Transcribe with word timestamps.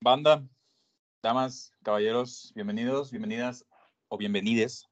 Banda, 0.00 0.46
damas, 1.24 1.72
caballeros, 1.82 2.52
bienvenidos, 2.54 3.10
bienvenidas 3.10 3.66
o 4.06 4.16
bienvenides, 4.16 4.86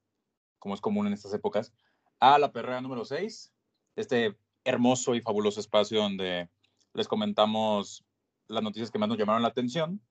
como 0.59 0.75
es 0.75 0.81
común 0.81 1.07
en 1.07 1.13
estas 1.13 1.33
épocas, 1.33 1.73
a 2.19 2.41
la 2.41 2.51
perrera 2.51 2.81
número 2.81 3.05
6, 3.05 3.53
este 3.95 4.37
hermoso 4.65 5.15
y 5.15 5.21
fabuloso 5.21 5.61
espacio 5.61 6.01
donde 6.01 6.51
les 6.93 7.07
comentamos 7.07 8.05
las 8.49 8.65
noticias 8.65 8.91
que 8.91 8.99
más 8.99 9.09
nos 9.09 9.17
llamaron 9.17 9.43
la 9.43 9.49
atención 9.49 10.03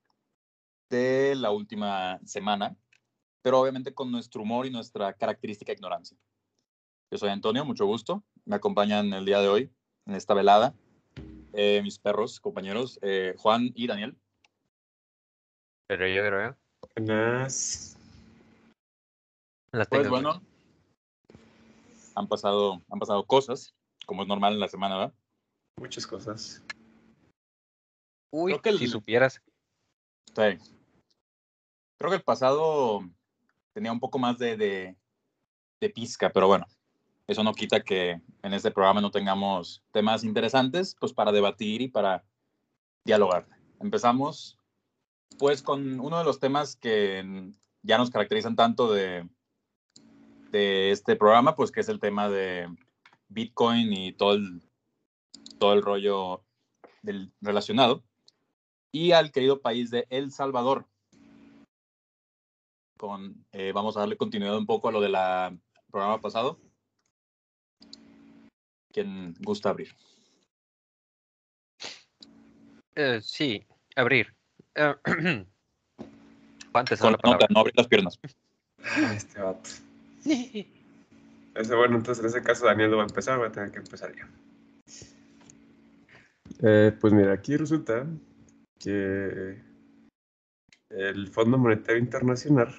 de 0.89 1.35
la 1.35 1.51
última 1.51 2.19
semana, 2.23 2.77
pero 3.41 3.59
obviamente 3.59 3.93
con 3.93 4.09
nuestro 4.11 4.43
humor 4.43 4.65
y 4.65 4.71
nuestra 4.71 5.11
característica 5.11 5.73
ignorancia. 5.73 6.17
Yo 7.11 7.17
soy 7.17 7.31
Antonio, 7.31 7.65
mucho 7.65 7.85
gusto. 7.85 8.23
Me 8.45 8.55
acompañan 8.55 9.11
el 9.11 9.25
día 9.25 9.41
de 9.41 9.49
hoy 9.49 9.71
en 10.05 10.15
esta 10.15 10.33
velada 10.33 10.73
eh, 11.51 11.81
mis 11.83 11.99
perros, 11.99 12.39
compañeros, 12.39 12.97
eh, 13.01 13.33
Juan 13.37 13.71
y 13.75 13.87
Daniel. 13.87 14.17
Pero 15.87 16.07
yo 16.07 16.21
creo. 16.25 16.57
Buenas. 16.95 17.97
Las 19.71 19.87
Pues 19.87 20.09
bueno, 20.09 20.41
han 22.15 22.27
pasado, 22.27 22.81
han 22.89 22.99
pasado 22.99 23.25
cosas, 23.25 23.75
como 24.05 24.21
es 24.23 24.27
normal 24.27 24.53
en 24.53 24.59
la 24.59 24.67
semana, 24.67 24.97
¿verdad? 24.97 25.13
Muchas 25.79 26.07
cosas. 26.07 26.63
Uy, 28.31 28.53
creo 28.53 28.61
que 28.61 28.69
el- 28.69 28.79
si 28.79 28.87
supieras. 28.87 29.41
Sí. 30.27 30.57
Creo 31.97 32.09
que 32.11 32.17
el 32.17 32.23
pasado 32.23 33.01
tenía 33.73 33.91
un 33.91 33.99
poco 33.99 34.17
más 34.17 34.37
de, 34.37 34.57
de, 34.57 34.97
de 35.81 35.89
pizca, 35.89 36.29
pero 36.31 36.47
bueno, 36.47 36.65
eso 37.27 37.43
no 37.43 37.53
quita 37.53 37.81
que 37.81 38.21
en 38.41 38.53
este 38.53 38.71
programa 38.71 39.01
no 39.01 39.11
tengamos 39.11 39.83
temas 39.91 40.23
interesantes, 40.23 40.95
pues 40.99 41.13
para 41.13 41.31
debatir 41.31 41.81
y 41.81 41.87
para 41.89 42.23
dialogar. 43.05 43.47
Empezamos, 43.79 44.57
pues, 45.37 45.61
con 45.61 45.99
uno 45.99 46.17
de 46.17 46.23
los 46.23 46.39
temas 46.39 46.75
que 46.75 47.53
ya 47.81 47.97
nos 47.97 48.09
caracterizan 48.09 48.55
tanto 48.55 48.91
de, 48.91 49.27
de 50.51 50.91
este 50.91 51.15
programa, 51.15 51.55
pues 51.55 51.71
que 51.71 51.81
es 51.81 51.89
el 51.89 51.99
tema 51.99 52.29
de 52.29 52.67
Bitcoin 53.27 53.91
y 53.93 54.13
todo 54.13 54.33
el, 54.33 54.61
todo 55.59 55.73
el 55.73 55.81
rollo 55.81 56.43
del, 57.01 57.31
relacionado 57.41 58.03
y 58.91 59.11
al 59.11 59.31
querido 59.31 59.61
país 59.61 59.91
de 59.91 60.07
El 60.09 60.31
Salvador. 60.31 60.87
Con, 62.97 63.45
eh, 63.51 63.71
vamos 63.73 63.97
a 63.97 64.01
darle 64.01 64.15
continuidad 64.15 64.57
un 64.57 64.65
poco 64.65 64.87
a 64.87 64.91
lo 64.91 65.01
del 65.01 65.15
programa 65.91 66.21
pasado. 66.21 66.59
¿Quién 68.93 69.33
gusta 69.41 69.71
abrir? 69.71 69.93
Eh, 72.95 73.19
sí, 73.21 73.67
abrir. 73.97 74.34
Eh, 74.75 74.93
Juan, 76.71 76.85
te 76.85 76.97
Con 76.97 77.15
nota, 77.23 77.47
no 77.49 77.59
abrir 77.61 77.73
las 77.77 77.87
piernas. 77.87 78.19
Ah, 78.83 79.13
Este 79.15 79.39
vato. 79.39 79.69
Ese, 81.55 81.75
bueno, 81.75 81.95
entonces 81.95 82.23
en 82.23 82.29
ese 82.29 82.43
caso 82.43 82.65
Daniel 82.65 82.91
lo 82.91 82.97
va 82.97 83.03
a 83.03 83.07
empezar, 83.07 83.37
voy 83.37 83.47
a 83.47 83.51
tener 83.51 83.71
que 83.71 83.79
empezar 83.79 84.13
yo. 84.13 84.25
Eh, 86.61 86.91
pues 86.99 87.13
mira, 87.13 87.33
aquí 87.33 87.55
resulta 87.55 88.05
que 88.77 89.57
el 90.89 91.27
Fondo 91.29 91.57
Monetario 91.57 91.99
Internacional 92.01 92.75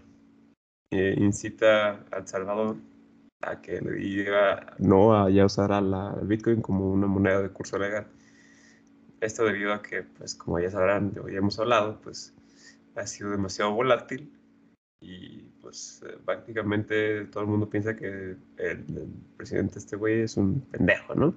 eh, 0.91 1.15
incita 1.17 2.05
a 2.13 2.19
El 2.19 2.29
Salvador 2.29 2.77
a 3.43 3.61
que 3.61 3.81
le 3.81 3.93
diga 3.93 4.75
no 4.79 5.15
a 5.15 5.31
ya 5.31 5.45
usar 5.45 5.73
a 5.73 5.81
la 5.81 6.11
al 6.11 6.27
Bitcoin 6.27 6.61
como 6.63 6.91
una 6.91 7.07
moneda 7.07 7.43
de 7.43 7.51
curso 7.51 7.79
legal. 7.79 8.07
Esto 9.21 9.45
debido 9.45 9.73
a 9.73 9.83
que, 9.83 10.03
pues 10.03 10.35
como 10.35 10.59
ya 10.61 10.71
sabrán, 10.71 11.15
ya 11.15 11.39
hemos 11.39 11.59
hablado, 11.59 12.01
pues 12.03 12.35
ha 12.95 13.07
sido 13.07 13.31
demasiado 13.31 13.73
volátil 13.73 14.33
y 15.01 15.43
pues 15.61 16.03
eh, 16.07 16.19
prácticamente 16.25 17.27
todo 17.27 17.43
el 17.43 17.49
mundo 17.49 17.69
piensa 17.69 17.97
que 17.97 18.07
el, 18.07 18.39
el 18.59 19.09
presidente 19.37 19.79
este 19.79 19.97
güey 19.97 20.23
es 20.23 20.37
un 20.37 20.61
pendejo, 20.61 21.15
¿no? 21.15 21.35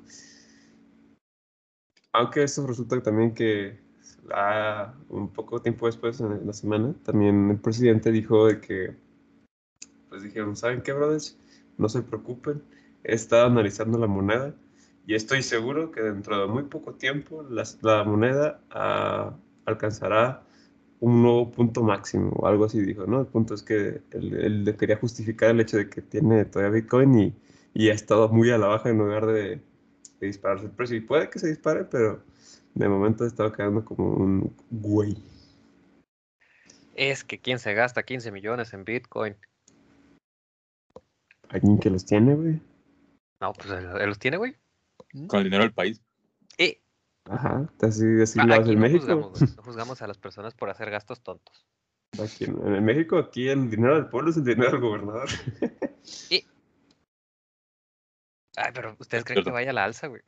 Aunque 2.14 2.44
esto 2.44 2.66
resulta 2.66 3.02
también 3.02 3.34
que 3.34 3.80
ah, 4.34 4.94
un 5.09 5.30
poco 5.31 5.62
tiempo 5.62 5.86
después, 5.86 6.20
en 6.20 6.46
la 6.46 6.54
semana, 6.54 6.94
también 7.04 7.50
el 7.52 7.59
presidente 7.59 8.12
dijo 8.12 8.48
de 8.48 8.59
que, 8.59 8.96
pues 10.09 10.24
dijeron, 10.24 10.56
¿saben 10.56 10.81
qué, 10.81 10.94
brothers? 10.94 11.38
No 11.78 11.88
se 11.88 12.02
preocupen, 12.02 12.62
he 13.04 13.14
estado 13.14 13.48
analizando 13.48 13.98
la 13.98 14.08
moneda 14.08 14.54
y 15.09 15.16
estoy 15.16 15.42
seguro 15.42 15.92
que 15.92 16.02
dentro 16.02 16.40
de 16.40 16.46
muy 16.46 16.66
poco 16.66 16.94
tiempo 16.94 17.44
la 17.81 18.03
moneda 18.03 18.62
ah, 18.70 19.36
alcanzará 19.66 20.44
un 21.00 21.24
nuevo 21.24 21.50
punto 21.50 21.81
máximo 21.81 22.30
o 22.36 22.46
algo 22.46 22.66
así 22.66 22.80
dijo, 22.80 23.08
¿no? 23.08 23.22
El 23.22 23.25
punto 23.25 23.56
es 23.56 23.64
que 23.64 24.03
él, 24.12 24.34
él 24.36 24.64
le 24.66 24.78
quería 24.78 24.98
justificar 24.98 25.50
el 25.50 25.62
hecho 25.62 25.78
de 25.78 25.90
que 25.90 26.03
tiene 26.03 26.46
todavía 26.46 26.81
Bitcoin 26.81 27.19
y, 27.19 27.34
y 27.74 27.90
ha 27.90 27.94
estado 27.94 28.30
muy 28.30 28.52
a 28.52 28.59
la 28.59 28.68
baja 28.68 28.90
en 28.90 29.00
lugar 29.00 29.25
de, 29.25 29.59
de 30.19 30.28
dispararse 30.28 30.66
el 30.66 30.72
precio. 30.74 30.98
Y 30.98 31.02
puede 31.02 31.31
que 31.31 31.40
se 31.40 31.48
dispare, 31.48 31.86
pero 31.86 32.22
de 32.75 32.88
momento 32.88 33.24
ha 33.24 33.28
estado 33.28 33.52
quedando 33.52 33.84
como 33.84 34.14
un 34.14 34.56
güey. 34.69 35.18
Es 36.94 37.24
que 37.24 37.40
quién 37.40 37.58
se 37.58 37.74
gasta 37.74 38.03
15 38.03 38.31
millones 38.31 38.75
en 38.75 38.86
Bitcoin. 38.86 39.36
Alguien 41.50 41.80
que 41.80 41.90
los 41.90 42.06
tiene, 42.06 42.36
güey. 42.36 42.62
No, 43.42 43.53
pues 43.53 43.72
él, 43.72 43.90
él 44.00 44.08
los 44.08 44.19
tiene, 44.19 44.38
güey. 44.38 44.56
Con 45.28 45.40
el 45.40 45.46
dinero 45.46 45.64
del 45.64 45.74
país. 45.74 46.02
Eh, 46.58 46.81
Ajá, 47.25 47.70
así, 47.81 48.03
así 48.22 48.40
ah, 48.40 48.46
lo 48.46 48.56
hace 48.56 48.72
en 48.72 48.75
no 48.75 48.81
México. 48.81 49.00
juzgamos, 49.02 49.58
no 49.58 49.64
juzgamos 49.64 50.02
a 50.02 50.08
las 50.08 50.18
personas 50.18 50.53
por 50.53 50.70
hacer 50.70 50.90
gastos 50.90 51.22
tontos. 51.22 51.66
Aquí 52.24 52.46
en, 52.46 52.84
México, 52.84 53.18
aquí 53.18 53.48
el 53.48 53.69
dinero 53.69 53.96
del 53.96 54.08
pueblo 54.08 54.31
es 54.31 54.38
el 54.38 54.44
dinero 54.44 54.72
del 54.72 54.81
gobernador. 54.81 55.30
Ay, 58.56 58.72
pero 58.74 58.96
¿ustedes 59.00 59.22
Es 59.22 59.25
creen 59.25 59.44
que 59.44 59.52
vaya 59.52 59.69
a 59.69 59.74
la 59.74 59.84
alza, 59.86 60.08
güey? 60.08 60.22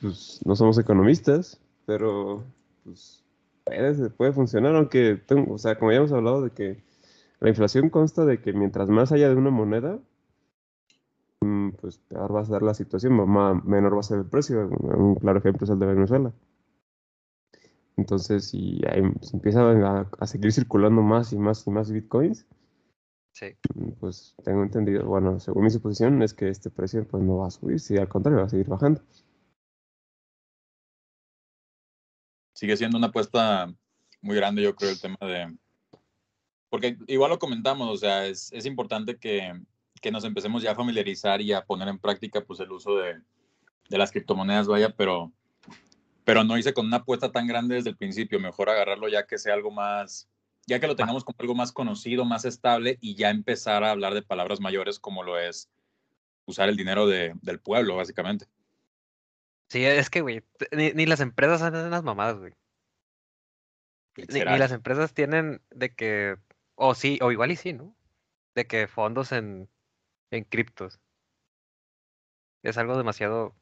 pues 0.00 0.40
no 0.46 0.56
somos 0.56 0.78
economistas, 0.78 1.60
pero 1.86 2.44
pues 2.84 3.22
puede, 3.64 4.10
puede 4.10 4.32
funcionar, 4.32 4.74
aunque, 4.74 5.16
tengo- 5.16 5.54
o 5.54 5.58
sea, 5.58 5.78
como 5.78 5.90
ya 5.92 5.98
hemos 5.98 6.12
hablado 6.12 6.42
de 6.42 6.50
que 6.50 6.82
la 7.40 7.48
inflación 7.48 7.90
consta 7.90 8.24
de 8.24 8.40
que 8.40 8.52
mientras 8.52 8.88
más 8.88 9.12
haya 9.12 9.28
de 9.28 9.34
una 9.34 9.50
moneda, 9.50 9.94
mm, 9.94 10.00
pues 11.80 11.98
peor 11.98 12.34
va 12.34 12.40
a 12.40 12.44
ser 12.44 12.62
la 12.62 12.74
situación, 12.74 13.14
ma- 13.28 13.54
menor 13.54 13.96
va 13.96 14.00
a 14.00 14.02
ser 14.04 14.18
el 14.18 14.26
precio. 14.26 14.68
Un 14.68 15.14
claro 15.16 15.38
ejemplo 15.38 15.64
es 15.64 15.70
el 15.70 15.78
de 15.78 15.86
Venezuela. 15.86 16.32
Entonces, 17.96 18.48
si, 18.48 18.80
hay- 18.88 19.12
si 19.22 19.36
empiezan 19.36 19.82
a, 19.84 20.10
a 20.18 20.26
seguir 20.26 20.52
circulando 20.52 21.02
más 21.02 21.32
y 21.32 21.38
más 21.38 21.66
y 21.66 21.70
más 21.70 21.90
bitcoins, 21.90 22.46
Sí. 23.32 23.56
mm, 23.74 23.90
pues 24.00 24.34
tengo 24.44 24.62
entendido, 24.62 25.04
bueno, 25.06 25.38
según 25.38 25.64
mi 25.64 25.70
suposición, 25.70 26.22
es 26.22 26.34
que 26.34 26.48
este 26.48 26.68
precio 26.70 27.06
pues 27.06 27.22
no 27.22 27.38
va 27.38 27.46
a 27.46 27.50
subir, 27.50 27.78
si 27.80 27.96
al 27.96 28.08
contrario 28.08 28.40
va 28.40 28.46
a 28.46 28.48
seguir 28.50 28.66
bajando. 28.68 29.00
Sigue 32.54 32.76
siendo 32.76 32.98
una 32.98 33.06
apuesta 33.08 33.72
muy 34.20 34.36
grande, 34.36 34.62
yo 34.62 34.74
creo, 34.74 34.90
el 34.90 35.00
tema 35.00 35.16
de... 35.20 35.56
Porque 36.68 36.96
igual 37.06 37.30
lo 37.30 37.38
comentamos, 37.38 37.88
o 37.88 37.96
sea, 37.96 38.26
es, 38.26 38.52
es 38.52 38.66
importante 38.66 39.16
que, 39.18 39.52
que 40.00 40.10
nos 40.10 40.24
empecemos 40.24 40.62
ya 40.62 40.72
a 40.72 40.74
familiarizar 40.74 41.40
y 41.40 41.52
a 41.52 41.64
poner 41.64 41.88
en 41.88 41.98
práctica 41.98 42.40
pues 42.40 42.60
el 42.60 42.72
uso 42.72 42.96
de, 42.96 43.20
de 43.88 43.98
las 43.98 44.10
criptomonedas, 44.10 44.66
vaya, 44.66 44.90
pero, 44.96 45.32
pero 46.24 46.44
no 46.44 46.56
hice 46.56 46.72
con 46.72 46.86
una 46.86 46.98
apuesta 46.98 47.30
tan 47.32 47.46
grande 47.46 47.74
desde 47.76 47.90
el 47.90 47.96
principio, 47.96 48.40
mejor 48.40 48.70
agarrarlo 48.70 49.08
ya 49.08 49.26
que 49.26 49.38
sea 49.38 49.54
algo 49.54 49.70
más, 49.70 50.28
ya 50.66 50.80
que 50.80 50.86
lo 50.86 50.96
tengamos 50.96 51.24
como 51.24 51.36
algo 51.38 51.54
más 51.54 51.72
conocido, 51.72 52.24
más 52.24 52.44
estable 52.44 52.98
y 53.00 53.14
ya 53.14 53.30
empezar 53.30 53.84
a 53.84 53.90
hablar 53.90 54.14
de 54.14 54.22
palabras 54.22 54.60
mayores 54.60 54.98
como 54.98 55.22
lo 55.22 55.38
es 55.38 55.70
usar 56.46 56.68
el 56.68 56.76
dinero 56.76 57.06
de- 57.06 57.34
del 57.42 57.60
pueblo, 57.60 57.96
básicamente. 57.96 58.46
Sí, 59.68 59.84
es 59.84 60.10
que, 60.10 60.20
güey, 60.20 60.42
ni, 60.72 60.92
ni 60.92 61.06
las 61.06 61.20
empresas 61.20 61.62
hacen 61.62 61.90
las 61.90 62.02
mamadas, 62.02 62.38
güey. 62.38 62.54
Ni, 64.16 64.40
las 64.40 64.72
empresas 64.72 65.14
tienen 65.14 65.62
de 65.70 65.94
que, 65.94 66.36
o 66.74 66.94
sí, 66.94 67.18
o 67.22 67.30
igual 67.30 67.52
y 67.52 67.56
sí, 67.56 67.72
¿no? 67.72 67.94
De 68.54 68.66
que 68.66 68.88
fondos 68.88 69.32
en, 69.32 69.68
en 70.30 70.44
criptos. 70.44 71.00
Es 72.62 72.76
algo 72.78 72.96
demasiado 72.96 73.56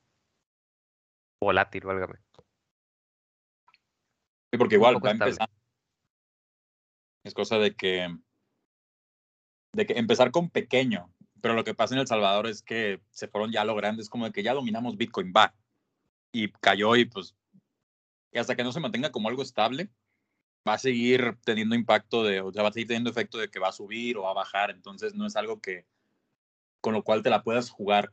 volátil, 1.40 1.84
válgame. 1.84 2.18
Sí, 4.50 4.58
porque 4.58 4.74
igual 4.76 5.04
va 5.04 5.10
empezando. 5.12 5.54
Es 7.24 7.34
cosa 7.34 7.58
de 7.58 7.74
que, 7.74 8.08
de 9.74 9.86
que 9.86 9.94
empezar 9.94 10.30
con 10.30 10.50
pequeño, 10.50 11.12
pero 11.40 11.54
lo 11.54 11.64
que 11.64 11.74
pasa 11.74 11.94
en 11.94 12.00
El 12.00 12.06
Salvador 12.06 12.46
es 12.46 12.62
que 12.62 13.02
se 13.10 13.28
fueron 13.28 13.52
ya 13.52 13.62
a 13.62 13.64
lo 13.64 13.74
grande, 13.74 14.02
es 14.02 14.08
como 14.08 14.24
de 14.24 14.32
que 14.32 14.42
ya 14.42 14.54
dominamos 14.54 14.96
Bitcoin, 14.96 15.32
va. 15.36 15.54
Y 16.32 16.50
cayó 16.52 16.96
y 16.96 17.04
pues, 17.04 17.36
y 18.32 18.38
hasta 18.38 18.56
que 18.56 18.64
no 18.64 18.72
se 18.72 18.80
mantenga 18.80 19.12
como 19.12 19.28
algo 19.28 19.42
estable, 19.42 19.90
va 20.66 20.74
a 20.74 20.78
seguir 20.78 21.38
teniendo 21.44 21.74
impacto 21.74 22.24
de, 22.24 22.40
o 22.40 22.52
sea, 22.52 22.62
va 22.62 22.70
a 22.70 22.72
seguir 22.72 22.88
teniendo 22.88 23.10
efecto 23.10 23.38
de 23.38 23.50
que 23.50 23.58
va 23.58 23.68
a 23.68 23.72
subir 23.72 24.16
o 24.16 24.22
va 24.22 24.30
a 24.30 24.34
bajar, 24.34 24.70
entonces 24.70 25.14
no 25.14 25.26
es 25.26 25.36
algo 25.36 25.60
que, 25.60 25.86
con 26.80 26.92
lo 26.94 27.02
cual 27.02 27.22
te 27.22 27.30
la 27.30 27.42
puedas 27.42 27.70
jugar 27.70 28.12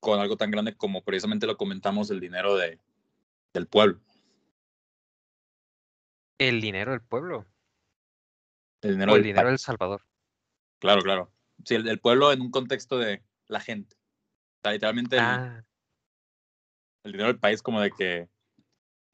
con 0.00 0.20
algo 0.20 0.36
tan 0.36 0.50
grande 0.50 0.76
como 0.76 1.02
precisamente 1.02 1.46
lo 1.46 1.56
comentamos, 1.56 2.10
el 2.10 2.20
dinero 2.20 2.56
de, 2.56 2.80
del 3.52 3.66
pueblo. 3.66 4.00
El 6.38 6.60
dinero 6.60 6.92
del 6.92 7.00
pueblo. 7.02 7.46
El 8.82 8.92
dinero, 8.92 9.12
O 9.12 9.16
el 9.16 9.22
del 9.22 9.26
dinero 9.28 9.46
país. 9.46 9.52
del 9.52 9.58
Salvador. 9.58 10.06
Claro, 10.78 11.00
claro. 11.02 11.32
Sí, 11.64 11.74
el 11.74 11.84
del 11.84 11.98
pueblo 11.98 12.32
en 12.32 12.40
un 12.42 12.50
contexto 12.50 12.98
de 12.98 13.24
la 13.46 13.60
gente. 13.60 13.96
O 13.96 14.60
sea, 14.62 14.72
literalmente 14.72 15.16
el, 15.16 15.22
Ah, 15.22 15.64
el 17.04 17.12
dinero 17.12 17.28
del 17.28 17.40
país 17.40 17.62
como 17.62 17.80
de 17.80 17.90
que 17.90 18.28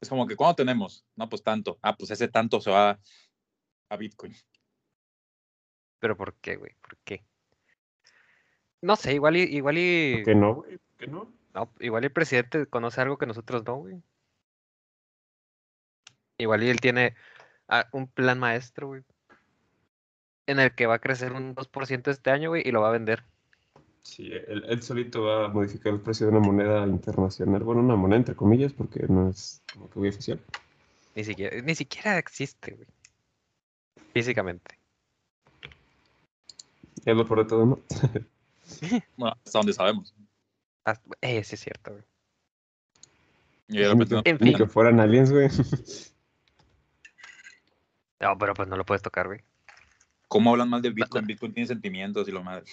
es 0.01 0.09
como 0.09 0.27
que 0.27 0.35
¿cuánto 0.35 0.57
tenemos? 0.57 1.05
No, 1.15 1.29
pues 1.29 1.41
tanto. 1.41 1.79
Ah, 1.81 1.95
pues 1.95 2.11
ese 2.11 2.27
tanto 2.27 2.59
se 2.59 2.69
va 2.71 2.99
a 3.89 3.97
Bitcoin. 3.97 4.35
pero 5.99 6.17
¿por 6.17 6.35
qué, 6.39 6.57
güey? 6.57 6.75
¿Por 6.81 6.97
qué? 7.05 7.25
No 8.83 8.97
sé, 8.97 9.13
igual 9.13 9.37
y, 9.37 9.43
igual 9.43 9.77
y, 9.77 10.15
¿Por 10.17 10.25
qué 10.25 10.35
no, 10.35 10.55
güey? 10.55 10.77
¿Por 10.77 10.97
qué 10.97 11.07
no? 11.07 11.31
no, 11.53 11.69
igual 11.79 12.03
el 12.03 12.11
presidente 12.11 12.65
conoce 12.65 12.99
algo 12.99 13.17
que 13.17 13.25
nosotros 13.25 13.63
no, 13.65 13.77
güey. 13.77 14.03
Igual 16.37 16.63
y 16.63 16.69
él 16.69 16.81
tiene 16.81 17.15
ah, 17.69 17.87
un 17.93 18.07
plan 18.07 18.39
maestro, 18.39 18.87
güey. 18.87 19.03
En 20.47 20.59
el 20.59 20.75
que 20.75 20.85
va 20.85 20.95
a 20.95 20.99
crecer 20.99 21.31
un 21.31 21.55
2% 21.55 22.11
este 22.11 22.29
año, 22.29 22.49
güey, 22.49 22.61
y 22.65 22.71
lo 22.73 22.81
va 22.81 22.89
a 22.89 22.91
vender. 22.91 23.23
Sí, 24.01 24.29
él, 24.33 24.65
él 24.67 24.83
solito 24.83 25.23
va 25.23 25.45
a 25.45 25.47
modificar 25.47 25.93
el 25.93 26.01
precio 26.01 26.25
de 26.25 26.33
una 26.33 26.45
moneda 26.45 26.85
internacional. 26.85 27.63
Bueno, 27.63 27.79
una 27.79 27.95
moneda 27.95 28.17
entre 28.17 28.35
comillas, 28.35 28.73
porque 28.73 29.05
no 29.07 29.29
es 29.29 29.63
como 29.71 29.89
que 29.89 29.99
muy 29.99 30.09
oficial. 30.09 30.41
Ni 31.15 31.23
siquiera, 31.23 31.61
ni 31.61 31.73
siquiera 31.73 32.17
existe, 32.17 32.73
güey. 32.73 32.87
Físicamente. 34.11 34.77
Es 37.05 37.15
lo 37.15 37.25
peor 37.25 37.43
de 37.43 37.45
todo, 37.45 37.65
¿no? 37.65 37.79
Bueno, 39.17 39.35
hasta 39.45 39.59
donde 39.59 39.73
sabemos. 39.73 40.13
Hasta- 40.85 41.03
eh, 41.21 41.43
sí 41.43 41.55
es 41.55 41.61
cierto, 41.61 41.91
güey. 41.91 42.03
Y 43.69 43.77
de 43.79 43.87
repente 43.89 44.09
que, 44.09 44.15
no- 44.15 44.21
En 44.25 44.37
ni 44.41 44.49
fin. 44.49 44.57
que 44.57 44.67
fueran 44.67 44.99
aliens, 44.99 45.31
güey. 45.31 45.49
No, 48.19 48.37
pero 48.37 48.53
pues 48.53 48.67
no 48.67 48.77
lo 48.77 48.85
puedes 48.85 49.01
tocar, 49.01 49.27
güey. 49.27 49.41
¿Cómo 50.27 50.51
hablan 50.51 50.69
mal 50.69 50.81
del 50.81 50.93
Bitcoin? 50.93 51.25
Bitcoin 51.27 51.53
tiene 51.53 51.67
sentimientos 51.67 52.27
y 52.27 52.31
lo 52.31 52.43
madre. 52.43 52.65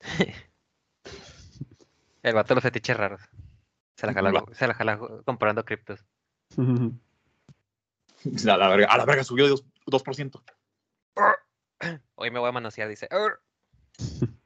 El 2.22 2.34
vato 2.34 2.48
de 2.48 2.54
los 2.56 2.62
fetiches 2.62 2.96
raros. 2.96 3.20
Se 3.96 4.06
la 4.06 4.12
jala, 4.14 4.44
se 4.52 4.66
la 4.66 4.74
jala 4.74 4.98
comprando 5.24 5.64
criptos. 5.64 6.04
A 8.46 8.56
la 8.58 8.68
verga, 8.68 8.86
a 8.86 8.98
la 8.98 9.06
verga 9.06 9.24
subió 9.24 9.46
de 9.48 9.54
2%. 9.54 9.64
2%. 9.86 10.42
Hoy 12.16 12.30
me 12.30 12.38
voy 12.38 12.48
a 12.50 12.52
manosear, 12.52 12.86
dice. 12.88 13.08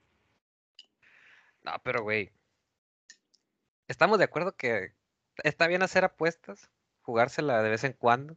No, 1.65 1.73
pero 1.83 2.03
güey. 2.03 2.31
Estamos 3.89 4.19
de 4.19 4.25
acuerdo 4.25 4.57
que 4.57 4.95
está 5.43 5.67
bien 5.67 5.83
hacer 5.83 6.05
apuestas, 6.05 6.71
jugársela 7.03 7.63
de 7.63 7.71
vez 7.71 7.85
en 7.85 7.93
cuando, 7.95 8.37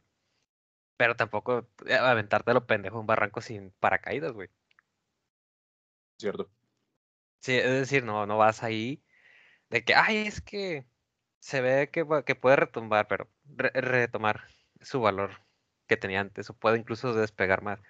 pero 0.96 1.16
tampoco 1.16 1.68
eh, 1.86 1.96
aventarte 1.96 2.50
a 2.52 2.54
lo 2.54 2.66
pendejo 2.66 2.96
en 2.96 3.00
un 3.02 3.06
barranco 3.08 3.40
sin 3.42 3.72
paracaídas, 3.72 4.32
güey. 4.34 4.50
¿Cierto? 6.18 6.50
Sí, 7.40 7.56
es 7.56 7.64
decir, 7.70 8.04
no, 8.04 8.26
no 8.26 8.36
vas 8.38 8.62
ahí 8.62 9.04
de 9.70 9.84
que, 9.84 9.94
ay, 9.94 10.18
es 10.28 10.42
que 10.42 10.88
se 11.40 11.62
ve 11.62 11.90
que, 11.92 12.04
va- 12.04 12.24
que 12.24 12.36
puede 12.36 12.56
retumbar, 12.56 13.08
pero 13.08 13.32
re- 13.44 13.72
retomar 13.74 14.48
su 14.82 15.00
valor 15.02 15.46
que 15.88 15.96
tenía 15.98 16.20
antes, 16.20 16.50
o 16.50 16.58
puede 16.58 16.78
incluso 16.78 17.14
despegar 17.14 17.62
más. 17.62 17.80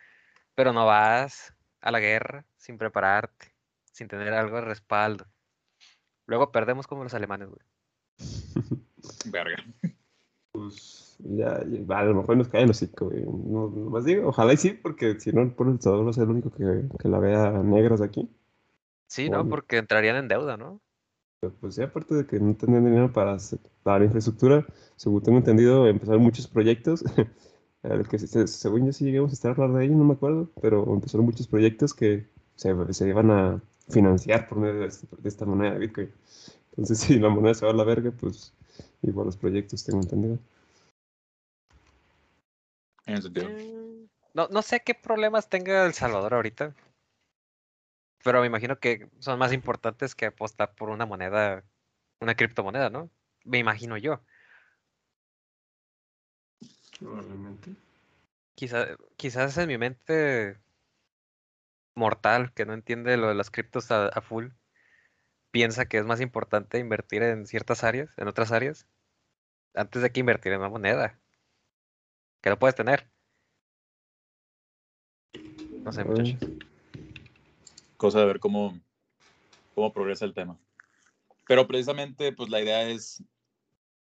Pero 0.54 0.72
no 0.74 0.86
vas 0.86 1.54
a 1.82 1.92
la 1.92 2.00
guerra 2.00 2.46
sin 2.56 2.78
prepararte, 2.78 3.57
sin 3.98 4.06
tener 4.06 4.32
algo 4.32 4.54
de 4.56 4.62
respaldo. 4.62 5.26
Luego 6.26 6.52
perdemos 6.52 6.86
como 6.86 7.02
los 7.02 7.14
alemanes, 7.14 7.48
güey. 7.48 7.60
Verga. 9.26 9.56
Pues 10.52 11.16
ya, 11.18 11.64
ya, 11.66 11.98
a 11.98 12.04
lo 12.04 12.14
mejor 12.14 12.36
nos 12.36 12.48
cae 12.48 12.62
el 12.62 12.70
hocico, 12.70 13.06
güey. 13.06 13.24
No, 13.24 13.68
más 13.68 14.04
digo, 14.04 14.28
ojalá 14.28 14.52
y 14.52 14.56
sí, 14.56 14.70
porque 14.70 15.18
si 15.18 15.32
no, 15.32 15.42
el 15.42 15.50
pueblo 15.52 15.76
Salvador 15.80 16.06
va 16.06 16.10
a 16.10 16.12
ser 16.12 16.24
el 16.24 16.30
único 16.30 16.50
que, 16.50 16.84
que 16.96 17.08
la 17.08 17.18
vea 17.18 17.50
negras 17.62 18.00
aquí. 18.00 18.30
Sí, 19.08 19.28
¿no? 19.28 19.48
Porque 19.48 19.78
entrarían 19.78 20.16
en 20.16 20.28
deuda, 20.28 20.56
¿no? 20.56 20.80
Pues 21.60 21.74
sí, 21.74 21.82
aparte 21.82 22.14
de 22.14 22.26
que 22.26 22.38
no 22.38 22.54
tienen 22.54 22.84
dinero 22.84 23.12
para, 23.12 23.36
para 23.82 23.98
la 24.00 24.04
infraestructura, 24.04 24.64
según 24.96 25.22
tengo 25.22 25.38
entendido, 25.38 25.88
empezaron 25.88 26.22
muchos 26.22 26.46
proyectos. 26.46 27.04
El 27.82 28.06
que 28.08 28.18
se- 28.18 28.46
según 28.46 28.86
yo 28.86 28.92
sí 28.92 29.04
llegamos 29.04 29.30
a 29.30 29.34
estar 29.34 29.50
a 29.50 29.54
hablar 29.54 29.78
de 29.78 29.84
ellos, 29.86 29.96
no 29.96 30.04
me 30.04 30.14
acuerdo, 30.14 30.50
pero 30.60 30.84
empezaron 30.92 31.26
muchos 31.26 31.46
proyectos 31.46 31.94
que 31.94 32.28
se, 32.56 32.74
se 32.92 33.08
iban 33.08 33.30
a 33.30 33.62
financiar 33.88 34.48
por 34.48 34.58
medio 34.58 34.80
de, 34.80 34.86
este- 34.86 35.06
de 35.16 35.28
esta 35.28 35.44
moneda 35.44 35.72
de 35.72 35.78
Bitcoin. 35.78 36.12
Entonces, 36.70 36.98
si 37.00 37.18
la 37.18 37.28
moneda 37.28 37.54
se 37.54 37.64
va 37.66 37.72
a 37.72 37.74
la 37.74 37.84
verga, 37.84 38.10
pues 38.10 38.52
igual 39.02 39.26
los 39.26 39.36
proyectos, 39.36 39.84
tengo 39.84 40.00
entendido. 40.00 40.38
En 43.06 43.14
ese 43.14 43.22
sentido. 43.22 43.48
Mm, 43.48 44.08
No, 44.34 44.48
no 44.48 44.62
sé 44.62 44.80
qué 44.80 44.94
problemas 44.94 45.48
tenga 45.48 45.86
El 45.86 45.94
Salvador 45.94 46.34
ahorita, 46.34 46.74
pero 48.22 48.40
me 48.40 48.46
imagino 48.46 48.78
que 48.78 49.08
son 49.20 49.38
más 49.38 49.52
importantes 49.52 50.14
que 50.14 50.26
apostar 50.26 50.74
por 50.74 50.90
una 50.90 51.06
moneda, 51.06 51.64
una 52.20 52.34
criptomoneda, 52.34 52.90
¿no? 52.90 53.10
Me 53.44 53.58
imagino 53.58 53.96
yo. 53.96 54.20
Probablemente. 56.98 57.74
Quizá, 58.54 58.86
quizás 59.16 59.56
en 59.58 59.68
mi 59.68 59.78
mente 59.78 60.58
mortal, 61.98 62.52
que 62.54 62.64
no 62.64 62.72
entiende 62.72 63.16
lo 63.16 63.28
de 63.28 63.34
las 63.34 63.50
criptos 63.50 63.90
a, 63.90 64.06
a 64.06 64.20
full, 64.22 64.46
piensa 65.50 65.86
que 65.86 65.98
es 65.98 66.06
más 66.06 66.20
importante 66.20 66.78
invertir 66.78 67.22
en 67.22 67.46
ciertas 67.46 67.84
áreas, 67.84 68.10
en 68.16 68.28
otras 68.28 68.52
áreas, 68.52 68.86
antes 69.74 70.00
de 70.00 70.10
que 70.10 70.20
invertir 70.20 70.52
en 70.52 70.60
una 70.60 70.68
moneda. 70.70 71.18
Que 72.40 72.50
lo 72.50 72.58
puedes 72.58 72.74
tener. 72.76 73.08
No 75.82 75.92
sé, 75.92 76.04
muchachos. 76.04 76.36
Cosa 77.96 78.20
de 78.20 78.26
ver 78.26 78.40
cómo, 78.40 78.78
cómo 79.74 79.92
progresa 79.92 80.24
el 80.24 80.34
tema. 80.34 80.56
Pero 81.46 81.66
precisamente, 81.66 82.32
pues 82.32 82.48
la 82.50 82.60
idea 82.60 82.82
es, 82.88 83.22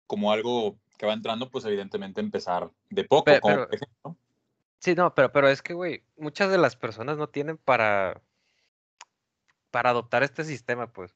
como 0.07 0.31
algo 0.31 0.77
que 0.97 1.05
va 1.05 1.13
entrando, 1.13 1.49
pues 1.49 1.63
evidentemente 1.65 2.19
empezar 2.19 2.69
de 2.89 3.03
poco. 3.03 3.25
Pe- 3.25 3.39
como 3.39 3.55
pero- 3.55 3.67
por 3.67 3.75
ejemplo, 3.75 4.17
Sí, 4.79 4.95
no, 4.95 5.13
pero, 5.13 5.31
pero 5.31 5.49
es 5.49 5.61
que, 5.61 5.73
güey, 5.73 6.03
muchas 6.17 6.51
de 6.51 6.57
las 6.57 6.75
personas 6.75 7.17
no 7.17 7.27
tienen 7.27 7.57
para, 7.57 8.21
para 9.71 9.89
adoptar 9.89 10.23
este 10.23 10.43
sistema, 10.43 10.91
pues. 10.91 11.15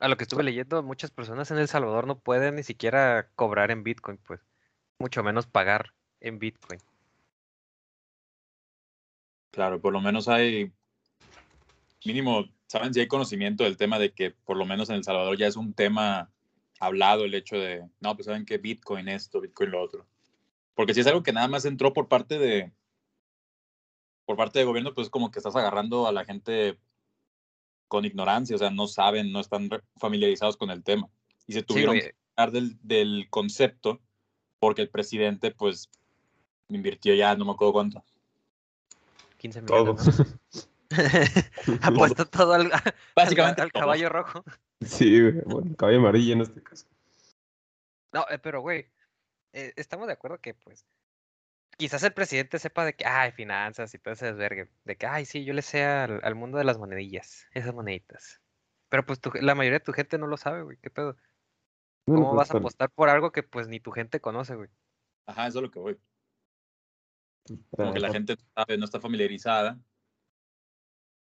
A 0.00 0.08
lo 0.08 0.16
que 0.16 0.24
estuve 0.24 0.42
leyendo, 0.42 0.82
muchas 0.82 1.10
personas 1.10 1.50
en 1.50 1.58
El 1.58 1.68
Salvador 1.68 2.06
no 2.06 2.20
pueden 2.20 2.56
ni 2.56 2.62
siquiera 2.62 3.30
cobrar 3.34 3.70
en 3.70 3.84
Bitcoin, 3.84 4.18
pues. 4.18 4.40
Mucho 4.98 5.22
menos 5.22 5.46
pagar 5.46 5.94
en 6.20 6.38
Bitcoin. 6.38 6.80
Claro, 9.50 9.80
por 9.80 9.92
lo 9.92 10.00
menos 10.00 10.28
hay, 10.28 10.72
mínimo, 12.04 12.44
saben 12.66 12.92
si 12.92 13.00
hay 13.00 13.08
conocimiento 13.08 13.64
del 13.64 13.76
tema 13.76 13.98
de 13.98 14.12
que 14.12 14.30
por 14.30 14.56
lo 14.56 14.64
menos 14.64 14.88
en 14.90 14.96
El 14.96 15.04
Salvador 15.04 15.36
ya 15.36 15.46
es 15.46 15.56
un 15.56 15.72
tema 15.74 16.30
hablado 16.80 17.24
el 17.24 17.34
hecho 17.34 17.56
de, 17.56 17.88
no, 18.00 18.14
pues 18.14 18.26
saben 18.26 18.44
que 18.44 18.58
Bitcoin 18.58 19.08
esto, 19.08 19.40
Bitcoin 19.40 19.70
lo 19.70 19.82
otro. 19.82 20.06
Porque 20.78 20.94
si 20.94 21.00
es 21.00 21.08
algo 21.08 21.24
que 21.24 21.32
nada 21.32 21.48
más 21.48 21.64
entró 21.64 21.92
por 21.92 22.06
parte 22.06 22.38
de, 22.38 22.70
por 24.24 24.36
parte 24.36 24.60
de 24.60 24.64
gobierno, 24.64 24.94
pues 24.94 25.10
como 25.10 25.32
que 25.32 25.40
estás 25.40 25.56
agarrando 25.56 26.06
a 26.06 26.12
la 26.12 26.24
gente 26.24 26.78
con 27.88 28.04
ignorancia, 28.04 28.54
o 28.54 28.60
sea, 28.60 28.70
no 28.70 28.86
saben, 28.86 29.32
no 29.32 29.40
están 29.40 29.68
familiarizados 29.96 30.56
con 30.56 30.70
el 30.70 30.84
tema. 30.84 31.08
Y 31.48 31.54
se 31.54 31.64
tuvieron 31.64 31.96
que 31.96 32.14
hablar 32.36 32.52
del, 32.52 32.78
del 32.80 33.26
concepto 33.28 34.00
porque 34.60 34.82
el 34.82 34.88
presidente, 34.88 35.50
pues, 35.50 35.90
invirtió 36.68 37.12
ya, 37.12 37.34
no 37.34 37.44
me 37.44 37.50
acuerdo 37.50 37.72
cuánto. 37.72 38.04
15 39.38 39.62
Todo. 39.62 39.94
millones. 39.94 40.28
¿no? 41.66 41.78
Apuesto 41.82 42.24
todo 42.24 42.52
al, 42.52 42.70
Básicamente 43.16 43.62
al 43.62 43.72
todo. 43.72 43.80
caballo 43.80 44.10
rojo. 44.10 44.44
Sí, 44.80 45.22
güey, 45.22 45.42
bueno, 45.44 45.74
caballo 45.74 45.98
amarillo 45.98 46.34
en 46.34 46.42
este 46.42 46.62
caso. 46.62 46.86
No, 48.12 48.24
eh, 48.30 48.38
pero 48.38 48.60
güey, 48.60 48.86
eh, 49.52 49.72
estamos 49.76 50.06
de 50.06 50.12
acuerdo 50.14 50.38
que 50.40 50.54
pues 50.54 50.86
quizás 51.76 52.02
el 52.02 52.12
presidente 52.12 52.58
sepa 52.58 52.84
de 52.84 52.94
que, 52.94 53.04
ay, 53.06 53.30
finanzas 53.32 53.94
y 53.94 53.98
todo 53.98 54.14
ese 54.14 54.26
desvergue, 54.26 54.68
de 54.84 54.96
que, 54.96 55.06
ay, 55.06 55.24
sí, 55.24 55.44
yo 55.44 55.52
le 55.54 55.62
sé 55.62 55.84
al, 55.84 56.20
al 56.24 56.34
mundo 56.34 56.58
de 56.58 56.64
las 56.64 56.78
monedillas, 56.78 57.46
esas 57.52 57.72
moneditas. 57.74 58.40
Pero 58.88 59.04
pues 59.06 59.20
tu- 59.20 59.30
la 59.34 59.54
mayoría 59.54 59.78
de 59.78 59.84
tu 59.84 59.92
gente 59.92 60.18
no 60.18 60.26
lo 60.26 60.36
sabe, 60.36 60.62
güey, 60.62 60.76
¿qué 60.78 60.90
pedo? 60.90 61.16
¿Cómo 62.06 62.30
pues, 62.30 62.36
vas 62.38 62.50
a 62.54 62.58
apostar 62.58 62.90
por 62.90 63.08
algo 63.10 63.30
que 63.32 63.42
pues 63.42 63.68
ni 63.68 63.80
tu 63.80 63.90
gente 63.92 64.20
conoce, 64.20 64.54
güey? 64.56 64.70
Ajá, 65.26 65.46
eso 65.46 65.58
es 65.58 65.62
lo 65.62 65.70
que 65.70 65.78
voy. 65.78 65.94
para- 67.70 67.84
Como 67.84 67.94
que 67.94 68.00
la 68.00 68.08
para- 68.08 68.18
gente 68.18 68.34
no 68.36 68.42
sabe, 68.54 68.78
no 68.78 68.84
está 68.84 69.00
familiarizada. 69.00 69.78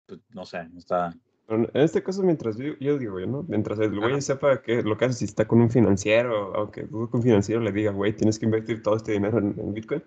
Pues, 0.06 0.20
no 0.30 0.44
sé, 0.46 0.68
no 0.68 0.78
está. 0.78 1.12
En 1.48 1.68
este 1.74 2.02
caso, 2.02 2.22
mientras 2.22 2.56
yo, 2.56 2.74
yo 2.80 2.98
digo, 2.98 3.20
¿no? 3.20 3.44
Mientras 3.46 3.78
el 3.78 3.98
güey 3.98 4.12
Ajá. 4.12 4.20
sepa 4.20 4.62
que 4.62 4.82
lo 4.82 4.96
que 4.96 5.04
hace 5.04 5.18
si 5.18 5.24
está 5.26 5.46
con 5.46 5.60
un 5.60 5.70
financiero, 5.70 6.54
aunque 6.56 6.84
un 6.90 7.22
financiero 7.22 7.60
le 7.60 7.70
diga, 7.70 7.92
güey, 7.92 8.14
tienes 8.14 8.38
que 8.38 8.46
invertir 8.46 8.82
todo 8.82 8.96
este 8.96 9.12
dinero 9.12 9.38
en, 9.38 9.54
en 9.58 9.72
Bitcoin, 9.72 10.02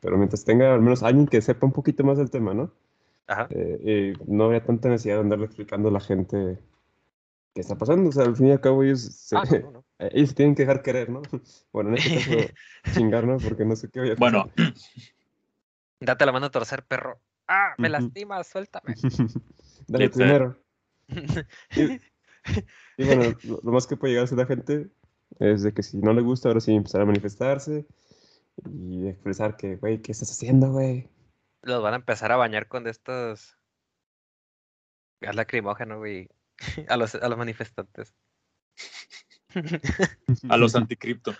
pero 0.00 0.16
mientras 0.16 0.44
tenga 0.44 0.72
al 0.72 0.80
menos 0.80 1.02
alguien 1.02 1.26
que 1.26 1.40
sepa 1.40 1.66
un 1.66 1.72
poquito 1.72 2.04
más 2.04 2.18
del 2.18 2.30
tema, 2.30 2.54
¿no? 2.54 2.72
Ajá. 3.26 3.48
Eh, 3.50 4.14
y 4.22 4.32
no 4.32 4.44
había 4.44 4.62
tanta 4.62 4.88
necesidad 4.88 5.16
de 5.16 5.22
andarle 5.22 5.46
explicando 5.46 5.88
a 5.88 5.92
la 5.92 6.00
gente 6.00 6.58
qué 7.54 7.60
está 7.60 7.76
pasando. 7.76 8.10
O 8.10 8.12
sea, 8.12 8.24
al 8.24 8.36
fin 8.36 8.46
y 8.46 8.52
al 8.52 8.60
cabo 8.60 8.84
ellos 8.84 9.00
se, 9.00 9.36
Ah, 9.36 9.42
no, 9.50 9.58
no, 9.58 9.70
no. 9.72 9.84
Ellos 9.98 10.34
tienen 10.34 10.54
que 10.54 10.62
dejar 10.62 10.82
querer, 10.82 11.10
¿no? 11.10 11.22
Bueno, 11.72 11.90
en 11.90 11.96
este 11.96 12.14
caso, 12.14 12.52
chingarnos 12.94 13.42
porque 13.42 13.64
no 13.64 13.74
sé 13.74 13.90
qué 13.90 14.00
voy 14.00 14.10
a 14.10 14.14
Bueno, 14.14 14.50
Date 16.00 16.26
la 16.26 16.32
mano 16.32 16.46
a 16.46 16.50
torcer, 16.50 16.84
perro. 16.84 17.18
¡Ah! 17.48 17.74
Me 17.78 17.88
lastimas, 17.88 18.46
suéltame. 18.46 18.94
Dale 19.88 20.08
tu 20.10 20.18
dinero. 20.18 20.58
Y 21.08 23.04
bueno, 23.04 23.36
lo, 23.44 23.60
lo 23.62 23.72
más 23.72 23.86
que 23.86 23.96
puede 23.96 24.12
llegar 24.12 24.22
a 24.22 24.26
hacer 24.26 24.38
la 24.38 24.46
gente 24.46 24.90
es 25.38 25.62
de 25.62 25.72
que 25.72 25.82
si 25.82 25.98
no 25.98 26.12
le 26.12 26.22
gusta, 26.22 26.48
ahora 26.48 26.60
sí 26.60 26.74
empezar 26.74 27.00
a 27.00 27.06
manifestarse 27.06 27.86
y 28.70 29.08
expresar 29.08 29.56
que, 29.56 29.76
güey, 29.76 30.00
¿qué 30.00 30.12
estás 30.12 30.30
haciendo, 30.30 30.72
güey? 30.72 31.08
Los 31.62 31.82
van 31.82 31.94
a 31.94 31.96
empezar 31.96 32.32
a 32.32 32.36
bañar 32.36 32.68
con 32.68 32.86
estos 32.86 33.56
gas 35.20 35.34
lacrimógeno, 35.34 35.98
güey. 35.98 36.28
A 36.88 36.96
los, 36.96 37.14
a 37.14 37.28
los 37.28 37.36
manifestantes. 37.36 38.14
a 40.48 40.56
los 40.56 40.74
anticripto. 40.74 41.34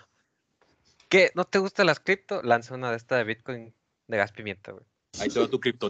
¿Qué? 1.09 1.31
¿No 1.33 1.45
te 1.45 1.57
gustan 1.57 1.87
las 1.87 1.99
cripto? 1.99 2.43
Lanza 2.43 2.75
una 2.75 2.91
de 2.91 2.97
estas 2.97 3.17
de 3.17 3.23
Bitcoin 3.23 3.73
de 4.05 4.17
gas 4.17 4.31
pimienta, 4.31 4.73
güey. 4.73 4.85
Ahí 5.19 5.29
te 5.29 5.39
va 5.39 5.47
tu 5.47 5.59
cripto. 5.59 5.89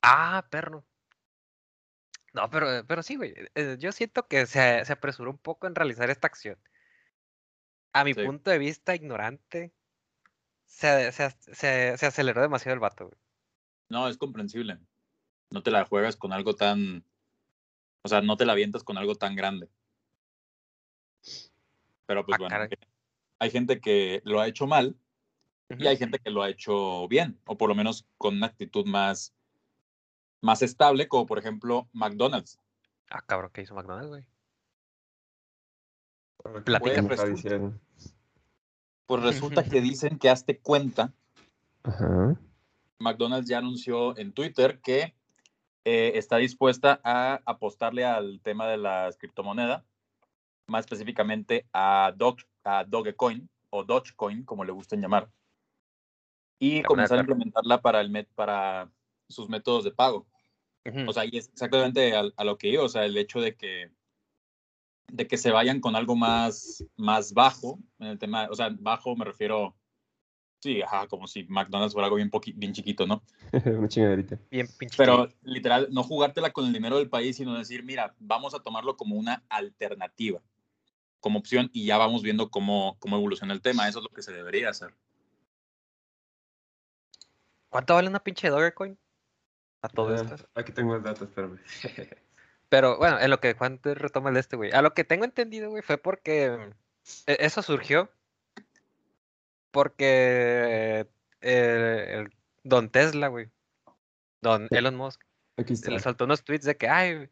Ah, 0.00 0.46
perro. 0.50 0.86
No, 2.32 2.48
pero, 2.50 2.86
pero 2.86 3.02
sí, 3.02 3.16
güey. 3.16 3.34
eh, 3.54 3.76
Yo 3.78 3.92
siento 3.92 4.26
que 4.28 4.46
se, 4.46 4.84
se 4.84 4.92
apresuró 4.92 5.30
un 5.30 5.38
poco 5.38 5.66
en 5.66 5.74
realizar 5.74 6.10
esta 6.10 6.26
acción. 6.28 6.58
A 7.92 8.04
mi 8.04 8.14
Sí. 8.14 8.22
punto 8.24 8.50
de 8.50 8.58
vista 8.58 8.94
ignorante, 8.94 9.72
se, 10.64 11.12
se, 11.12 11.30
se, 11.30 11.98
se 11.98 12.06
aceleró 12.06 12.42
demasiado 12.42 12.74
el 12.74 12.80
vato, 12.80 13.06
güey. 13.06 13.18
No, 13.88 14.08
es 14.08 14.16
comprensible. 14.16 14.78
No 15.50 15.62
te 15.62 15.70
la 15.70 15.84
juegas 15.84 16.16
con 16.16 16.32
algo 16.32 16.54
tan. 16.54 17.04
O 18.02 18.08
sea, 18.08 18.22
no 18.22 18.36
te 18.36 18.46
la 18.46 18.52
avientas 18.52 18.84
con 18.84 18.96
algo 18.98 19.14
tan 19.16 19.34
grande. 19.34 19.68
Pero 22.06 22.24
pues 22.24 22.36
Ah, 22.36 22.38
bueno, 22.38 22.54
caray. 22.54 22.68
hay 23.38 23.50
gente 23.50 23.80
que 23.80 24.20
lo 24.24 24.40
ha 24.40 24.48
hecho 24.48 24.66
mal 24.66 24.96
y 25.68 25.86
hay 25.86 25.96
gente 25.96 26.18
que 26.18 26.30
lo 26.30 26.42
ha 26.42 26.50
hecho 26.50 27.08
bien, 27.08 27.40
o 27.46 27.56
por 27.56 27.68
lo 27.68 27.74
menos 27.74 28.06
con 28.18 28.36
una 28.36 28.46
actitud 28.46 28.86
más, 28.86 29.34
más 30.42 30.62
estable, 30.62 31.08
como 31.08 31.26
por 31.26 31.38
ejemplo 31.38 31.88
McDonald's. 31.92 32.58
Ah, 33.10 33.22
cabrón, 33.26 33.50
¿qué 33.52 33.62
hizo 33.62 33.74
McDonald's, 33.74 34.08
güey? 34.08 34.24
Platica. 36.64 37.02
Resulta- 37.02 37.72
Pues 39.06 39.22
resulta 39.22 39.64
que 39.64 39.80
dicen 39.80 40.18
que 40.18 40.30
hazte 40.30 40.58
cuenta, 40.58 41.12
Ajá. 41.82 42.36
McDonald's 42.98 43.48
ya 43.48 43.58
anunció 43.58 44.16
en 44.16 44.32
Twitter 44.32 44.80
que 44.80 45.14
eh, 45.84 46.12
está 46.14 46.36
dispuesta 46.36 47.00
a 47.02 47.40
apostarle 47.46 48.04
al 48.04 48.40
tema 48.42 48.66
de 48.68 48.76
las 48.76 49.16
criptomonedas, 49.16 49.84
más 50.68 50.80
específicamente 50.84 51.66
a, 51.72 52.12
Doge, 52.16 52.44
a 52.64 52.84
Dogecoin 52.84 53.48
o 53.70 53.84
Dogecoin, 53.84 54.44
como 54.44 54.64
le 54.64 54.72
gusten 54.72 55.00
llamar, 55.00 55.30
y 56.58 56.82
comenzar 56.82 57.18
a 57.18 57.20
implementarla 57.22 57.80
para, 57.80 58.00
el 58.00 58.10
met- 58.10 58.28
para 58.34 58.90
sus 59.28 59.48
métodos 59.48 59.84
de 59.84 59.92
pago. 59.92 60.26
O 61.06 61.12
sea, 61.12 61.24
y 61.24 61.36
es 61.36 61.48
exactamente 61.48 62.14
a, 62.14 62.24
a 62.36 62.44
lo 62.44 62.56
que 62.56 62.68
iba, 62.68 62.82
o 62.82 62.88
sea, 62.88 63.04
el 63.04 63.16
hecho 63.16 63.40
de 63.40 63.54
que 63.54 63.90
de 65.12 65.26
que 65.26 65.36
se 65.36 65.50
vayan 65.50 65.80
con 65.80 65.96
algo 65.96 66.16
más, 66.16 66.84
más 66.96 67.32
bajo 67.32 67.78
en 67.98 68.08
el 68.08 68.18
tema, 68.18 68.48
o 68.50 68.54
sea, 68.54 68.70
bajo 68.78 69.16
me 69.16 69.24
refiero, 69.24 69.76
sí, 70.60 70.82
ajá, 70.82 71.06
como 71.08 71.26
si 71.26 71.44
McDonald's 71.44 71.92
fuera 71.92 72.06
algo 72.06 72.16
bien, 72.16 72.30
bien 72.54 72.72
chiquito, 72.72 73.06
¿no? 73.06 73.22
Una 73.64 73.88
chingaderita. 73.88 74.38
Bien 74.50 74.68
pinche. 74.78 74.96
Pero 74.96 75.28
literal, 75.42 75.88
no 75.90 76.02
jugártela 76.02 76.52
con 76.52 76.66
el 76.66 76.72
dinero 76.72 76.98
del 76.98 77.10
país, 77.10 77.36
sino 77.36 77.56
decir, 77.56 77.84
mira, 77.84 78.14
vamos 78.18 78.54
a 78.54 78.60
tomarlo 78.60 78.96
como 78.96 79.16
una 79.16 79.44
alternativa, 79.48 80.40
como 81.20 81.38
opción, 81.38 81.70
y 81.72 81.86
ya 81.86 81.98
vamos 81.98 82.22
viendo 82.22 82.50
cómo, 82.50 82.96
cómo 83.00 83.16
evoluciona 83.16 83.52
el 83.52 83.62
tema. 83.62 83.88
Eso 83.88 83.98
es 83.98 84.04
lo 84.04 84.14
que 84.14 84.22
se 84.22 84.32
debería 84.32 84.70
hacer. 84.70 84.94
¿Cuánto 87.68 87.94
vale 87.94 88.08
una 88.08 88.22
pinche 88.22 88.48
Dogecoin? 88.48 88.98
A 89.82 89.88
todo 89.88 90.12
Ah, 90.14 90.16
esto. 90.16 90.48
Aquí 90.54 90.72
tengo 90.72 90.94
el 90.96 91.02
dato, 91.02 91.24
espérame. 91.24 91.58
Pero 92.68 92.98
bueno, 92.98 93.18
en 93.18 93.30
lo 93.30 93.40
que 93.40 93.54
Juan 93.54 93.78
te 93.78 93.94
retoma 93.94 94.28
el 94.30 94.34
de 94.34 94.40
este, 94.40 94.56
güey. 94.56 94.70
A 94.72 94.82
lo 94.82 94.94
que 94.94 95.04
tengo 95.04 95.24
entendido, 95.24 95.70
güey, 95.70 95.82
fue 95.82 95.98
porque 95.98 96.72
e- 97.26 97.36
eso 97.40 97.62
surgió 97.62 98.10
porque 99.70 101.06
el, 101.40 101.50
el 101.50 102.32
Don 102.62 102.90
Tesla, 102.90 103.28
güey, 103.28 103.50
Don 104.40 104.68
Elon 104.70 104.96
Musk, 104.96 105.22
Aquí 105.56 105.72
está. 105.74 105.90
le 105.90 106.00
soltó 106.00 106.24
unos 106.24 106.44
tweets 106.44 106.64
de 106.64 106.76
que, 106.76 106.88
ay, 106.88 107.30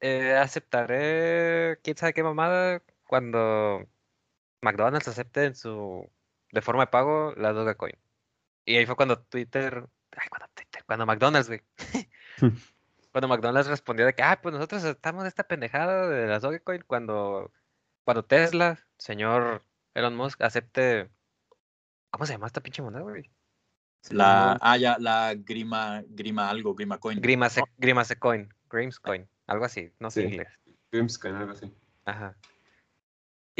eh, 0.00 0.34
aceptaré 0.36 1.78
quién 1.82 1.96
sabe 1.96 2.12
qué 2.14 2.22
mamada 2.22 2.82
cuando 3.06 3.86
McDonald's 4.62 5.08
acepte 5.08 5.44
en 5.44 5.54
su 5.54 6.08
de 6.52 6.62
forma 6.62 6.84
de 6.84 6.90
pago 6.90 7.34
la 7.36 7.52
Dogecoin. 7.52 7.94
Y 8.64 8.76
ahí 8.76 8.86
fue 8.86 8.96
cuando 8.96 9.20
Twitter, 9.20 9.86
ay, 10.20 10.28
cuando 10.28 10.46
cuando 10.86 11.06
McDonald's, 11.06 11.48
güey. 11.48 11.62
cuando 13.12 13.28
McDonald's 13.28 13.68
respondió 13.68 14.06
de 14.06 14.14
que, 14.14 14.22
ah, 14.22 14.40
pues 14.42 14.52
nosotros 14.54 14.84
estamos 14.84 15.22
de 15.24 15.28
esta 15.28 15.44
pendejada 15.44 16.08
de 16.08 16.26
las 16.26 16.42
Dogecoin 16.42 16.82
cuando, 16.86 17.52
cuando 18.04 18.24
Tesla, 18.24 18.78
señor 18.98 19.62
Elon 19.94 20.16
Musk, 20.16 20.42
acepte, 20.42 21.10
¿cómo 22.10 22.26
se 22.26 22.32
llama 22.32 22.46
esta 22.46 22.60
pinche 22.62 22.82
moneda, 22.82 23.02
güey? 23.02 23.30
La, 24.10 24.58
ah, 24.60 24.76
ya, 24.76 24.96
la 24.98 25.34
grima, 25.34 26.02
grima 26.08 26.48
algo, 26.48 26.74
grima 26.74 26.98
coin. 26.98 27.20
Grimase, 27.20 27.62
Grimase 27.76 28.16
Coin, 28.16 28.48
Grims 28.70 29.00
Coin, 29.00 29.28
algo 29.46 29.64
así, 29.64 29.92
no 29.98 30.10
sé 30.10 30.22
Sí. 30.22 30.28
inglés. 30.28 30.48
Grimscan, 30.90 31.34
algo 31.34 31.52
así. 31.52 31.70
Ajá. 32.04 32.36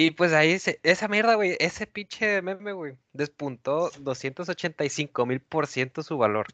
Y 0.00 0.12
pues 0.12 0.32
ahí, 0.32 0.60
se- 0.60 0.78
esa 0.84 1.08
mierda, 1.08 1.34
güey, 1.34 1.56
ese 1.58 1.84
pinche 1.88 2.40
meme, 2.40 2.70
güey, 2.72 2.96
despuntó 3.12 3.90
285 3.98 5.26
mil 5.26 5.40
por 5.40 5.66
ciento 5.66 6.04
su 6.04 6.16
valor. 6.16 6.46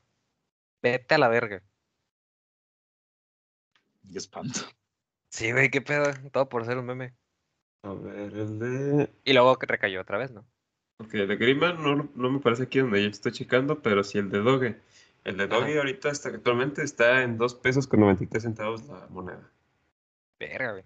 Vete 0.80 1.14
a 1.14 1.18
la 1.18 1.28
verga. 1.28 1.62
Qué 4.10 4.16
espanto. 4.16 4.60
Sí, 5.28 5.52
güey, 5.52 5.70
qué 5.70 5.82
pedo, 5.82 6.10
todo 6.32 6.48
por 6.48 6.64
ser 6.64 6.78
un 6.78 6.86
meme. 6.86 7.12
A 7.82 7.92
ver, 7.92 8.32
el 8.32 8.58
de. 8.58 9.10
Y 9.24 9.34
luego 9.34 9.58
que 9.58 9.66
recayó 9.66 10.00
otra 10.00 10.16
vez, 10.16 10.30
¿no? 10.30 10.46
Ok, 11.00 11.12
el 11.12 11.28
de 11.28 11.36
Grima 11.36 11.74
no, 11.74 12.08
no 12.14 12.30
me 12.30 12.38
parece 12.40 12.62
aquí 12.62 12.78
donde 12.78 13.02
yo 13.02 13.10
estoy 13.10 13.32
checando, 13.32 13.82
pero 13.82 14.04
sí 14.04 14.16
el 14.16 14.30
de 14.30 14.38
Doge. 14.38 14.80
El 15.24 15.36
de 15.36 15.48
Doge 15.48 15.72
Ajá. 15.72 15.78
ahorita 15.80 16.08
está, 16.08 16.30
actualmente 16.30 16.82
está 16.82 17.22
en 17.22 17.36
2 17.36 17.56
pesos 17.56 17.86
con 17.86 18.00
93 18.00 18.42
centavos 18.42 18.86
la 18.86 19.06
moneda. 19.10 19.50
Verga, 20.38 20.72
güey. 20.72 20.84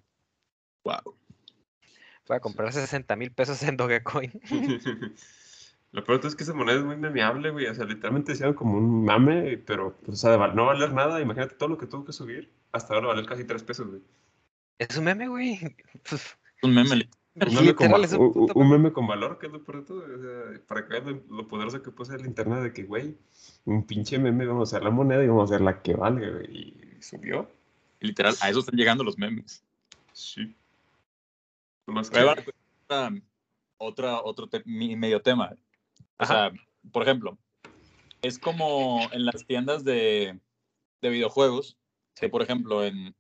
Wow. 0.83 1.15
Voy 2.29 2.37
a 2.37 2.41
comprar 2.41 2.73
60 2.73 3.17
mil 3.17 3.31
pesos 3.33 3.63
en 3.63 3.77
Dogecoin. 3.77 4.31
Lo 5.93 6.05
peor 6.05 6.21
es 6.23 6.37
que 6.37 6.45
esa 6.45 6.53
moneda 6.53 6.79
es 6.79 6.85
muy 6.85 6.97
memeable, 6.99 7.51
güey. 7.51 7.67
O 7.67 7.75
sea, 7.75 7.87
literalmente 7.87 8.33
hicieron 8.33 8.55
como 8.55 8.77
un 8.77 9.05
mame, 9.07 9.57
pero, 9.57 9.97
pues, 10.05 10.19
o 10.19 10.21
sea, 10.21 10.31
de 10.33 10.37
val- 10.37 10.55
no 10.55 10.67
valer 10.67 10.93
nada. 10.93 11.21
Imagínate 11.23 11.55
todo 11.55 11.71
lo 11.71 11.79
que 11.79 11.87
tuvo 11.87 12.05
que 12.05 12.13
subir. 12.13 12.53
Hasta 12.73 12.93
ahora 12.95 13.07
valer 13.09 13.25
casi 13.25 13.45
3 13.45 13.63
pesos, 13.63 13.89
güey. 13.89 14.03
Es 14.79 14.97
un 14.99 15.05
meme, 15.05 15.29
güey. 15.29 15.59
Pues, 16.09 16.37
Un 16.63 16.75
meme. 16.75 17.09
Un 17.35 17.55
meme, 17.55 17.75
con, 17.75 17.87
literal, 17.87 18.03
va- 18.03 18.05
es 18.05 18.13
un 18.13 18.71
meme. 18.71 18.93
con 18.93 19.07
valor, 19.07 19.39
que 19.39 19.47
es 19.47 19.53
lo 19.53 19.63
peor 19.65 19.81
de 19.81 19.87
todo. 19.87 19.99
O 20.01 20.21
sea, 20.21 20.61
para 20.67 20.85
que 20.87 20.93
vean 21.01 21.23
lo, 21.31 21.37
lo 21.39 21.49
poderoso 21.49 21.83
que 21.83 21.91
puede 21.91 22.11
ser 22.11 22.21
el 22.21 22.27
internet 22.27 22.59
de 22.65 22.73
que, 22.75 22.83
güey, 22.83 23.17
un 23.65 23.87
pinche 23.87 24.19
meme, 24.19 24.45
vamos 24.45 24.71
a 24.73 24.77
hacer 24.77 24.85
la 24.85 24.91
moneda 24.91 25.25
y 25.25 25.29
vamos 25.29 25.51
a 25.51 25.55
hacer 25.55 25.65
la 25.65 25.81
que 25.81 25.95
valga, 25.95 26.29
güey. 26.29 26.47
Y 26.99 27.03
subió. 27.03 27.51
Literal, 28.01 28.35
a 28.43 28.51
eso 28.51 28.59
están 28.61 28.77
llegando 28.77 29.05
los 29.05 29.17
memes. 29.17 29.63
Sí. 30.13 30.55
Nomás 31.89 32.11
que... 32.11 32.19
Ahí 32.19 32.25
va 32.25 32.37
otra, 32.87 33.11
otra- 33.79 34.23
otro 34.23 34.47
te- 34.47 34.63
medio 34.67 35.23
tema. 35.23 35.57
O 36.01 36.05
Ajá. 36.19 36.51
sea, 36.51 36.53
por 36.93 37.03
ejemplo, 37.03 37.39
es 38.21 38.39
como 38.39 39.09
en 39.13 39.25
las 39.25 39.47
tiendas 39.47 39.85
de, 39.85 40.39
de 41.01 41.09
videojuegos, 41.09 41.79
que 42.15 42.29
por 42.29 42.43
ejemplo 42.43 42.85
en 42.85 43.17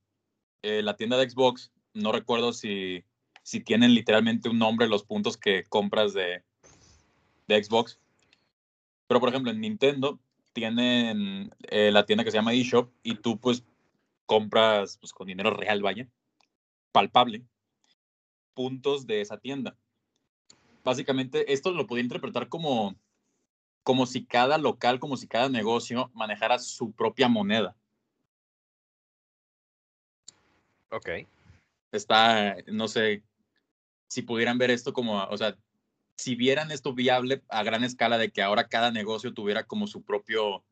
eh, 0.63 0.83
la 0.83 0.97
tienda 0.97 1.17
de 1.17 1.31
Xbox, 1.31 1.73
no 1.95 2.13
recuerdo 2.13 2.53
si, 2.53 3.05
si 3.43 3.61
tienen 3.61 3.95
literalmente 3.95 4.51
un 4.51 4.59
nombre 4.59 4.87
los 4.87 5.03
puntos 5.05 5.39
que 5.39 5.65
compras 5.65 6.13
de, 6.13 6.45
de 7.47 7.65
Xbox. 7.65 7.99
Pero 9.07 9.21
por 9.21 9.31
ejemplo 9.31 9.51
en 9.51 9.61
Nintendo 9.63 10.21
tienen 10.53 11.55
eh, 11.71 11.91
la 11.91 12.05
tienda 12.05 12.23
que 12.23 12.31
se 12.31 12.37
llama 12.37 12.53
eShop 12.53 12.93
y 13.03 13.15
tú 13.15 13.39
pues 13.41 13.65
compras 14.27 14.99
pues, 14.99 15.15
con 15.15 15.27
dinero 15.27 15.51
real, 15.51 15.81
vaya, 15.81 16.07
palpable, 16.93 17.45
puntos 18.59 19.07
de 19.07 19.21
esa 19.21 19.39
tienda. 19.39 19.77
Básicamente, 20.83 21.53
esto 21.53 21.71
lo 21.71 21.87
podía 21.87 22.03
interpretar 22.03 22.49
como, 22.49 22.97
como 23.85 24.05
si 24.05 24.27
cada 24.27 24.59
local, 24.59 24.99
como 24.99 25.17
si 25.17 25.29
cada 25.29 25.49
negocio 25.49 26.11
manejara 26.13 26.59
su 26.59 26.91
propia 26.91 27.29
moneda. 27.29 27.77
ok. 30.91 31.09
Está, 31.93 32.57
no 32.67 32.89
sé, 32.89 33.23
si 34.09 34.23
pudieran 34.23 34.59
ver 34.59 34.73
esto 34.73 34.93
como, 34.93 35.23
o 35.23 35.39
sea, 35.39 35.57
si 36.17 36.35
vieran 36.35 36.73
esto 36.73 36.93
viable 36.95 37.45
a 37.51 37.63
gran 37.63 37.85
escala 37.85 38.19
de 38.19 38.33
que 38.33 38.43
ahora 38.43 38.67
cada 38.67 38.91
negocio 38.91 39.33
tuviera 39.33 39.69
como 39.69 39.87
su 39.87 40.03
propio, 40.03 40.65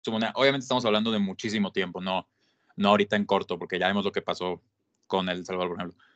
su 0.00 0.10
moneda. 0.10 0.32
Obviamente 0.34 0.64
estamos 0.64 0.84
hablando 0.84 1.12
de 1.12 1.20
muchísimo 1.20 1.70
tiempo, 1.70 2.00
no, 2.00 2.28
no 2.74 2.88
ahorita 2.88 3.14
en 3.14 3.26
corto, 3.26 3.60
porque 3.60 3.78
ya 3.78 3.86
vemos 3.86 4.04
lo 4.04 4.10
que 4.10 4.22
pasó 4.22 4.60
con 5.06 5.28
El 5.28 5.46
Salvador, 5.46 5.68
por 5.68 5.78
ejemplo. 5.78 6.11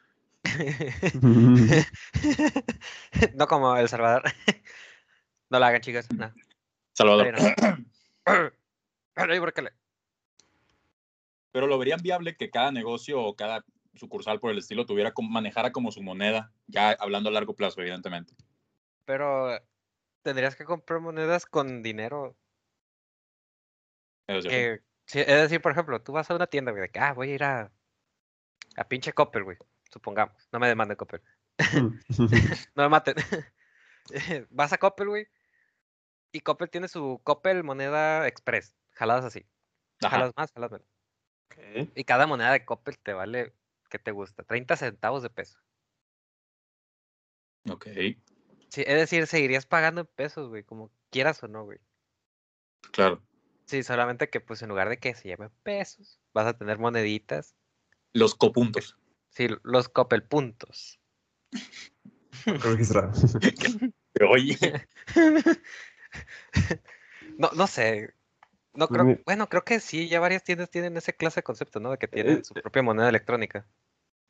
no 3.34 3.46
como 3.46 3.76
El 3.76 3.88
Salvador. 3.88 4.24
no 5.50 5.58
la 5.58 5.68
hagan, 5.68 5.80
chicas. 5.80 6.10
No. 6.12 6.32
Salvador. 6.92 7.34
Pero 11.52 11.66
lo 11.66 11.78
verían 11.78 12.02
viable 12.02 12.36
que 12.36 12.50
cada 12.50 12.70
negocio 12.70 13.22
o 13.22 13.34
cada 13.34 13.64
sucursal 13.94 14.40
por 14.40 14.50
el 14.50 14.58
estilo 14.58 14.84
tuviera 14.84 15.12
como 15.12 15.30
manejara 15.30 15.72
como 15.72 15.90
su 15.90 16.02
moneda, 16.02 16.52
ya 16.66 16.90
hablando 16.90 17.30
a 17.30 17.32
largo 17.32 17.56
plazo, 17.56 17.80
evidentemente. 17.80 18.34
Pero 19.06 19.58
tendrías 20.22 20.56
que 20.56 20.64
comprar 20.64 21.00
monedas 21.00 21.46
con 21.46 21.82
dinero. 21.82 22.36
Eso 24.26 24.42
sí. 24.42 24.48
que- 24.48 24.82
sí, 25.06 25.20
es 25.20 25.26
decir, 25.26 25.62
por 25.62 25.72
ejemplo, 25.72 26.02
tú 26.02 26.12
vas 26.12 26.30
a 26.30 26.34
una 26.34 26.46
tienda, 26.46 26.72
güey, 26.72 26.82
de 26.82 26.90
que, 26.90 26.98
ah, 26.98 27.14
voy 27.14 27.30
a 27.30 27.34
ir 27.34 27.44
a, 27.44 27.72
a 28.76 28.88
pinche 28.88 29.12
Coppel, 29.12 29.44
güey. 29.44 29.56
Supongamos. 29.92 30.48
No 30.52 30.58
me 30.58 30.68
demande 30.68 30.96
Coppel. 30.96 31.22
No 32.74 32.82
me 32.82 32.88
maten. 32.88 33.16
vas 34.50 34.72
a 34.72 34.78
Coppel, 34.78 35.08
güey. 35.08 35.28
Y 36.32 36.40
Coppel 36.40 36.70
tiene 36.70 36.88
su 36.88 37.20
Coppel 37.24 37.64
moneda 37.64 38.26
express. 38.28 38.76
Jaladas 38.92 39.24
así. 39.24 39.46
Ajá. 40.02 40.16
Jalas 40.16 40.32
más, 40.36 40.52
jalas 40.52 40.70
menos. 40.70 40.86
Y 41.94 42.04
cada 42.04 42.26
moneda 42.26 42.52
de 42.52 42.64
Coppel 42.64 42.98
te 42.98 43.14
vale, 43.14 43.54
¿qué 43.88 43.98
te 43.98 44.10
gusta? 44.10 44.42
30 44.42 44.76
centavos 44.76 45.22
de 45.22 45.30
peso. 45.30 45.58
Ok, 47.70 47.86
Sí, 48.68 48.82
es 48.86 48.94
decir, 48.98 49.26
seguirías 49.26 49.64
pagando 49.64 50.02
en 50.02 50.06
pesos, 50.06 50.48
güey, 50.48 50.62
como 50.62 50.90
quieras 51.10 51.42
o 51.42 51.48
no, 51.48 51.64
güey. 51.64 51.78
claro. 52.92 53.22
Sí, 53.64 53.82
solamente 53.82 54.30
que 54.30 54.40
pues 54.40 54.62
en 54.62 54.68
lugar 54.68 54.88
de 54.88 54.98
que 54.98 55.14
se 55.14 55.28
llamen 55.28 55.50
pesos, 55.64 56.20
vas 56.32 56.46
a 56.46 56.56
tener 56.56 56.78
moneditas. 56.78 57.56
Los 58.12 58.36
copuntos. 58.36 58.96
Sí, 59.36 59.48
los 59.64 59.90
Coppel 59.90 60.22
puntos. 60.22 60.98
Registrado. 62.46 63.12
Oye, 64.30 64.56
no, 67.36 67.50
no 67.54 67.66
sé. 67.66 68.14
No 68.72 68.88
Pues 68.88 69.02
creo, 69.02 69.18
bueno, 69.26 69.46
creo 69.50 69.62
que 69.62 69.78
sí, 69.80 70.08
ya 70.08 70.20
varias 70.20 70.42
tiendas 70.42 70.70
tienen 70.70 70.96
ese 70.96 71.14
clase 71.14 71.40
de 71.40 71.44
concepto, 71.44 71.80
¿no? 71.80 71.90
De 71.90 71.98
que 71.98 72.08
tienen 72.08 72.38
Eh, 72.38 72.44
su 72.44 72.54
propia 72.54 72.82
moneda 72.82 73.10
electrónica. 73.10 73.66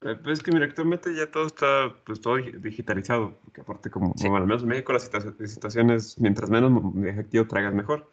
Eh, 0.02 0.16
Pues 0.20 0.38
es 0.40 0.42
que 0.44 0.50
mira, 0.50 0.66
actualmente 0.66 1.14
ya 1.14 1.30
todo 1.30 1.46
está 1.46 1.94
pues 2.04 2.20
todo 2.20 2.38
digi- 2.38 2.60
digitalizado, 2.60 3.38
porque 3.44 3.60
aparte 3.60 3.90
como, 3.90 4.12
Sí. 4.16 4.24
como 4.24 4.38
al 4.38 4.46
menos 4.46 4.62
en 4.62 4.68
México 4.70 4.92
las 4.92 5.08
situa- 5.08 5.46
situaciones, 5.46 6.18
mientras 6.18 6.50
menos 6.50 6.72
efectivo 7.06 7.46
traigas 7.46 7.74
mejor, 7.74 8.10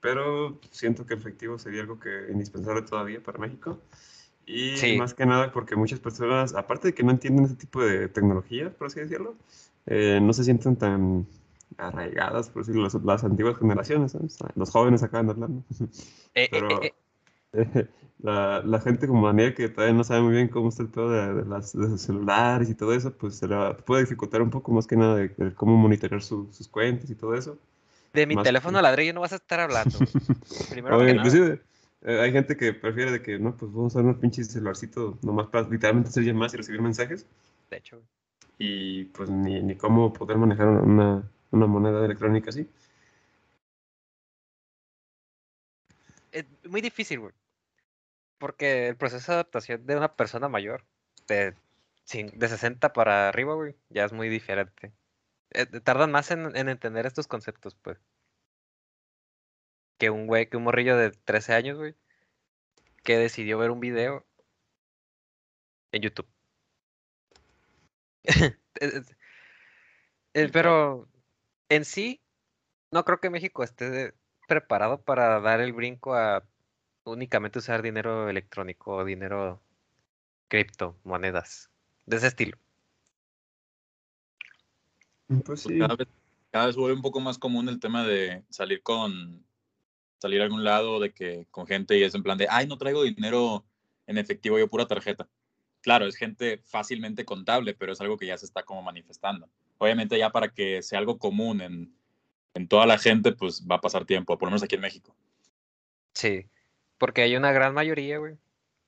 pero 0.00 0.58
siento 0.70 1.04
que 1.04 1.12
efectivo 1.12 1.58
sería 1.58 1.82
algo 1.82 2.00
que 2.00 2.28
indispensable 2.30 2.80
todavía 2.80 3.22
para 3.22 3.38
México 3.38 3.82
y 4.50 4.76
Sí. 4.76 4.96
más 4.96 5.14
que 5.14 5.26
nada 5.26 5.52
porque 5.52 5.76
muchas 5.76 6.00
personas, 6.00 6.54
aparte 6.54 6.88
de 6.88 6.94
que 6.94 7.02
no 7.02 7.10
entienden 7.10 7.44
ese 7.44 7.54
tipo 7.56 7.82
de 7.82 8.08
tecnología, 8.08 8.70
por 8.70 8.88
así 8.88 9.00
decirlo, 9.00 9.34
eh, 9.86 10.18
no 10.22 10.32
se 10.32 10.44
sienten 10.44 10.76
tan 10.76 11.26
arraigadas, 11.78 12.50
por 12.50 12.62
decirlo, 12.62 12.82
las, 12.82 12.94
las 12.94 13.24
antiguas 13.24 13.56
generaciones, 13.58 14.12
¿sabes? 14.12 14.38
Los 14.56 14.70
jóvenes 14.70 15.02
acaban 15.02 15.26
de 15.26 15.32
hablar, 15.32 15.50
¿no? 15.50 15.64
Eh, 16.34 16.44
eh, 16.44 16.48
Pero- 16.50 16.82
eh, 16.82 16.92
La, 18.22 18.60
la 18.62 18.80
gente 18.82 19.08
como 19.08 19.22
manera 19.22 19.54
que 19.54 19.70
todavía 19.70 19.96
no 19.96 20.04
sabe 20.04 20.20
muy 20.20 20.34
bien 20.34 20.48
cómo 20.48 20.68
está 20.68 20.82
el 20.82 20.90
pedo 20.90 21.08
de, 21.10 21.32
de 21.42 21.44
las, 21.48 21.72
de 21.72 21.86
sus 21.86 22.02
celulares 22.02 22.68
y 22.68 22.74
todo 22.74 22.92
eso, 22.92 23.14
pues 23.14 23.36
se 23.36 23.48
puede 23.86 24.02
dificultar 24.02 24.42
un 24.42 24.50
poco 24.50 24.72
más 24.72 24.86
que 24.86 24.94
nada 24.94 25.16
de, 25.16 25.28
de 25.30 25.54
cómo 25.54 25.74
monitorear 25.78 26.20
su- 26.22 26.46
sus 26.52 26.68
cuentas 26.68 27.08
y 27.08 27.14
todo 27.14 27.34
eso. 27.34 27.56
de 28.12 28.26
mi 28.26 28.34
más 28.34 28.44
teléfono 28.44 28.76
que- 28.78 28.82
ladrillo 28.82 29.14
no 29.14 29.20
vas 29.22 29.32
a 29.32 29.36
estar 29.36 29.60
hablando. 29.60 29.96
Primero 30.70 30.96
O 30.96 30.98
que 31.00 31.06
nada. 31.06 31.16
inclusive 31.16 31.62
eh, 32.02 32.20
hay 32.20 32.32
gente 32.32 32.56
que 32.56 32.72
prefiere 32.74 33.10
de 33.12 33.22
que 33.22 33.38
no, 33.38 33.56
pues 33.56 33.72
vamos 33.72 33.94
a 33.96 33.98
usar 34.00 34.04
un 34.08 34.20
pinche 34.20 34.44
celularcito 34.44 35.18
nomás 35.22 35.48
para 35.48 35.68
literalmente 35.68 36.10
hacer 36.10 36.24
llamadas 36.24 36.54
y 36.54 36.56
recibir 36.58 36.80
mensajes 36.82 37.26
De 37.70 37.76
hecho, 37.78 37.96
güey. 37.96 38.08
y 38.58 39.04
pues 39.06 39.30
ni, 39.30 39.60
ni 39.62 39.76
cómo 39.76 40.12
poder 40.12 40.36
manejar 40.38 40.68
una, 40.68 41.28
una 41.50 41.66
moneda 41.66 42.04
electrónica 42.04 42.50
así. 42.50 42.68
es 46.32 46.46
muy 46.64 46.80
difícil, 46.80 47.20
güey. 47.20 47.34
Porque 48.38 48.88
el 48.88 48.96
proceso 48.96 49.32
de 49.32 49.36
adaptación 49.36 49.86
de 49.86 49.96
una 49.96 50.16
persona 50.16 50.48
mayor, 50.48 50.84
de, 51.28 51.54
de 52.12 52.48
60 52.48 52.92
para 52.92 53.28
arriba, 53.28 53.54
güey, 53.54 53.76
ya 53.90 54.04
es 54.04 54.12
muy 54.12 54.28
diferente. 54.28 54.92
Eh, 55.50 55.66
tardan 55.82 56.12
más 56.12 56.30
en, 56.30 56.56
en 56.56 56.68
entender 56.68 57.06
estos 57.06 57.28
conceptos, 57.28 57.76
pues. 57.76 57.98
Que 60.00 60.10
un 60.10 60.26
güey, 60.26 60.48
que 60.48 60.56
un 60.56 60.64
morrillo 60.64 60.96
de 60.96 61.10
13 61.12 61.52
años, 61.54 61.78
güey, 61.78 61.94
que 63.04 63.18
decidió 63.18 63.58
ver 63.58 63.70
un 63.70 63.80
video 63.80 64.26
en 65.92 66.02
YouTube. 66.02 66.26
Pero 70.32 71.06
en 71.68 71.84
sí, 71.84 72.22
no 72.90 73.04
creo 73.04 73.20
que 73.20 73.28
México 73.28 73.62
esté 73.62 74.14
preparado 74.48 75.02
para 75.02 75.38
dar 75.40 75.60
el 75.60 75.74
brinco 75.74 76.14
a 76.14 76.44
únicamente 77.04 77.58
usar 77.58 77.82
dinero 77.82 78.30
electrónico 78.30 78.96
o 78.96 79.04
dinero 79.04 79.60
cripto, 80.48 80.96
monedas, 81.04 81.70
de 82.06 82.16
ese 82.16 82.28
estilo. 82.28 82.56
Pues 85.28 85.42
pues, 85.44 85.60
sí. 85.60 85.78
cada, 85.78 85.94
vez, 85.94 86.08
cada 86.50 86.66
vez 86.66 86.76
vuelve 86.76 86.96
un 86.96 87.02
poco 87.02 87.20
más 87.20 87.38
común 87.38 87.68
el 87.68 87.80
tema 87.80 88.02
de 88.04 88.42
salir 88.48 88.82
con, 88.82 89.44
salir 90.20 90.40
a 90.40 90.44
algún 90.44 90.62
lado, 90.62 91.00
de 91.00 91.12
que 91.12 91.46
con 91.50 91.66
gente 91.66 91.98
y 91.98 92.04
es 92.04 92.14
en 92.14 92.22
plan 92.22 92.38
de, 92.38 92.46
ay, 92.48 92.66
no 92.66 92.78
traigo 92.78 93.02
dinero 93.02 93.64
en 94.06 94.18
efectivo, 94.18 94.58
yo 94.58 94.68
pura 94.68 94.86
tarjeta. 94.86 95.28
Claro, 95.80 96.06
es 96.06 96.14
gente 96.16 96.58
fácilmente 96.58 97.24
contable, 97.24 97.74
pero 97.74 97.92
es 97.92 98.00
algo 98.00 98.18
que 98.18 98.26
ya 98.26 98.36
se 98.36 98.44
está 98.44 98.62
como 98.62 98.82
manifestando. 98.82 99.48
Obviamente 99.78 100.18
ya 100.18 100.30
para 100.30 100.48
que 100.50 100.82
sea 100.82 100.98
algo 100.98 101.18
común 101.18 101.62
en, 101.62 101.94
en 102.52 102.68
toda 102.68 102.84
la 102.84 102.98
gente, 102.98 103.32
pues 103.32 103.66
va 103.66 103.76
a 103.76 103.80
pasar 103.80 104.04
tiempo, 104.04 104.36
por 104.36 104.46
lo 104.46 104.50
menos 104.50 104.62
aquí 104.62 104.74
en 104.74 104.82
México. 104.82 105.16
Sí, 106.12 106.46
porque 106.98 107.22
hay 107.22 107.34
una 107.36 107.52
gran 107.52 107.72
mayoría, 107.72 108.18
güey, 108.18 108.36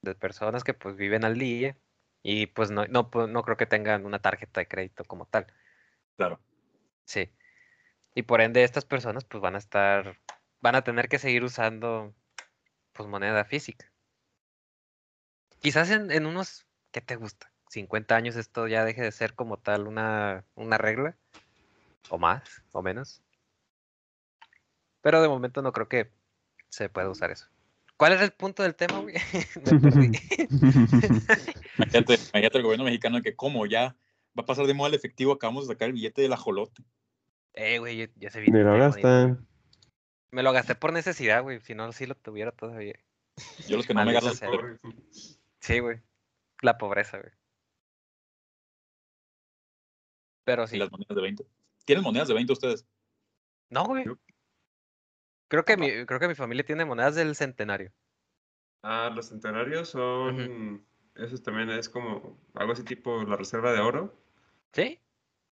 de 0.03 0.15
personas 0.15 0.65
que 0.65 0.75
pues 0.75 0.97
viven 0.97 1.25
al 1.25 1.39
día 1.39 1.79
y 2.23 2.47
pues 2.47 2.71
no, 2.71 2.87
no, 2.89 3.11
pu- 3.11 3.31
no 3.31 3.43
creo 3.43 3.57
que 3.57 3.65
tengan 3.67 4.05
una 4.05 4.19
tarjeta 4.19 4.61
de 4.61 4.69
crédito 4.69 5.05
como 5.05 5.25
tal. 5.25 5.47
Claro. 6.17 6.41
Sí. 7.05 7.31
Y 8.15 8.23
por 8.23 8.43
ende 8.43 8.65
estas 8.65 8.85
personas 8.85 9.25
pues 9.25 9.41
van 9.41 9.55
a 9.55 9.59
estar, 9.59 10.19
van 10.63 10.77
a 10.77 10.85
tener 10.85 11.09
que 11.09 11.19
seguir 11.19 11.45
usando 11.45 12.15
pues 12.93 13.09
moneda 13.09 13.45
física. 13.45 13.91
Quizás 15.61 15.91
en, 15.91 16.11
en 16.11 16.27
unos, 16.27 16.67
¿qué 16.91 17.01
te 17.01 17.17
gusta? 17.17 17.53
50 17.69 18.15
años 18.17 18.37
esto 18.37 18.67
ya 18.69 18.85
deje 18.85 19.03
de 19.03 19.13
ser 19.13 19.35
como 19.35 19.59
tal 19.59 19.87
una, 19.87 20.45
una 20.55 20.79
regla, 20.79 21.17
o 22.11 22.19
más, 22.19 22.63
o 22.73 22.83
menos. 22.83 23.23
Pero 25.01 25.23
de 25.23 25.29
momento 25.29 25.63
no 25.63 25.73
creo 25.73 25.89
que 25.89 26.11
se 26.69 26.89
pueda 26.89 27.09
usar 27.09 27.31
eso. 27.31 27.49
¿Cuál 27.97 28.13
era 28.13 28.25
el 28.25 28.33
punto 28.33 28.63
del 28.63 28.75
tema, 28.75 29.01
güey? 29.01 29.15
Perdí. 29.65 30.11
Imagínate, 31.79 32.15
imagínate 32.15 32.59
el 32.59 32.63
gobierno 32.63 32.85
mexicano 32.85 33.23
que 33.23 33.35
como 33.35 33.65
ya 33.67 33.97
va 34.39 34.43
a 34.43 34.47
pasar 34.47 34.67
de 34.67 34.75
moda 34.75 34.89
el 34.89 34.95
efectivo, 34.95 35.33
acabamos 35.33 35.67
de 35.67 35.75
sacar 35.75 35.89
el 35.89 35.95
billete 35.95 36.23
del 36.23 36.33
ajolote. 36.33 36.83
Eh, 37.55 37.79
güey, 37.79 38.11
ya 38.17 38.31
se 38.31 38.41
viene. 38.41 38.63
bonito, 38.63 38.91
güey. 38.91 39.03
gastan. 39.03 39.47
Me 40.33 40.43
lo 40.43 40.53
gasté 40.53 40.75
por 40.75 40.93
necesidad, 40.93 41.43
güey. 41.43 41.61
Si 41.61 41.75
no, 41.75 41.93
sí 41.93 42.07
lo 42.07 42.15
tuviera 42.15 42.53
todavía. 42.53 42.99
Yo 43.69 43.77
los 43.77 43.87
que 43.87 43.95
no 43.95 44.05
me. 44.05 44.19
Pobre. 44.19 44.79
Sí, 45.61 45.79
güey. 45.79 46.01
La 46.63 46.79
pobreza, 46.79 47.19
güey. 47.19 47.33
Pero 50.45 50.65
y 50.65 50.69
sí. 50.69 50.79
las 50.79 50.91
monedas 50.91 51.15
de 51.15 51.23
20. 51.23 51.47
¿Tienen 51.85 52.03
monedas 52.03 52.29
de 52.29 52.35
20 52.35 52.53
ustedes? 52.53 52.87
No, 53.69 53.85
güey. 53.85 54.05
Creo 55.49 55.65
que, 55.67 55.77
mi, 55.77 56.07
creo 56.07 56.19
que 56.19 56.29
mi 56.29 56.35
familia 56.35 56.65
tiene 56.65 56.87
monedas 56.87 57.15
del 57.15 57.37
centenario. 57.37 57.93
Ah, 58.83 59.13
los 59.15 59.29
centenarios 59.29 59.91
son. 59.91 60.87
Eso 61.15 61.37
también 61.39 61.69
es 61.71 61.91
como 61.91 62.41
algo 62.55 62.73
así 62.73 62.85
tipo 62.85 63.23
la 63.25 63.37
reserva 63.37 63.73
de 63.73 63.81
oro. 63.81 64.19
¿Sí? 64.73 64.99